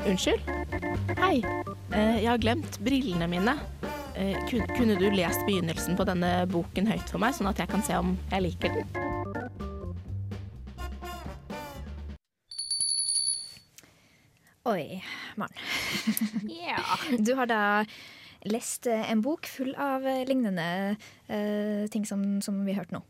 Unnskyld? 0.06 0.42
Hei. 1.18 1.44
Eh, 1.94 2.18
jeg 2.24 2.30
har 2.30 2.38
glemt 2.42 2.80
brillene 2.84 3.28
mine. 3.32 3.56
Eh, 4.16 4.38
kunne 4.78 4.98
du 5.00 5.08
lest 5.14 5.46
begynnelsen 5.48 5.98
på 5.98 6.06
denne 6.08 6.34
boken 6.52 6.90
høyt 6.92 7.10
for 7.10 7.22
meg, 7.24 7.36
sånn 7.38 7.50
at 7.50 7.62
jeg 7.64 7.72
kan 7.72 7.86
se 7.86 7.98
om 7.98 8.14
jeg 8.34 8.46
liker 8.50 8.76
den? 8.78 9.94
Oi, 14.66 15.04
Maren. 15.36 15.54
Ja. 16.48 16.80
Du 17.26 17.34
har 17.36 17.46
da 17.52 17.86
lest 18.48 18.88
eh, 18.88 19.12
en 19.12 19.22
bok 19.22 19.48
full 19.48 19.74
av 19.80 20.06
eh, 20.08 20.24
lignende 20.28 20.96
uh, 21.30 21.88
ting 21.92 22.06
som, 22.08 22.24
som 22.44 22.62
vi 22.68 22.76
hørte 22.76 22.96
nå. 22.98 23.02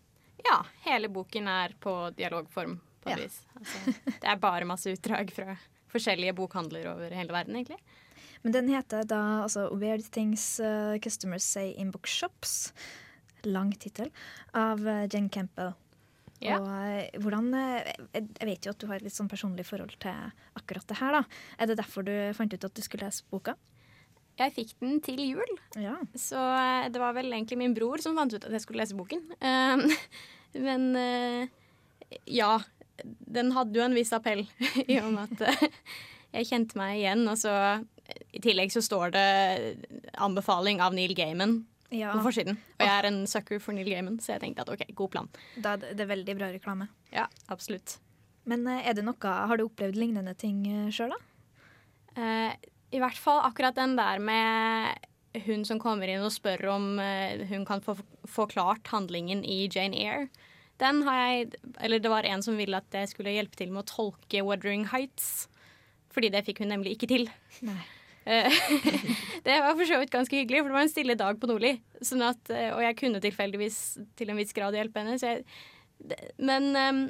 Ja, 0.44 0.60
hele 0.86 1.10
boken 1.14 1.48
er 1.50 1.76
på 1.82 1.94
dialogform 2.18 2.80
på 3.04 3.10
et 3.10 3.18
Ja. 3.18 3.22
vis. 3.22 3.40
Altså, 3.58 3.94
det 4.10 4.30
er 4.34 4.42
bare 4.42 4.68
masse 4.68 4.92
utdrag 4.94 5.32
fra 5.36 5.56
forskjellige 5.94 6.34
bokhandler 6.38 6.90
over 6.94 7.14
hele 7.16 7.36
verden, 7.36 7.56
egentlig. 7.60 7.80
Men 8.44 8.52
den 8.58 8.68
heter 8.74 9.06
da 9.08 9.22
altså 9.46 9.70
Weird 9.72 10.10
Things 10.12 10.58
uh, 10.60 10.98
Customers 11.04 11.46
Say 11.48 11.72
in 11.80 11.94
Bookshops. 11.94 12.74
Lang 13.48 13.72
tittel. 13.80 14.12
Av 14.54 14.82
uh, 14.84 15.06
Jen 15.08 15.30
Campbell. 15.32 15.72
Ja. 16.44 16.58
Og 16.60 16.68
eh, 16.68 17.20
hvordan 17.24 17.54
eh, 17.56 17.94
Jeg 18.18 18.48
vet 18.50 18.66
jo 18.68 18.74
at 18.74 18.82
du 18.82 18.88
har 18.90 18.98
et 19.00 19.06
litt 19.06 19.16
sånn 19.16 19.30
personlig 19.32 19.64
forhold 19.64 19.94
til 20.04 20.26
akkurat 20.60 20.90
det 20.90 20.98
her, 21.00 21.16
da. 21.16 21.22
Er 21.56 21.70
det 21.70 21.78
derfor 21.80 22.04
du 22.04 22.12
fant 22.36 22.52
ut 22.52 22.66
at 22.68 22.76
du 22.76 22.82
skulle 22.84 23.08
lese 23.08 23.24
boka? 23.32 23.54
Jeg 24.42 24.52
fikk 24.56 24.74
den 24.82 24.98
til 25.06 25.22
jul, 25.22 25.54
Ja. 25.80 25.94
så 26.20 26.42
eh, 26.58 26.90
det 26.92 27.00
var 27.00 27.14
vel 27.16 27.30
egentlig 27.32 27.60
min 27.62 27.76
bror 27.78 28.02
som 28.04 28.18
fant 28.20 28.34
ut 28.34 28.44
at 28.44 28.52
jeg 28.52 28.66
skulle 28.66 28.82
lese 28.84 28.98
boken. 28.98 29.24
Men 30.68 30.90
eh, 31.00 31.48
ja, 32.28 32.58
den 33.04 33.52
hadde 33.56 33.80
jo 33.80 33.86
en 33.86 33.96
viss 33.98 34.14
appell 34.14 34.44
i 34.88 35.00
og 35.02 35.12
med 35.16 35.34
at 35.34 35.46
eh, 35.50 35.68
jeg 36.38 36.50
kjente 36.52 36.78
meg 36.80 37.00
igjen. 37.02 37.24
Og 37.32 37.38
så 37.42 37.54
i 38.36 38.42
tillegg 38.44 38.74
så 38.74 38.82
står 38.86 39.14
det 39.16 39.28
anbefaling 40.22 40.82
av 40.84 40.94
Neil 40.98 41.14
Gaiman 41.18 41.60
Ja. 41.94 42.12
på 42.16 42.24
forsiden. 42.26 42.58
Og 42.80 42.86
jeg 42.86 42.94
er 43.00 43.08
en 43.10 43.22
sucker 43.30 43.60
for 43.62 43.74
Neil 43.78 43.90
Gaiman, 43.92 44.20
så 44.22 44.34
jeg 44.36 44.42
tenkte 44.46 44.66
at 44.66 44.72
OK, 44.74 44.86
god 44.98 45.12
plan. 45.14 45.30
Da, 45.62 45.76
er 45.78 45.94
det 45.98 46.08
veldig 46.10 46.36
bra 46.40 46.50
reklame. 46.54 46.90
Ja, 47.14 47.28
absolutt. 47.54 47.98
Men 48.50 48.66
eh, 48.68 48.82
er 48.90 48.98
det 48.98 49.06
noe, 49.08 49.18
har 49.50 49.58
du 49.58 49.66
opplevd 49.68 49.98
lignende 49.98 50.34
ting 50.38 50.64
sjøl, 50.94 51.14
da? 51.14 51.22
Eh, 52.18 52.70
I 52.94 53.02
hvert 53.02 53.18
fall 53.18 53.42
akkurat 53.48 53.78
den 53.78 53.96
der 53.98 54.20
med 54.22 55.10
hun 55.48 55.64
som 55.66 55.80
kommer 55.82 56.06
inn 56.14 56.22
og 56.22 56.30
spør 56.34 56.68
om 56.76 56.84
eh, 57.02 57.42
hun 57.50 57.64
kan 57.66 57.82
få 57.82 57.96
forklart 58.30 58.92
handlingen 58.94 59.42
i 59.46 59.64
Jane 59.66 59.98
Eyre. 59.98 60.28
Den 60.82 61.04
har 61.06 61.18
jeg 61.22 61.50
Eller 61.86 62.02
det 62.02 62.12
var 62.12 62.26
en 62.26 62.42
som 62.46 62.58
ville 62.58 62.80
at 62.80 62.96
jeg 62.96 63.12
skulle 63.12 63.34
hjelpe 63.36 63.60
til 63.60 63.74
med 63.74 63.84
å 63.84 63.90
tolke 63.90 64.46
Wuthering 64.46 64.88
Heights. 64.94 65.48
Fordi 66.14 66.30
det 66.34 66.46
fikk 66.48 66.64
hun 66.64 66.74
nemlig 66.74 66.96
ikke 66.96 67.10
til. 67.10 67.30
Nei. 67.66 67.82
Eh, 68.26 68.48
det 69.46 69.56
var 69.66 69.76
for 69.76 69.88
så 69.90 70.00
vidt 70.00 70.14
ganske 70.14 70.38
hyggelig, 70.38 70.62
for 70.62 70.72
det 70.72 70.78
var 70.78 70.86
en 70.86 70.92
stille 70.92 71.16
dag 71.20 71.40
på 71.40 71.50
Nordli. 71.50 71.74
Sånn 72.06 72.24
at, 72.26 72.52
eh, 72.54 72.70
og 72.72 72.84
jeg 72.86 73.00
kunne 73.02 73.24
tilfeldigvis 73.24 73.80
til 74.20 74.32
en 74.32 74.40
viss 74.40 74.54
grad 74.56 74.78
hjelpe 74.78 75.02
henne. 75.02 75.18
Så 75.20 75.34
jeg, 75.34 75.44
det, 76.04 76.20
men 76.38 76.70
eh, 76.80 77.02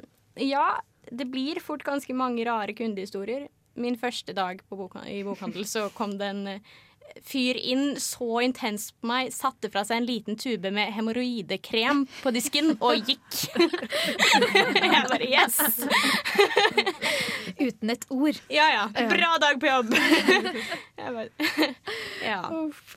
ja, 0.48 0.66
det 1.12 1.28
blir 1.30 1.60
fort 1.62 1.84
ganske 1.86 2.16
mange 2.16 2.46
rare 2.48 2.74
kundehistorier. 2.76 3.46
Min 3.78 3.98
første 3.98 4.34
dag 4.36 4.60
på 4.68 4.78
bokha 4.78 5.02
i 5.10 5.22
bokhandel 5.26 5.66
så 5.66 5.88
kom 5.94 6.16
det 6.20 6.30
en 6.30 6.44
eh, 6.56 6.74
fyr 7.24 7.56
inn 7.56 7.94
så 8.00 8.40
intenst 8.44 8.94
på 9.00 9.08
meg, 9.08 9.32
satte 9.34 9.70
fra 9.72 9.84
seg 9.86 10.00
en 10.00 10.08
liten 10.08 10.38
tube 10.40 10.70
med 10.74 10.92
hemoroidekrem 10.96 12.04
på 12.22 12.32
disken 12.34 12.74
og 12.80 13.08
gikk. 13.08 13.38
jeg 14.84 15.04
bare 15.10 15.28
yes! 15.28 15.60
Uten 17.60 17.92
et 17.94 18.06
ord. 18.12 18.40
Ja 18.52 18.66
ja, 18.72 18.84
bra 19.10 19.34
dag 19.42 19.60
på 19.62 19.70
jobb! 19.70 19.94
jeg 21.00 21.14
bare, 21.16 21.28
ja. 22.30 22.40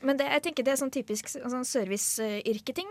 Men 0.02 0.20
det, 0.20 0.30
jeg 0.34 0.46
tenker 0.48 0.68
det 0.68 0.76
er 0.76 0.82
sånn 0.82 0.94
typisk 0.94 1.30
sånn 1.32 1.68
serviceyrketing. 1.68 2.90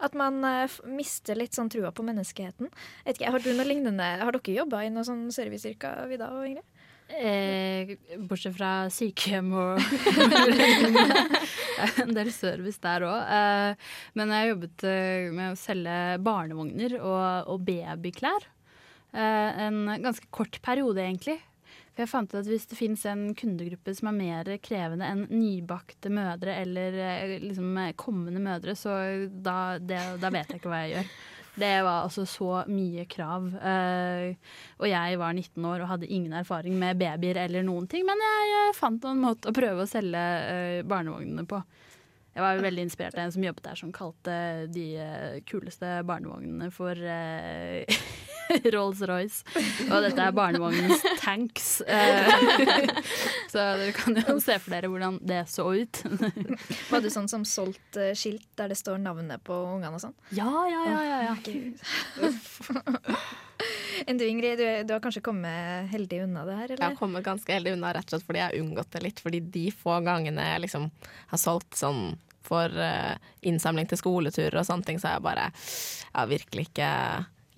At 0.00 0.16
man 0.18 0.44
eh, 0.46 0.80
mister 0.88 1.38
litt 1.38 1.56
sånn 1.56 1.70
trua 1.72 1.90
på 1.94 2.06
menneskeheten. 2.06 2.70
Ikke, 3.10 3.32
har, 3.32 3.42
har 3.42 4.38
dere 4.38 4.54
jobba 4.54 4.84
i 4.86 4.92
noe 4.92 5.06
sånn 5.06 5.28
serviceyrke, 5.34 5.92
Vida 6.10 6.30
og 6.36 6.46
Ingrid? 6.46 6.66
Eh, 7.10 7.96
bortsett 8.28 8.54
fra 8.56 8.86
sykehjem 8.92 9.50
og 9.58 9.80
en 12.04 12.14
del 12.14 12.30
service 12.32 12.78
der 12.82 13.04
òg. 13.08 13.18
Eh, 13.34 13.90
men 14.18 14.32
jeg 14.36 14.52
jobbet 14.52 14.86
eh, 14.88 15.28
med 15.34 15.52
å 15.52 15.58
selge 15.58 15.98
barnevogner 16.24 16.96
og, 17.00 17.50
og 17.54 17.66
babyklær. 17.66 18.48
Eh, 19.12 19.62
en 19.66 19.86
ganske 20.04 20.30
kort 20.30 20.60
periode, 20.62 21.02
egentlig. 21.02 21.40
For 21.90 22.04
jeg 22.04 22.10
fant 22.12 22.30
ut 22.30 22.38
at 22.38 22.48
hvis 22.48 22.68
det 22.70 22.78
finnes 22.78 23.02
en 23.10 23.26
kundegruppe 23.36 23.92
som 23.98 24.12
er 24.12 24.16
mer 24.16 24.50
krevende 24.62 25.08
enn 25.10 25.26
nybakte 25.32 26.12
mødre 26.14 26.54
eller 26.62 26.94
eh, 26.94 27.34
liksom 27.42 27.74
eh, 27.82 27.96
kommende 27.98 28.42
mødre, 28.42 28.76
så 28.78 28.94
da, 29.28 29.76
det, 29.82 29.98
da 30.22 30.30
vet 30.32 30.52
jeg 30.52 30.62
ikke 30.62 30.70
hva 30.70 30.84
jeg 30.84 30.94
gjør. 30.94 31.10
Det 31.58 31.72
var 31.82 32.04
altså 32.04 32.24
så 32.28 32.62
mye 32.70 33.04
krav. 33.10 33.48
eh, 33.58 34.36
og 34.78 34.88
jeg 34.88 35.18
var 35.18 35.34
19 35.34 35.64
år 35.66 35.82
og 35.82 35.92
hadde 35.94 36.06
ingen 36.10 36.32
erfaring 36.32 36.78
med 36.78 36.98
babyer 37.00 37.42
eller 37.44 37.66
noen 37.66 37.88
ting, 37.90 38.06
men 38.06 38.22
jeg, 38.22 38.74
fant 38.78 39.04
en 39.04 39.22
måte 39.22 39.50
å 39.50 39.56
prøve 39.56 39.84
å 39.84 39.90
selge 39.90 40.24
eh, 40.50 40.82
barnevognene 40.86 41.46
på. 41.50 41.62
Jeg 42.30 42.44
var 42.46 42.62
veldig 42.62 42.84
inspirert 42.86 43.18
av 43.18 43.24
en 43.26 43.32
som 43.34 43.44
jobbet 43.44 43.64
der, 43.66 43.78
som 43.80 43.92
kalte 43.92 44.34
de 44.70 44.86
eh, 45.02 45.40
kuleste 45.50 45.98
barnevognene 46.06 46.70
for 46.74 46.94
Rolls-Royce. 48.74 49.42
Og 49.88 50.06
dette 50.06 50.24
er 50.24 50.36
barnevognens 50.36 51.04
tanks. 51.24 51.80
Eh, 51.86 52.30
så 53.52 53.66
dere 53.80 53.92
kan 53.96 54.18
jo 54.18 54.38
se 54.42 54.56
for 54.60 54.74
dere 54.74 54.90
hvordan 54.92 55.20
det 55.26 55.42
så 55.50 55.66
ut. 55.74 56.02
Var 56.90 57.04
du 57.04 57.10
sånn 57.12 57.30
som 57.30 57.44
solgte 57.48 58.12
skilt 58.18 58.48
der 58.60 58.72
det 58.72 58.78
står 58.80 59.00
navnet 59.02 59.44
på 59.46 59.54
ungene 59.74 59.96
og 59.96 60.02
sånn? 60.02 60.16
Ja, 60.36 60.50
ja, 60.70 60.82
ja. 60.88 61.00
ja, 61.04 61.18
ja. 61.30 61.34
Enn 64.08 64.16
du 64.16 64.24
Ingrid, 64.24 64.58
du, 64.58 64.66
du 64.88 64.94
har 64.94 65.02
kanskje 65.04 65.22
kommet 65.24 65.90
heldig 65.92 66.22
unna 66.24 66.46
det 66.48 66.56
her, 66.56 66.72
Jeg 66.76 66.82
har 66.82 66.96
kommet 66.98 67.26
ganske 67.26 67.52
heldig 67.52 67.74
unna 67.76 67.92
rett 67.92 68.08
og 68.08 68.16
slett 68.16 68.26
fordi 68.28 68.40
jeg 68.40 68.48
har 68.48 68.58
unngått 68.62 68.92
det 68.96 69.04
litt. 69.04 69.20
Fordi 69.22 69.42
de 69.58 69.66
få 69.74 70.00
gangene 70.06 70.48
jeg 70.54 70.64
liksom 70.66 70.88
har 71.32 71.40
solgt 71.40 71.76
sånn 71.78 72.14
for 72.50 72.72
eh, 72.72 73.16
innsamling 73.46 73.88
til 73.90 74.00
skoleturer 74.00 74.60
og 74.60 74.66
sånne 74.66 74.86
ting, 74.86 75.00
så 75.00 75.10
har 75.10 75.18
jeg 75.18 75.26
bare 75.28 75.50
jeg 75.50 76.16
har 76.16 76.30
virkelig 76.30 76.66
ikke 76.70 76.90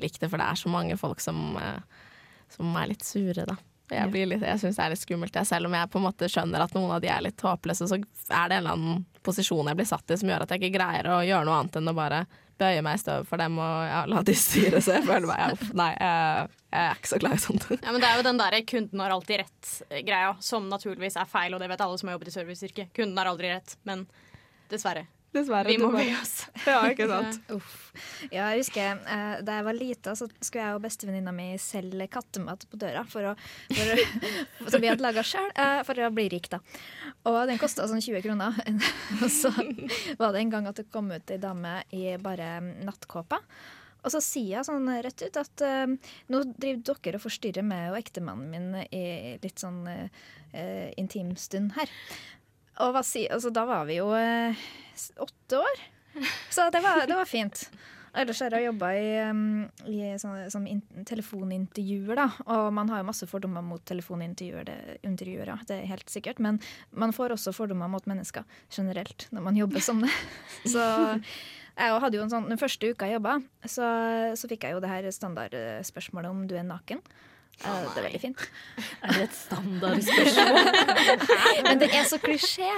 likt 0.03 0.21
det. 0.23 0.31
For 0.33 0.41
det 0.43 0.47
er 0.51 0.59
så 0.61 0.73
mange 0.73 0.97
folk 1.01 1.21
som, 1.25 1.57
eh, 1.57 1.81
som 2.53 2.75
er 2.77 2.91
litt 2.93 3.05
sure, 3.07 3.47
da. 3.49 3.57
Jeg, 3.93 4.09
litt- 4.29 4.41
jeg 4.47 4.61
syns 4.62 4.77
det 4.79 4.85
er 4.87 4.93
litt 4.95 5.03
skummelt, 5.03 5.35
jeg. 5.37 5.47
selv 5.47 5.67
om 5.69 5.75
jeg 5.77 5.91
på 5.93 5.99
en 6.01 6.07
måte 6.07 6.29
skjønner 6.31 6.62
at 6.65 6.73
noen 6.77 6.95
av 6.95 7.01
de 7.05 7.09
er 7.12 7.21
litt 7.27 7.43
håpløse. 7.45 7.88
Så 7.91 7.99
er 7.99 8.49
det 8.49 8.57
en 8.57 8.62
eller 8.62 8.77
annen 8.79 9.03
posisjon 9.27 9.69
jeg 9.69 9.77
blir 9.77 9.88
satt 9.91 10.11
i 10.11 10.17
som 10.17 10.31
gjør 10.31 10.43
at 10.47 10.55
jeg 10.55 10.62
ikke 10.62 10.79
greier 10.79 11.09
å 11.12 11.19
gjøre 11.27 11.45
noe 11.45 11.59
annet 11.61 11.77
enn 11.77 11.91
å 11.93 11.95
bare 11.99 12.23
bøye 12.62 12.81
meg 12.87 12.95
i 12.97 13.03
støv 13.03 13.27
for 13.27 13.37
dem 13.43 13.59
og 13.59 13.77
ja, 13.91 14.01
la 14.09 14.23
de 14.25 14.33
styre. 14.38 14.81
Så 14.81 14.95
jeg 14.97 15.05
føler 15.05 15.27
meg 15.29 15.53
opp. 15.57 15.65
Nei, 15.77 15.91
jeg, 15.99 16.49
jeg 16.73 16.88
er 16.88 16.97
ikke 17.03 17.11
så 17.12 17.19
glad 17.21 17.37
i 17.37 17.43
sånt. 17.45 17.67
Ja, 17.83 17.93
men 17.93 18.01
Det 18.01 18.09
er 18.09 18.17
jo 18.17 18.27
den 18.31 18.41
der 18.41 18.57
'kunden 18.62 19.01
har 19.05 19.11
alltid 19.11 19.43
rett'-greia, 19.45 20.37
som 20.41 20.69
naturligvis 20.73 21.17
er 21.21 21.29
feil, 21.29 21.53
og 21.55 21.61
det 21.61 21.69
vet 21.69 21.81
alle 21.85 21.99
som 21.99 22.09
har 22.09 22.17
jobbet 22.17 22.29
i 22.33 22.37
serviceyrket. 22.38 22.93
Kunden 22.95 23.19
har 23.19 23.27
aldri 23.27 23.51
rett, 23.53 23.77
men 23.85 24.07
dessverre. 24.71 25.05
Dessverre. 25.33 25.71
Vi 25.73 25.79
må 25.81 25.88
bøye 25.92 26.14
oss. 26.18 26.45
Ja, 26.68 26.83
ikke 26.92 27.09
sant. 27.11 27.38
Uff. 27.57 27.79
Ja, 28.31 28.51
jeg 28.53 28.62
husker 28.62 29.01
uh, 29.03 29.40
Da 29.45 29.57
jeg 29.59 29.66
var 29.66 29.77
lita, 29.77 30.14
så 30.16 30.29
skulle 30.38 30.66
jeg 30.66 30.77
og 30.77 30.85
bestevenninna 30.85 31.33
mi 31.35 31.49
selge 31.61 32.07
kattemat 32.12 32.66
på 32.71 32.81
døra. 32.81 33.05
For 33.09 33.33
å, 33.33 33.35
for 33.73 33.92
å, 33.95 34.31
som 34.73 34.83
vi 34.83 34.90
hadde 34.90 35.05
laga 35.05 35.25
sjøl, 35.27 35.49
uh, 35.57 35.81
for 35.88 35.99
å 36.05 36.11
bli 36.14 36.29
rik, 36.33 36.51
da. 36.53 36.61
Og 37.29 37.40
den 37.49 37.61
kosta 37.61 37.88
sånn 37.88 38.05
20 38.05 38.25
kroner. 38.27 38.59
og 39.18 39.29
så 39.33 39.53
var 40.21 40.35
det 40.35 40.42
en 40.42 40.53
gang 40.53 40.68
at 40.68 40.83
det 40.83 40.90
kom 40.92 41.09
ut 41.12 41.33
ei 41.33 41.40
dame 41.40 41.79
i 41.97 42.11
bare 42.23 42.59
nattkåpa. 42.85 43.40
Og 44.03 44.11
så 44.11 44.18
sier 44.25 44.59
jeg 44.59 44.66
sånn 44.66 44.88
rett 45.05 45.25
ut 45.25 45.40
at 45.40 45.64
uh, 45.64 46.12
nå 46.29 46.45
driver 46.53 47.01
dere 47.01 47.18
og 47.18 47.25
forstyrrer 47.25 47.66
meg 47.66 47.90
og 47.95 47.99
ektemannen 48.03 48.53
min 48.53 48.87
i 48.90 49.38
litt 49.42 49.64
sånn 49.64 49.83
uh, 49.88 50.88
intim 51.01 51.33
stund 51.40 51.73
her. 51.79 51.90
Og 52.80 53.00
si, 53.04 53.26
altså, 53.28 53.52
da 53.52 53.66
var 53.68 53.85
vi 53.88 53.98
jo 53.98 54.08
eh, 54.16 54.56
åtte 55.20 55.61
år. 55.61 55.82
Så 56.52 56.70
det 56.72 56.80
var, 56.85 57.04
det 57.08 57.16
var 57.16 57.28
fint. 57.28 57.66
Ellers 58.12 58.42
har 58.44 58.52
jeg 58.52 58.66
jobba 58.66 58.90
i, 58.92 59.06
um, 59.32 59.62
i 59.88 60.11
sånne, 60.20 60.50
som 60.52 60.66
in 60.68 60.82
telefonintervjuer, 61.08 62.12
da. 62.18 62.26
Og 62.44 62.66
man 62.76 62.90
har 62.92 63.00
jo 63.00 63.08
masse 63.08 63.28
fordommer 63.28 63.64
mot 63.64 63.80
telefonintervjuer, 63.88 64.68
det, 64.68 65.56
det 65.70 65.78
er 65.78 65.88
helt 65.88 66.12
sikkert. 66.12 66.42
Men 66.44 66.61
man 66.92 67.14
får 67.16 67.32
også 67.38 67.54
fordommer 67.56 67.88
mot 67.88 68.04
mennesker 68.08 68.44
generelt 68.72 69.28
når 69.32 69.46
man 69.48 69.56
jobber 69.56 69.85
som 69.85 70.04
det. 70.04 70.12
Så 70.74 70.85
jeg 71.72 72.00
hadde 72.04 72.18
jo 72.18 72.24
en 72.26 72.35
sånn, 72.35 72.50
Den 72.52 72.61
første 72.61 72.92
uka 72.92 73.08
jeg 73.08 73.16
jobba, 73.16 73.38
så, 73.64 73.87
så 74.37 74.48
fikk 74.50 74.66
jeg 74.66 74.74
jo 74.74 74.82
det 74.85 74.90
her 74.90 75.06
standardspørsmålet 75.08 76.28
om 76.28 76.42
du 76.44 76.52
er 76.61 76.66
naken. 76.68 77.00
Eh, 77.62 77.83
det 77.95 78.01
er 78.01 78.07
veldig 78.09 78.21
fint. 78.23 78.45
Er 79.03 79.17
det 79.17 79.27
et 79.29 79.37
standardspørsmål? 79.37 80.71
Men 81.67 81.83
det 81.83 81.91
er 81.95 82.07
så 82.09 82.19
klisjé, 82.23 82.71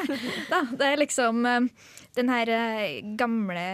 da. 0.51 0.65
Det 0.73 0.89
er 0.89 1.01
liksom 1.01 1.47
eh, 1.49 1.71
den 2.19 2.33
her 2.33 2.53
eh, 2.53 2.99
gamle, 3.19 3.65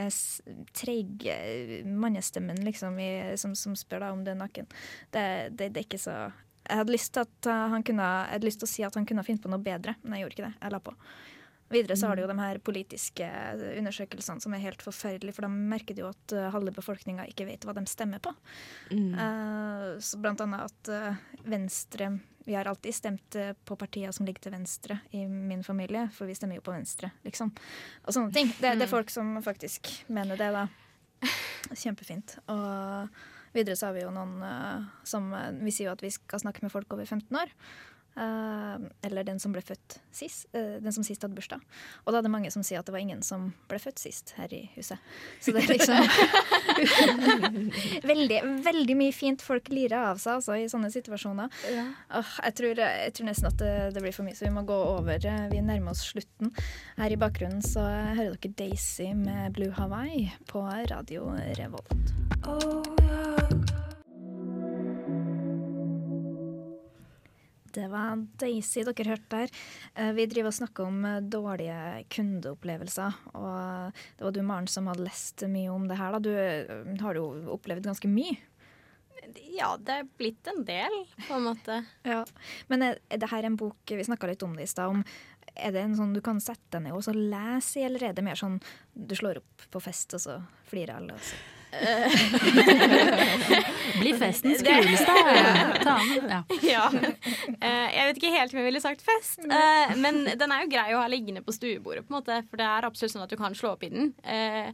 treige 0.76 1.82
mannestemmen 1.86 2.62
liksom, 2.66 3.00
i, 3.02 3.10
som, 3.40 3.56
som 3.58 3.74
spør 3.78 4.06
deg 4.06 4.14
om 4.14 4.22
du 4.26 4.32
er 4.34 4.38
naken. 4.40 4.70
Det, 5.10 5.24
det, 5.56 5.72
det 5.74 5.82
er 5.82 5.88
ikke 5.88 6.02
så 6.02 6.16
Jeg 6.70 6.78
hadde 6.78 6.94
lyst 6.94 7.16
til 7.16 8.68
å 8.68 8.70
si 8.70 8.86
at 8.86 8.94
han 8.94 9.08
kunne 9.08 9.24
ha 9.24 9.26
funnet 9.26 9.42
på 9.42 9.50
noe 9.50 9.62
bedre, 9.64 9.96
men 10.02 10.18
jeg 10.18 10.26
gjorde 10.26 10.38
ikke 10.38 10.48
det. 10.48 10.56
Jeg 10.60 10.76
la 10.76 10.82
på. 10.84 10.94
Videre 11.70 11.96
så 11.96 12.10
har 12.10 12.18
du 12.18 12.24
jo 12.24 12.30
de 12.30 12.38
her 12.40 12.58
politiske 12.66 13.26
undersøkelsene 13.78 14.42
som 14.42 14.54
er 14.56 14.64
helt 14.64 14.82
forferdelige, 14.82 15.36
for 15.36 15.46
da 15.46 15.50
merker 15.52 15.96
du 15.96 16.02
jo 16.04 16.10
at 16.10 16.34
eh, 16.34 16.50
halve 16.54 16.74
befolkninga 16.74 17.28
ikke 17.30 17.46
vet 17.48 17.66
hva 17.66 17.76
de 17.76 17.84
stemmer 17.90 18.22
på. 18.22 18.34
Mm. 18.90 19.14
Uh, 19.14 19.86
så 20.02 20.18
blant 20.22 20.42
annet 20.42 20.66
at 20.66 20.90
eh, 20.94 21.22
Venstre 21.50 22.12
Vi 22.46 22.54
har 22.56 22.66
alltid 22.66 22.94
stemt 22.94 23.36
eh, 23.38 23.52
på 23.64 23.76
partier 23.78 24.12
som 24.16 24.26
ligger 24.26 24.46
til 24.46 24.54
venstre 24.54 24.98
i 25.14 25.26
min 25.28 25.62
familie, 25.62 26.08
for 26.14 26.26
vi 26.26 26.34
stemmer 26.34 26.58
jo 26.58 26.64
på 26.66 26.74
Venstre, 26.74 27.12
liksom. 27.22 27.52
Og 28.06 28.16
sånne 28.16 28.32
ting. 28.34 28.48
Det, 28.58 28.74
det 28.80 28.88
er 28.88 28.90
folk 28.90 29.12
som 29.12 29.36
faktisk 29.44 29.92
mener 30.08 30.40
det, 30.40 30.48
da. 30.56 30.64
Kjempefint. 31.76 32.38
Og 32.50 33.10
videre 33.52 33.76
så 33.76 33.90
har 33.90 33.96
vi 33.96 34.04
jo 34.04 34.12
noen 34.14 34.40
uh, 34.42 34.90
som 35.06 35.30
eh, 35.36 35.52
Vi 35.64 35.74
sier 35.74 35.90
jo 35.90 35.94
at 35.96 36.04
vi 36.04 36.12
skal 36.14 36.42
snakke 36.42 36.64
med 36.64 36.72
folk 36.72 36.92
over 36.96 37.06
15 37.06 37.36
år. 37.36 37.52
Eh, 38.16 38.78
eller 39.06 39.24
den 39.24 39.38
som 39.40 39.52
ble 39.54 39.62
født 39.62 40.00
sist. 40.12 40.46
eh, 40.52 40.80
den 40.82 40.92
som 40.92 41.04
sist 41.06 41.22
hadde 41.22 41.34
bursdag. 41.38 41.60
Og 42.04 42.12
da 42.12 42.18
er 42.18 42.22
det 42.26 42.30
mange 42.32 42.50
som 42.50 42.62
sier 42.66 42.78
at 42.80 42.86
det 42.86 42.92
var 42.92 42.98
ingen 43.04 43.22
som 43.22 43.52
ble 43.70 43.78
født 43.80 43.98
sist 44.02 44.34
her 44.36 44.50
i 44.52 44.64
huset. 44.74 44.98
Så 45.40 45.52
det 45.54 45.62
er 45.62 45.72
liksom 45.72 45.96
veldig, 48.10 48.40
veldig 48.66 48.96
mye 48.98 49.12
fint 49.14 49.42
folk 49.44 49.70
lirer 49.72 50.10
av 50.10 50.18
seg 50.20 50.32
altså, 50.40 50.52
i 50.58 50.66
sånne 50.72 50.90
situasjoner. 50.92 51.48
Åh, 52.18 52.32
jeg, 52.44 52.54
tror, 52.60 52.74
jeg 52.82 53.12
tror 53.16 53.26
nesten 53.30 53.48
at 53.52 53.58
det, 53.62 53.72
det 53.96 54.02
blir 54.04 54.16
for 54.16 54.24
mye, 54.26 54.36
så 54.38 54.44
vi 54.48 54.52
må 54.58 54.62
gå 54.68 54.78
over. 54.98 55.16
Eh, 55.30 55.46
Vi 55.54 55.62
nærmer 55.64 55.90
oss 55.94 56.02
slutten. 56.10 56.48
Her 56.98 57.10
i 57.14 57.20
bakgrunnen 57.20 57.62
så 57.64 57.82
hører 57.86 58.36
dere 58.36 58.54
Daisy 58.60 59.08
med 59.16 59.54
Blue 59.56 59.72
Hawaii 59.78 60.22
på 60.50 60.58
Radio 60.90 61.22
Revolt. 61.58 61.94
Det 67.74 67.86
var 67.92 68.18
Daisy 68.40 68.82
dere 68.86 69.12
hørte 69.12 69.30
der. 69.44 69.52
Eh, 69.94 70.12
Vi 70.16 70.26
driver 70.30 70.50
og 70.50 70.56
snakker 70.56 70.88
om 70.88 71.04
eh, 71.06 71.20
dårlige 71.22 72.04
kundeopplevelser. 72.10 73.18
Og 73.38 73.98
det 74.18 74.26
var 74.26 74.34
du, 74.34 74.40
Maren, 74.46 74.68
som 74.70 74.88
hadde 74.90 75.06
lest 75.06 75.44
mye 75.50 75.70
om 75.72 75.86
det 75.90 75.98
her. 76.00 76.16
Da. 76.16 76.22
Du 76.24 76.30
eh, 76.34 77.02
har 77.04 77.20
jo 77.20 77.28
opplevd 77.56 77.86
ganske 77.86 78.10
mye. 78.10 78.38
Ja, 79.52 79.74
det 79.76 79.94
er 80.00 80.08
blitt 80.18 80.48
en 80.50 80.64
del, 80.66 80.94
på 81.28 81.36
en 81.36 81.46
måte. 81.50 81.82
Ja. 82.08 82.24
Men 82.72 82.82
er, 82.82 82.98
er 83.12 83.20
det 83.20 83.28
her 83.30 83.46
en 83.46 83.58
bok 83.60 83.92
Vi 83.92 84.06
snakka 84.06 84.30
litt 84.30 84.42
om 84.42 84.56
det 84.56 84.64
i 84.66 84.70
stad. 84.70 85.02
Er 85.54 85.74
det 85.74 85.82
en 85.84 85.96
sånn 85.98 86.14
du 86.16 86.22
kan 86.24 86.40
sette 86.42 86.72
deg 86.78 86.86
ned 86.86 86.96
og 86.96 87.04
så 87.04 87.12
lese 87.14 87.80
i, 87.82 87.86
eller 87.86 88.08
er 88.08 88.16
det 88.16 88.24
mer 88.24 88.38
sånn 88.38 88.58
du 88.94 89.14
slår 89.18 89.42
opp 89.42 89.66
på 89.70 89.82
fest, 89.82 90.14
og 90.16 90.22
så 90.22 90.38
flirer 90.70 90.96
alle? 90.96 91.18
Og 91.18 91.26
så. 91.26 91.38
Blir 94.00 94.14
festens 94.18 94.58
Det- 94.62 94.74
kuleste. 94.74 95.14
Ta 95.84 95.96
med, 96.04 96.30
ja. 96.30 96.42
ja. 96.62 96.84
Eh, 97.60 97.88
jeg 97.94 98.06
vet 98.08 98.16
ikke 98.20 98.32
helt 98.34 98.54
om 98.54 98.60
jeg 98.60 98.68
ville 98.68 98.80
sagt 98.82 99.02
fest, 99.04 99.38
eh, 99.44 99.94
men 100.00 100.24
den 100.38 100.52
er 100.54 100.64
jo 100.64 100.70
grei 100.72 100.88
å 100.94 101.02
ha 101.02 101.08
liggende 101.10 101.42
på 101.46 101.52
stuebordet, 101.54 102.06
på 102.06 102.14
en 102.14 102.18
måte, 102.20 102.40
for 102.50 102.56
det 102.60 102.66
er 102.66 102.88
absolutt 102.88 103.14
sånn 103.14 103.24
at 103.26 103.32
du 103.32 103.38
kan 103.40 103.54
slå 103.56 103.74
opp 103.74 103.84
i 103.86 103.90
den. 103.92 104.14
Eh, 104.24 104.70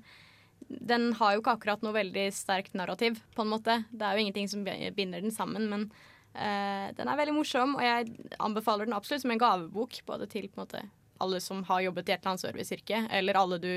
den 0.66 1.12
har 1.18 1.34
jo 1.36 1.40
ikke 1.42 1.56
akkurat 1.58 1.82
noe 1.86 1.94
veldig 1.94 2.26
sterkt 2.34 2.74
narrativ, 2.78 3.20
på 3.36 3.42
en 3.44 3.52
måte. 3.52 3.80
Det 3.92 4.02
er 4.06 4.16
jo 4.16 4.24
ingenting 4.26 4.48
som 4.50 4.64
binder 4.66 5.20
den 5.22 5.34
sammen, 5.34 5.68
men 5.70 5.90
eh, 6.34 6.92
den 6.96 7.08
er 7.08 7.16
veldig 7.20 7.34
morsom, 7.36 7.76
og 7.78 7.82
jeg 7.86 8.14
anbefaler 8.42 8.84
den 8.88 8.96
absolutt 8.96 9.22
som 9.22 9.30
en 9.34 9.42
gavebok, 9.42 10.00
både 10.06 10.26
til 10.32 10.48
på 10.48 10.58
en 10.60 10.64
måte 10.66 10.82
alle 11.22 11.40
som 11.40 11.62
har 11.68 11.82
jobbet 11.86 12.08
i 12.08 12.14
et 12.14 12.20
eller 12.20 12.34
annet 12.34 12.44
serviceyrke, 12.44 13.02
eller 13.18 13.38
alle 13.38 13.58
du 13.62 13.70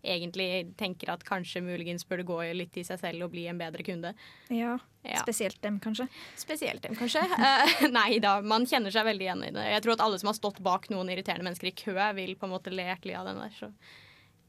egentlig 0.00 0.76
tenker 0.80 1.10
at 1.12 1.24
kanskje 1.26 1.62
muligens 1.64 2.06
burde 2.08 2.24
gå 2.28 2.38
litt 2.56 2.76
i 2.80 2.84
seg 2.86 3.00
selv 3.02 3.26
og 3.26 3.34
bli 3.34 3.46
en 3.50 3.60
bedre 3.60 3.86
kunde. 3.86 4.14
Ja, 4.48 4.78
Ja. 5.00 5.22
Spesielt 5.22 5.56
dem, 5.64 5.78
kanskje. 5.80 6.04
Spesielt 6.36 6.82
dem, 6.84 6.92
kanskje. 6.92 7.22
uh, 7.24 7.86
nei 7.98 8.18
da, 8.20 8.34
man 8.44 8.66
kjenner 8.68 8.92
seg 8.92 9.06
veldig 9.08 9.24
igjen 9.24 9.44
i 9.46 9.52
det. 9.54 9.62
Jeg 9.72 9.84
tror 9.86 9.94
at 9.94 10.02
alle 10.04 10.18
som 10.20 10.28
har 10.28 10.36
stått 10.36 10.60
bak 10.60 10.90
noen 10.92 11.08
irriterende 11.08 11.46
mennesker 11.46 11.70
i 11.70 11.76
kø, 11.76 11.94
vil 12.18 12.34
på 12.36 12.44
en 12.44 12.52
måte 12.52 12.72
le 12.74 12.84
hjertelig 12.84 13.16
av 13.16 13.30
den 13.30 13.40
der. 13.40 13.54
Så 13.56 13.70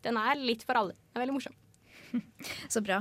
den 0.03 0.19
er 0.19 0.35
litt 0.35 0.65
for 0.67 0.75
alle. 0.75 0.97
Den 0.97 1.21
er 1.21 1.23
veldig 1.23 1.37
morsom. 1.37 1.55
Så 2.73 2.83
bra. 2.83 2.99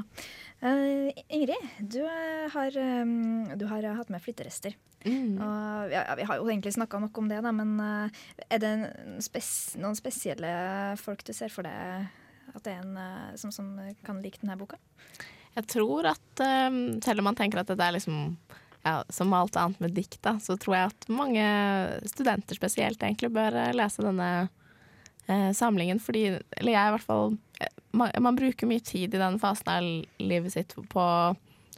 Uh, 0.62 1.10
Ingrid, 1.26 1.66
du 1.80 2.02
eh, 2.04 2.46
har, 2.52 2.76
um, 3.02 3.48
du 3.58 3.66
har 3.70 3.90
hatt 3.96 4.12
med 4.12 4.22
flytterester. 4.22 4.76
Og, 5.08 5.92
ja, 5.92 6.04
ja, 6.04 6.14
vi 6.18 6.26
har 6.28 6.40
jo 6.40 6.48
egentlig 6.50 6.74
snakka 6.76 7.00
nok 7.00 7.18
om 7.22 7.28
det, 7.30 7.40
da, 7.44 7.52
men 7.56 7.76
eh, 7.80 8.22
er 8.52 8.62
det 8.62 8.72
en 8.76 9.22
spes 9.24 9.50
noen 9.80 9.96
spesielle 9.96 10.50
folk 11.00 11.24
du 11.24 11.32
ser 11.36 11.52
for 11.52 11.64
deg 11.64 12.10
at 12.50 12.64
det 12.66 12.74
er 12.74 12.82
en 12.82 12.98
eh, 13.00 13.36
som, 13.40 13.52
som 13.54 13.70
kan 14.04 14.20
like 14.20 14.42
denne 14.42 14.58
boka? 14.60 14.76
Jeg 15.56 15.66
tror 15.66 16.12
at 16.12 16.42
um, 16.68 17.00
selv 17.02 17.22
om 17.22 17.30
man 17.30 17.38
tenker 17.38 17.62
at 17.62 17.70
dette 17.70 17.82
er 17.82 17.96
liksom 17.96 18.36
ja, 18.82 19.04
som 19.08 19.32
alt 19.32 19.56
annet 19.56 19.80
med 19.80 19.94
dikt, 19.96 20.22
da, 20.22 20.38
så 20.40 20.56
tror 20.56 20.76
jeg 20.76 20.92
at 20.92 21.08
mange 21.12 21.44
studenter 22.08 22.56
spesielt 22.56 23.02
egentlig 23.02 23.32
bør 23.34 23.56
eh, 23.60 23.74
lese 23.76 24.04
denne 24.04 24.30
eh, 25.26 25.50
samlingen. 25.56 26.00
Fordi, 26.00 26.24
eller 26.56 26.72
jeg 26.72 26.88
i 26.88 26.94
hvert 26.96 27.06
fall 27.06 27.36
eh, 27.60 27.74
man, 27.92 28.14
man 28.24 28.38
bruker 28.38 28.70
mye 28.70 28.84
tid 28.84 29.14
i 29.14 29.20
den 29.20 29.38
fasen 29.42 29.72
av 29.72 29.90
livet 30.22 30.54
sitt 30.54 30.76
på 30.76 31.02
å 31.02 31.34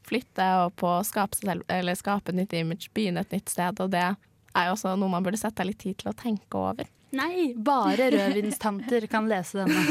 flytte 0.09 0.47
og 0.65 0.69
på 0.81 0.87
å 0.99 1.05
skape, 1.07 1.35
seg 1.39 1.47
selv, 1.51 1.63
eller 1.73 1.95
skape 1.99 2.27
et 2.33 2.39
nytt 2.43 2.53
image, 2.59 2.87
begynne 2.95 3.21
et 3.25 3.33
nytt 3.35 3.49
sted. 3.53 3.75
Og 3.85 3.89
det 3.95 4.05
er 4.09 4.65
jo 4.69 4.73
også 4.77 4.89
noe 5.01 5.13
man 5.13 5.25
burde 5.25 5.41
sette 5.41 5.65
litt 5.65 5.81
tid 5.83 5.97
til 6.03 6.09
å 6.13 6.19
tenke 6.19 6.55
over. 6.59 6.87
Nei, 7.13 7.53
bare 7.61 8.07
rødvinstanter 8.15 9.05
kan 9.13 9.27
lese 9.29 9.61
denne. 9.61 9.83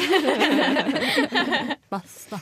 Basta. 1.94 2.40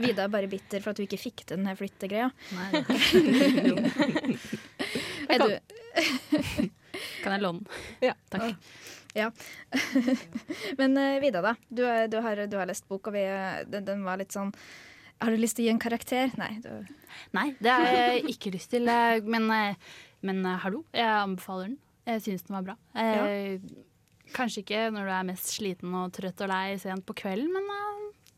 Vida 0.00 0.24
er 0.24 0.30
bare 0.32 0.48
bitter 0.48 0.80
for 0.80 0.90
at 0.94 0.96
du 0.96 1.02
ikke 1.04 1.20
fikk 1.20 1.44
til 1.44 1.58
den 1.58 1.68
her 1.68 1.76
flyttegreia. 1.76 2.30
Nei. 2.56 2.70
er 5.28 5.38
du 5.42 5.48
Kan 7.22 7.34
jeg 7.36 7.42
låne? 7.44 7.60
Ja. 8.00 8.14
Takk. 8.32 8.56
Ja. 9.16 9.28
Men 10.80 10.96
uh, 10.96 11.20
Vida, 11.20 11.42
da. 11.44 11.52
Du, 11.68 11.82
er- 11.84 12.08
du, 12.08 12.16
har, 12.24 12.40
du 12.48 12.56
har 12.56 12.64
lest 12.68 12.88
bok, 12.88 13.06
og 13.10 13.14
vi, 13.16 13.24
eh, 13.28 13.64
den, 13.68 13.84
den 13.84 14.04
var 14.06 14.16
litt 14.20 14.32
sånn 14.32 14.52
Har 15.22 15.32
du 15.32 15.40
lyst 15.40 15.56
til 15.56 15.64
å 15.64 15.68
gi 15.68 15.72
en 15.72 15.80
karakter? 15.82 16.32
Nei. 16.40 16.52
Du, 16.64 16.70
Nei, 17.36 17.48
det 17.62 17.72
har 17.72 17.86
jeg 17.88 18.24
ikke 18.34 18.52
lyst 18.54 18.70
til. 18.74 18.84
Men, 19.24 19.48
eh, 19.54 19.76
men 20.26 20.42
eh, 20.44 20.58
hallo, 20.64 20.84
jeg 20.92 21.08
anbefaler 21.08 21.70
den. 21.70 21.78
Jeg 22.06 22.22
syns 22.26 22.46
den 22.46 22.58
var 22.58 22.66
bra. 22.70 22.76
Eh, 22.94 23.60
Kanskje 24.34 24.64
ikke 24.64 24.88
når 24.90 25.06
du 25.06 25.12
er 25.14 25.26
mest 25.28 25.52
sliten 25.54 25.92
og 25.94 26.10
trøtt 26.16 26.40
og 26.42 26.50
lei 26.50 26.76
sent 26.82 27.04
på 27.06 27.14
kvelden, 27.22 27.52
men 27.54 27.68
da 27.70 27.82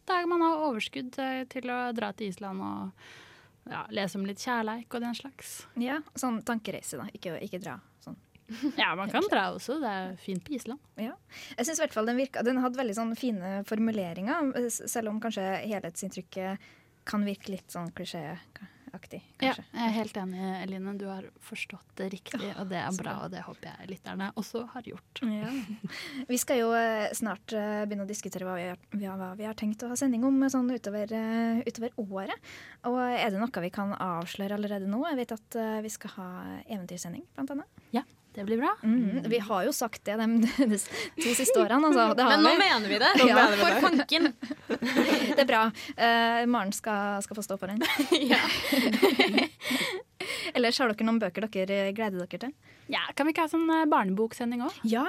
da 0.09 0.19
man 0.29 0.41
har 0.41 0.63
overskudd 0.69 1.17
til 1.53 1.71
å 1.73 1.79
dra 1.93 2.13
til 2.17 2.31
Island 2.31 2.63
og 2.65 3.09
ja, 3.69 3.83
lese 3.93 4.17
om 4.17 4.25
litt 4.25 4.41
kjærleik 4.41 4.95
og 4.97 5.03
den 5.05 5.17
slags. 5.17 5.67
ja, 5.77 5.99
sånn 6.17 6.39
tankereise, 6.49 6.97
da. 6.97 7.05
Ikke, 7.13 7.35
ikke 7.45 7.61
dra. 7.61 7.75
Ja, 8.81 8.95
man 8.99 9.11
kan 9.13 9.27
dra 9.31 9.49
også. 9.55 9.79
Det 9.83 9.93
er 9.93 10.17
fint 10.23 10.45
på 10.47 10.55
Island. 10.57 10.81
Ja. 11.01 11.15
Jeg 11.57 11.69
synes 11.69 11.79
i 11.79 11.85
hvert 11.85 11.97
fall 11.97 12.09
den 12.09 12.21
virka 12.21 12.45
Den 12.47 12.63
hadde 12.63 12.81
veldig 12.81 12.97
sånn 12.97 13.15
fine 13.19 13.61
formuleringer, 13.69 14.53
selv 14.71 15.13
om 15.13 15.23
kanskje 15.23 15.47
helhetsinntrykket 15.67 16.75
kan 17.09 17.25
virke 17.25 17.55
litt 17.55 17.73
sånn 17.73 17.89
klisjéaktig. 17.97 19.21
Ja, 19.41 19.53
jeg 19.55 19.85
er 19.85 19.93
helt 19.95 20.17
enig, 20.19 20.41
Eline. 20.63 20.93
Du 21.01 21.07
har 21.09 21.27
forstått 21.45 22.01
det 22.01 22.09
riktig, 22.13 22.41
og 22.59 22.69
det 22.71 22.81
er 22.81 22.97
bra. 22.97 23.15
Og 23.25 23.33
det 23.33 23.45
håper 23.47 23.69
jeg 23.71 23.91
lytterne 23.93 24.31
også 24.41 24.65
har 24.75 24.89
gjort. 24.89 25.23
Ja. 25.25 25.53
Vi 26.29 26.39
skal 26.41 26.61
jo 26.63 26.71
eh, 26.77 27.07
snart 27.17 27.53
eh, 27.57 27.85
begynne 27.85 28.05
å 28.05 28.11
diskutere 28.11 28.49
hva 28.49 28.57
vi 28.59 28.67
har, 28.69 29.17
hva 29.21 29.31
vi 29.39 29.47
har 29.49 29.57
tenkt 29.59 29.85
å 29.85 29.93
ha 29.93 29.97
sending 29.99 30.25
om 30.29 30.41
eh, 30.43 30.53
sånn 30.53 30.73
utover, 30.73 31.15
utover 31.69 31.97
året. 32.05 32.53
Og 32.89 32.99
er 33.07 33.29
det 33.33 33.41
noe 33.41 33.65
vi 33.65 33.73
kan 33.75 33.95
avsløre 33.95 34.59
allerede 34.59 34.91
nå? 34.91 35.05
Jeg 35.13 35.21
vet 35.23 35.37
at 35.37 35.61
vi 35.85 35.93
skal 35.93 36.17
ha 36.17 36.31
eventyrsending, 36.67 37.25
blant 37.37 37.55
annet. 37.55 37.85
Ja, 37.95 38.05
det 38.39 38.45
blir 38.47 38.61
bra. 38.63 38.71
Mm, 38.87 39.25
Vi 39.33 39.39
har 39.49 39.65
jo 39.67 39.73
sagt 39.75 40.05
det 40.07 40.15
de, 40.21 40.27
de 40.73 40.79
to 40.79 41.35
siste 41.35 41.59
årene. 41.59 41.91
Altså. 41.91 42.09
Det 42.19 42.23
har 42.27 42.37
Men 42.37 42.47
nå 42.47 42.53
vi. 42.55 42.59
mener 42.63 42.89
vi 42.95 42.99
det. 43.03 43.11
Nå 43.19 43.27
Ja, 43.29 43.35
mener 43.43 43.57
vi 43.57 43.63
for 43.63 43.71
det. 43.75 43.83
fanken. 43.83 44.33
Det 45.39 45.43
er 45.45 45.49
bra. 45.49 45.65
Uh, 45.99 46.43
Maren 46.51 46.73
skal, 46.75 47.21
skal 47.23 47.37
få 47.39 47.43
stå 47.47 47.59
på 47.61 47.69
den. 47.71 47.83
Ellers 50.57 50.79
har 50.81 50.91
dere 50.91 51.07
noen 51.07 51.19
bøker 51.23 51.45
dere 51.47 51.93
gleder 51.95 52.25
dere 52.25 52.41
til? 52.43 52.53
Ja, 52.91 53.03
Kan 53.15 53.29
vi 53.29 53.35
ikke 53.35 53.45
ha 53.45 53.51
sånn 53.53 53.69
eh, 53.71 53.83
barneboksending 53.91 54.63
òg? 54.65 54.79
Ja, 54.89 55.05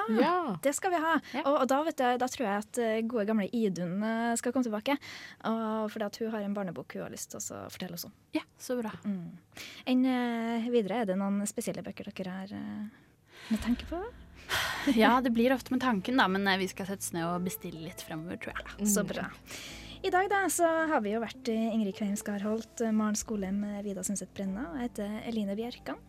det 0.64 0.74
skal 0.76 0.92
vi 0.94 1.00
ha. 1.02 1.14
Og, 1.46 1.54
og 1.64 1.66
da, 1.72 1.78
vet 1.88 1.98
du, 2.00 2.06
da 2.22 2.28
tror 2.30 2.46
jeg 2.46 2.64
at 2.66 2.80
eh, 2.84 2.98
gode 3.08 3.26
gamle 3.30 3.48
Idun 3.56 4.04
skal 4.40 4.52
komme 4.56 4.68
tilbake. 4.68 4.98
Og 5.48 5.88
fordi 5.94 6.08
at 6.10 6.20
hun 6.22 6.34
har 6.36 6.44
en 6.46 6.56
barnebok 6.58 6.98
hun 6.98 7.06
har 7.08 7.14
lyst 7.16 7.32
til 7.34 7.40
å 7.40 7.62
fortelle 7.72 7.96
oss 7.96 8.06
om. 8.10 8.14
Ja, 8.36 8.44
så 8.60 8.76
bra. 8.82 8.92
Mm. 9.08 9.32
Enn 9.90 10.04
videre, 10.76 11.02
er 11.06 11.10
det 11.14 11.18
noen 11.20 11.40
spesielle 11.50 11.84
bøker 11.88 12.12
dere 12.12 12.36
har 12.42 12.54
uh, 12.54 12.99
med 13.48 13.62
tanke 13.64 13.88
på? 13.90 14.04
Ja, 14.96 15.22
det 15.22 15.30
blir 15.30 15.54
ofte 15.54 15.74
med 15.74 15.82
tanken, 15.82 16.18
da, 16.18 16.28
men 16.28 16.48
eh, 16.48 16.58
vi 16.58 16.70
skal 16.70 16.88
sette 16.90 17.06
oss 17.06 17.14
ned 17.16 17.28
og 17.28 17.46
bestille 17.46 17.84
litt 17.84 18.02
fremover, 18.06 18.40
tror 18.42 18.58
jeg. 18.58 18.90
Så 18.90 19.06
bra. 19.08 19.30
I 20.00 20.12
dag 20.14 20.30
da, 20.32 20.46
så 20.48 20.68
har 20.88 21.02
vi 21.04 21.12
jo 21.12 21.20
vært 21.20 21.50
i 21.52 21.58
Ingrid 21.74 21.98
Kveim 21.98 22.16
Skarholt, 22.20 22.82
eh, 22.86 22.94
Maren 22.96 23.18
Skolem, 23.20 23.60
eh, 23.68 23.82
Vida 23.86 24.04
Sundset 24.08 24.32
Brenna 24.36 24.70
og 24.72 24.80
jeg 24.80 24.90
heter 24.90 25.18
Eline 25.30 25.58
Bjerkan. 25.60 26.00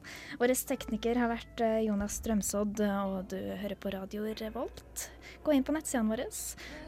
Vår 0.40 0.54
tekniker 0.70 1.18
har 1.18 1.32
vært 1.32 1.64
Jonas 1.84 2.20
Strømsodd, 2.22 2.82
og 2.86 3.32
du 3.34 3.38
hører 3.38 3.78
på 3.80 3.92
Radio 3.96 4.28
Revolt. 4.40 5.08
Gå 5.44 5.56
inn 5.56 5.66
på 5.66 5.74
nettsidene 5.74 6.14
våre, 6.14 6.28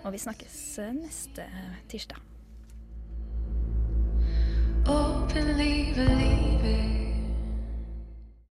og 0.04 0.14
vi 0.14 0.22
snakkes 0.22 0.60
neste 1.02 1.48
tirsdag. 1.90 2.28
Openly 4.82 5.94
believing 5.94 7.01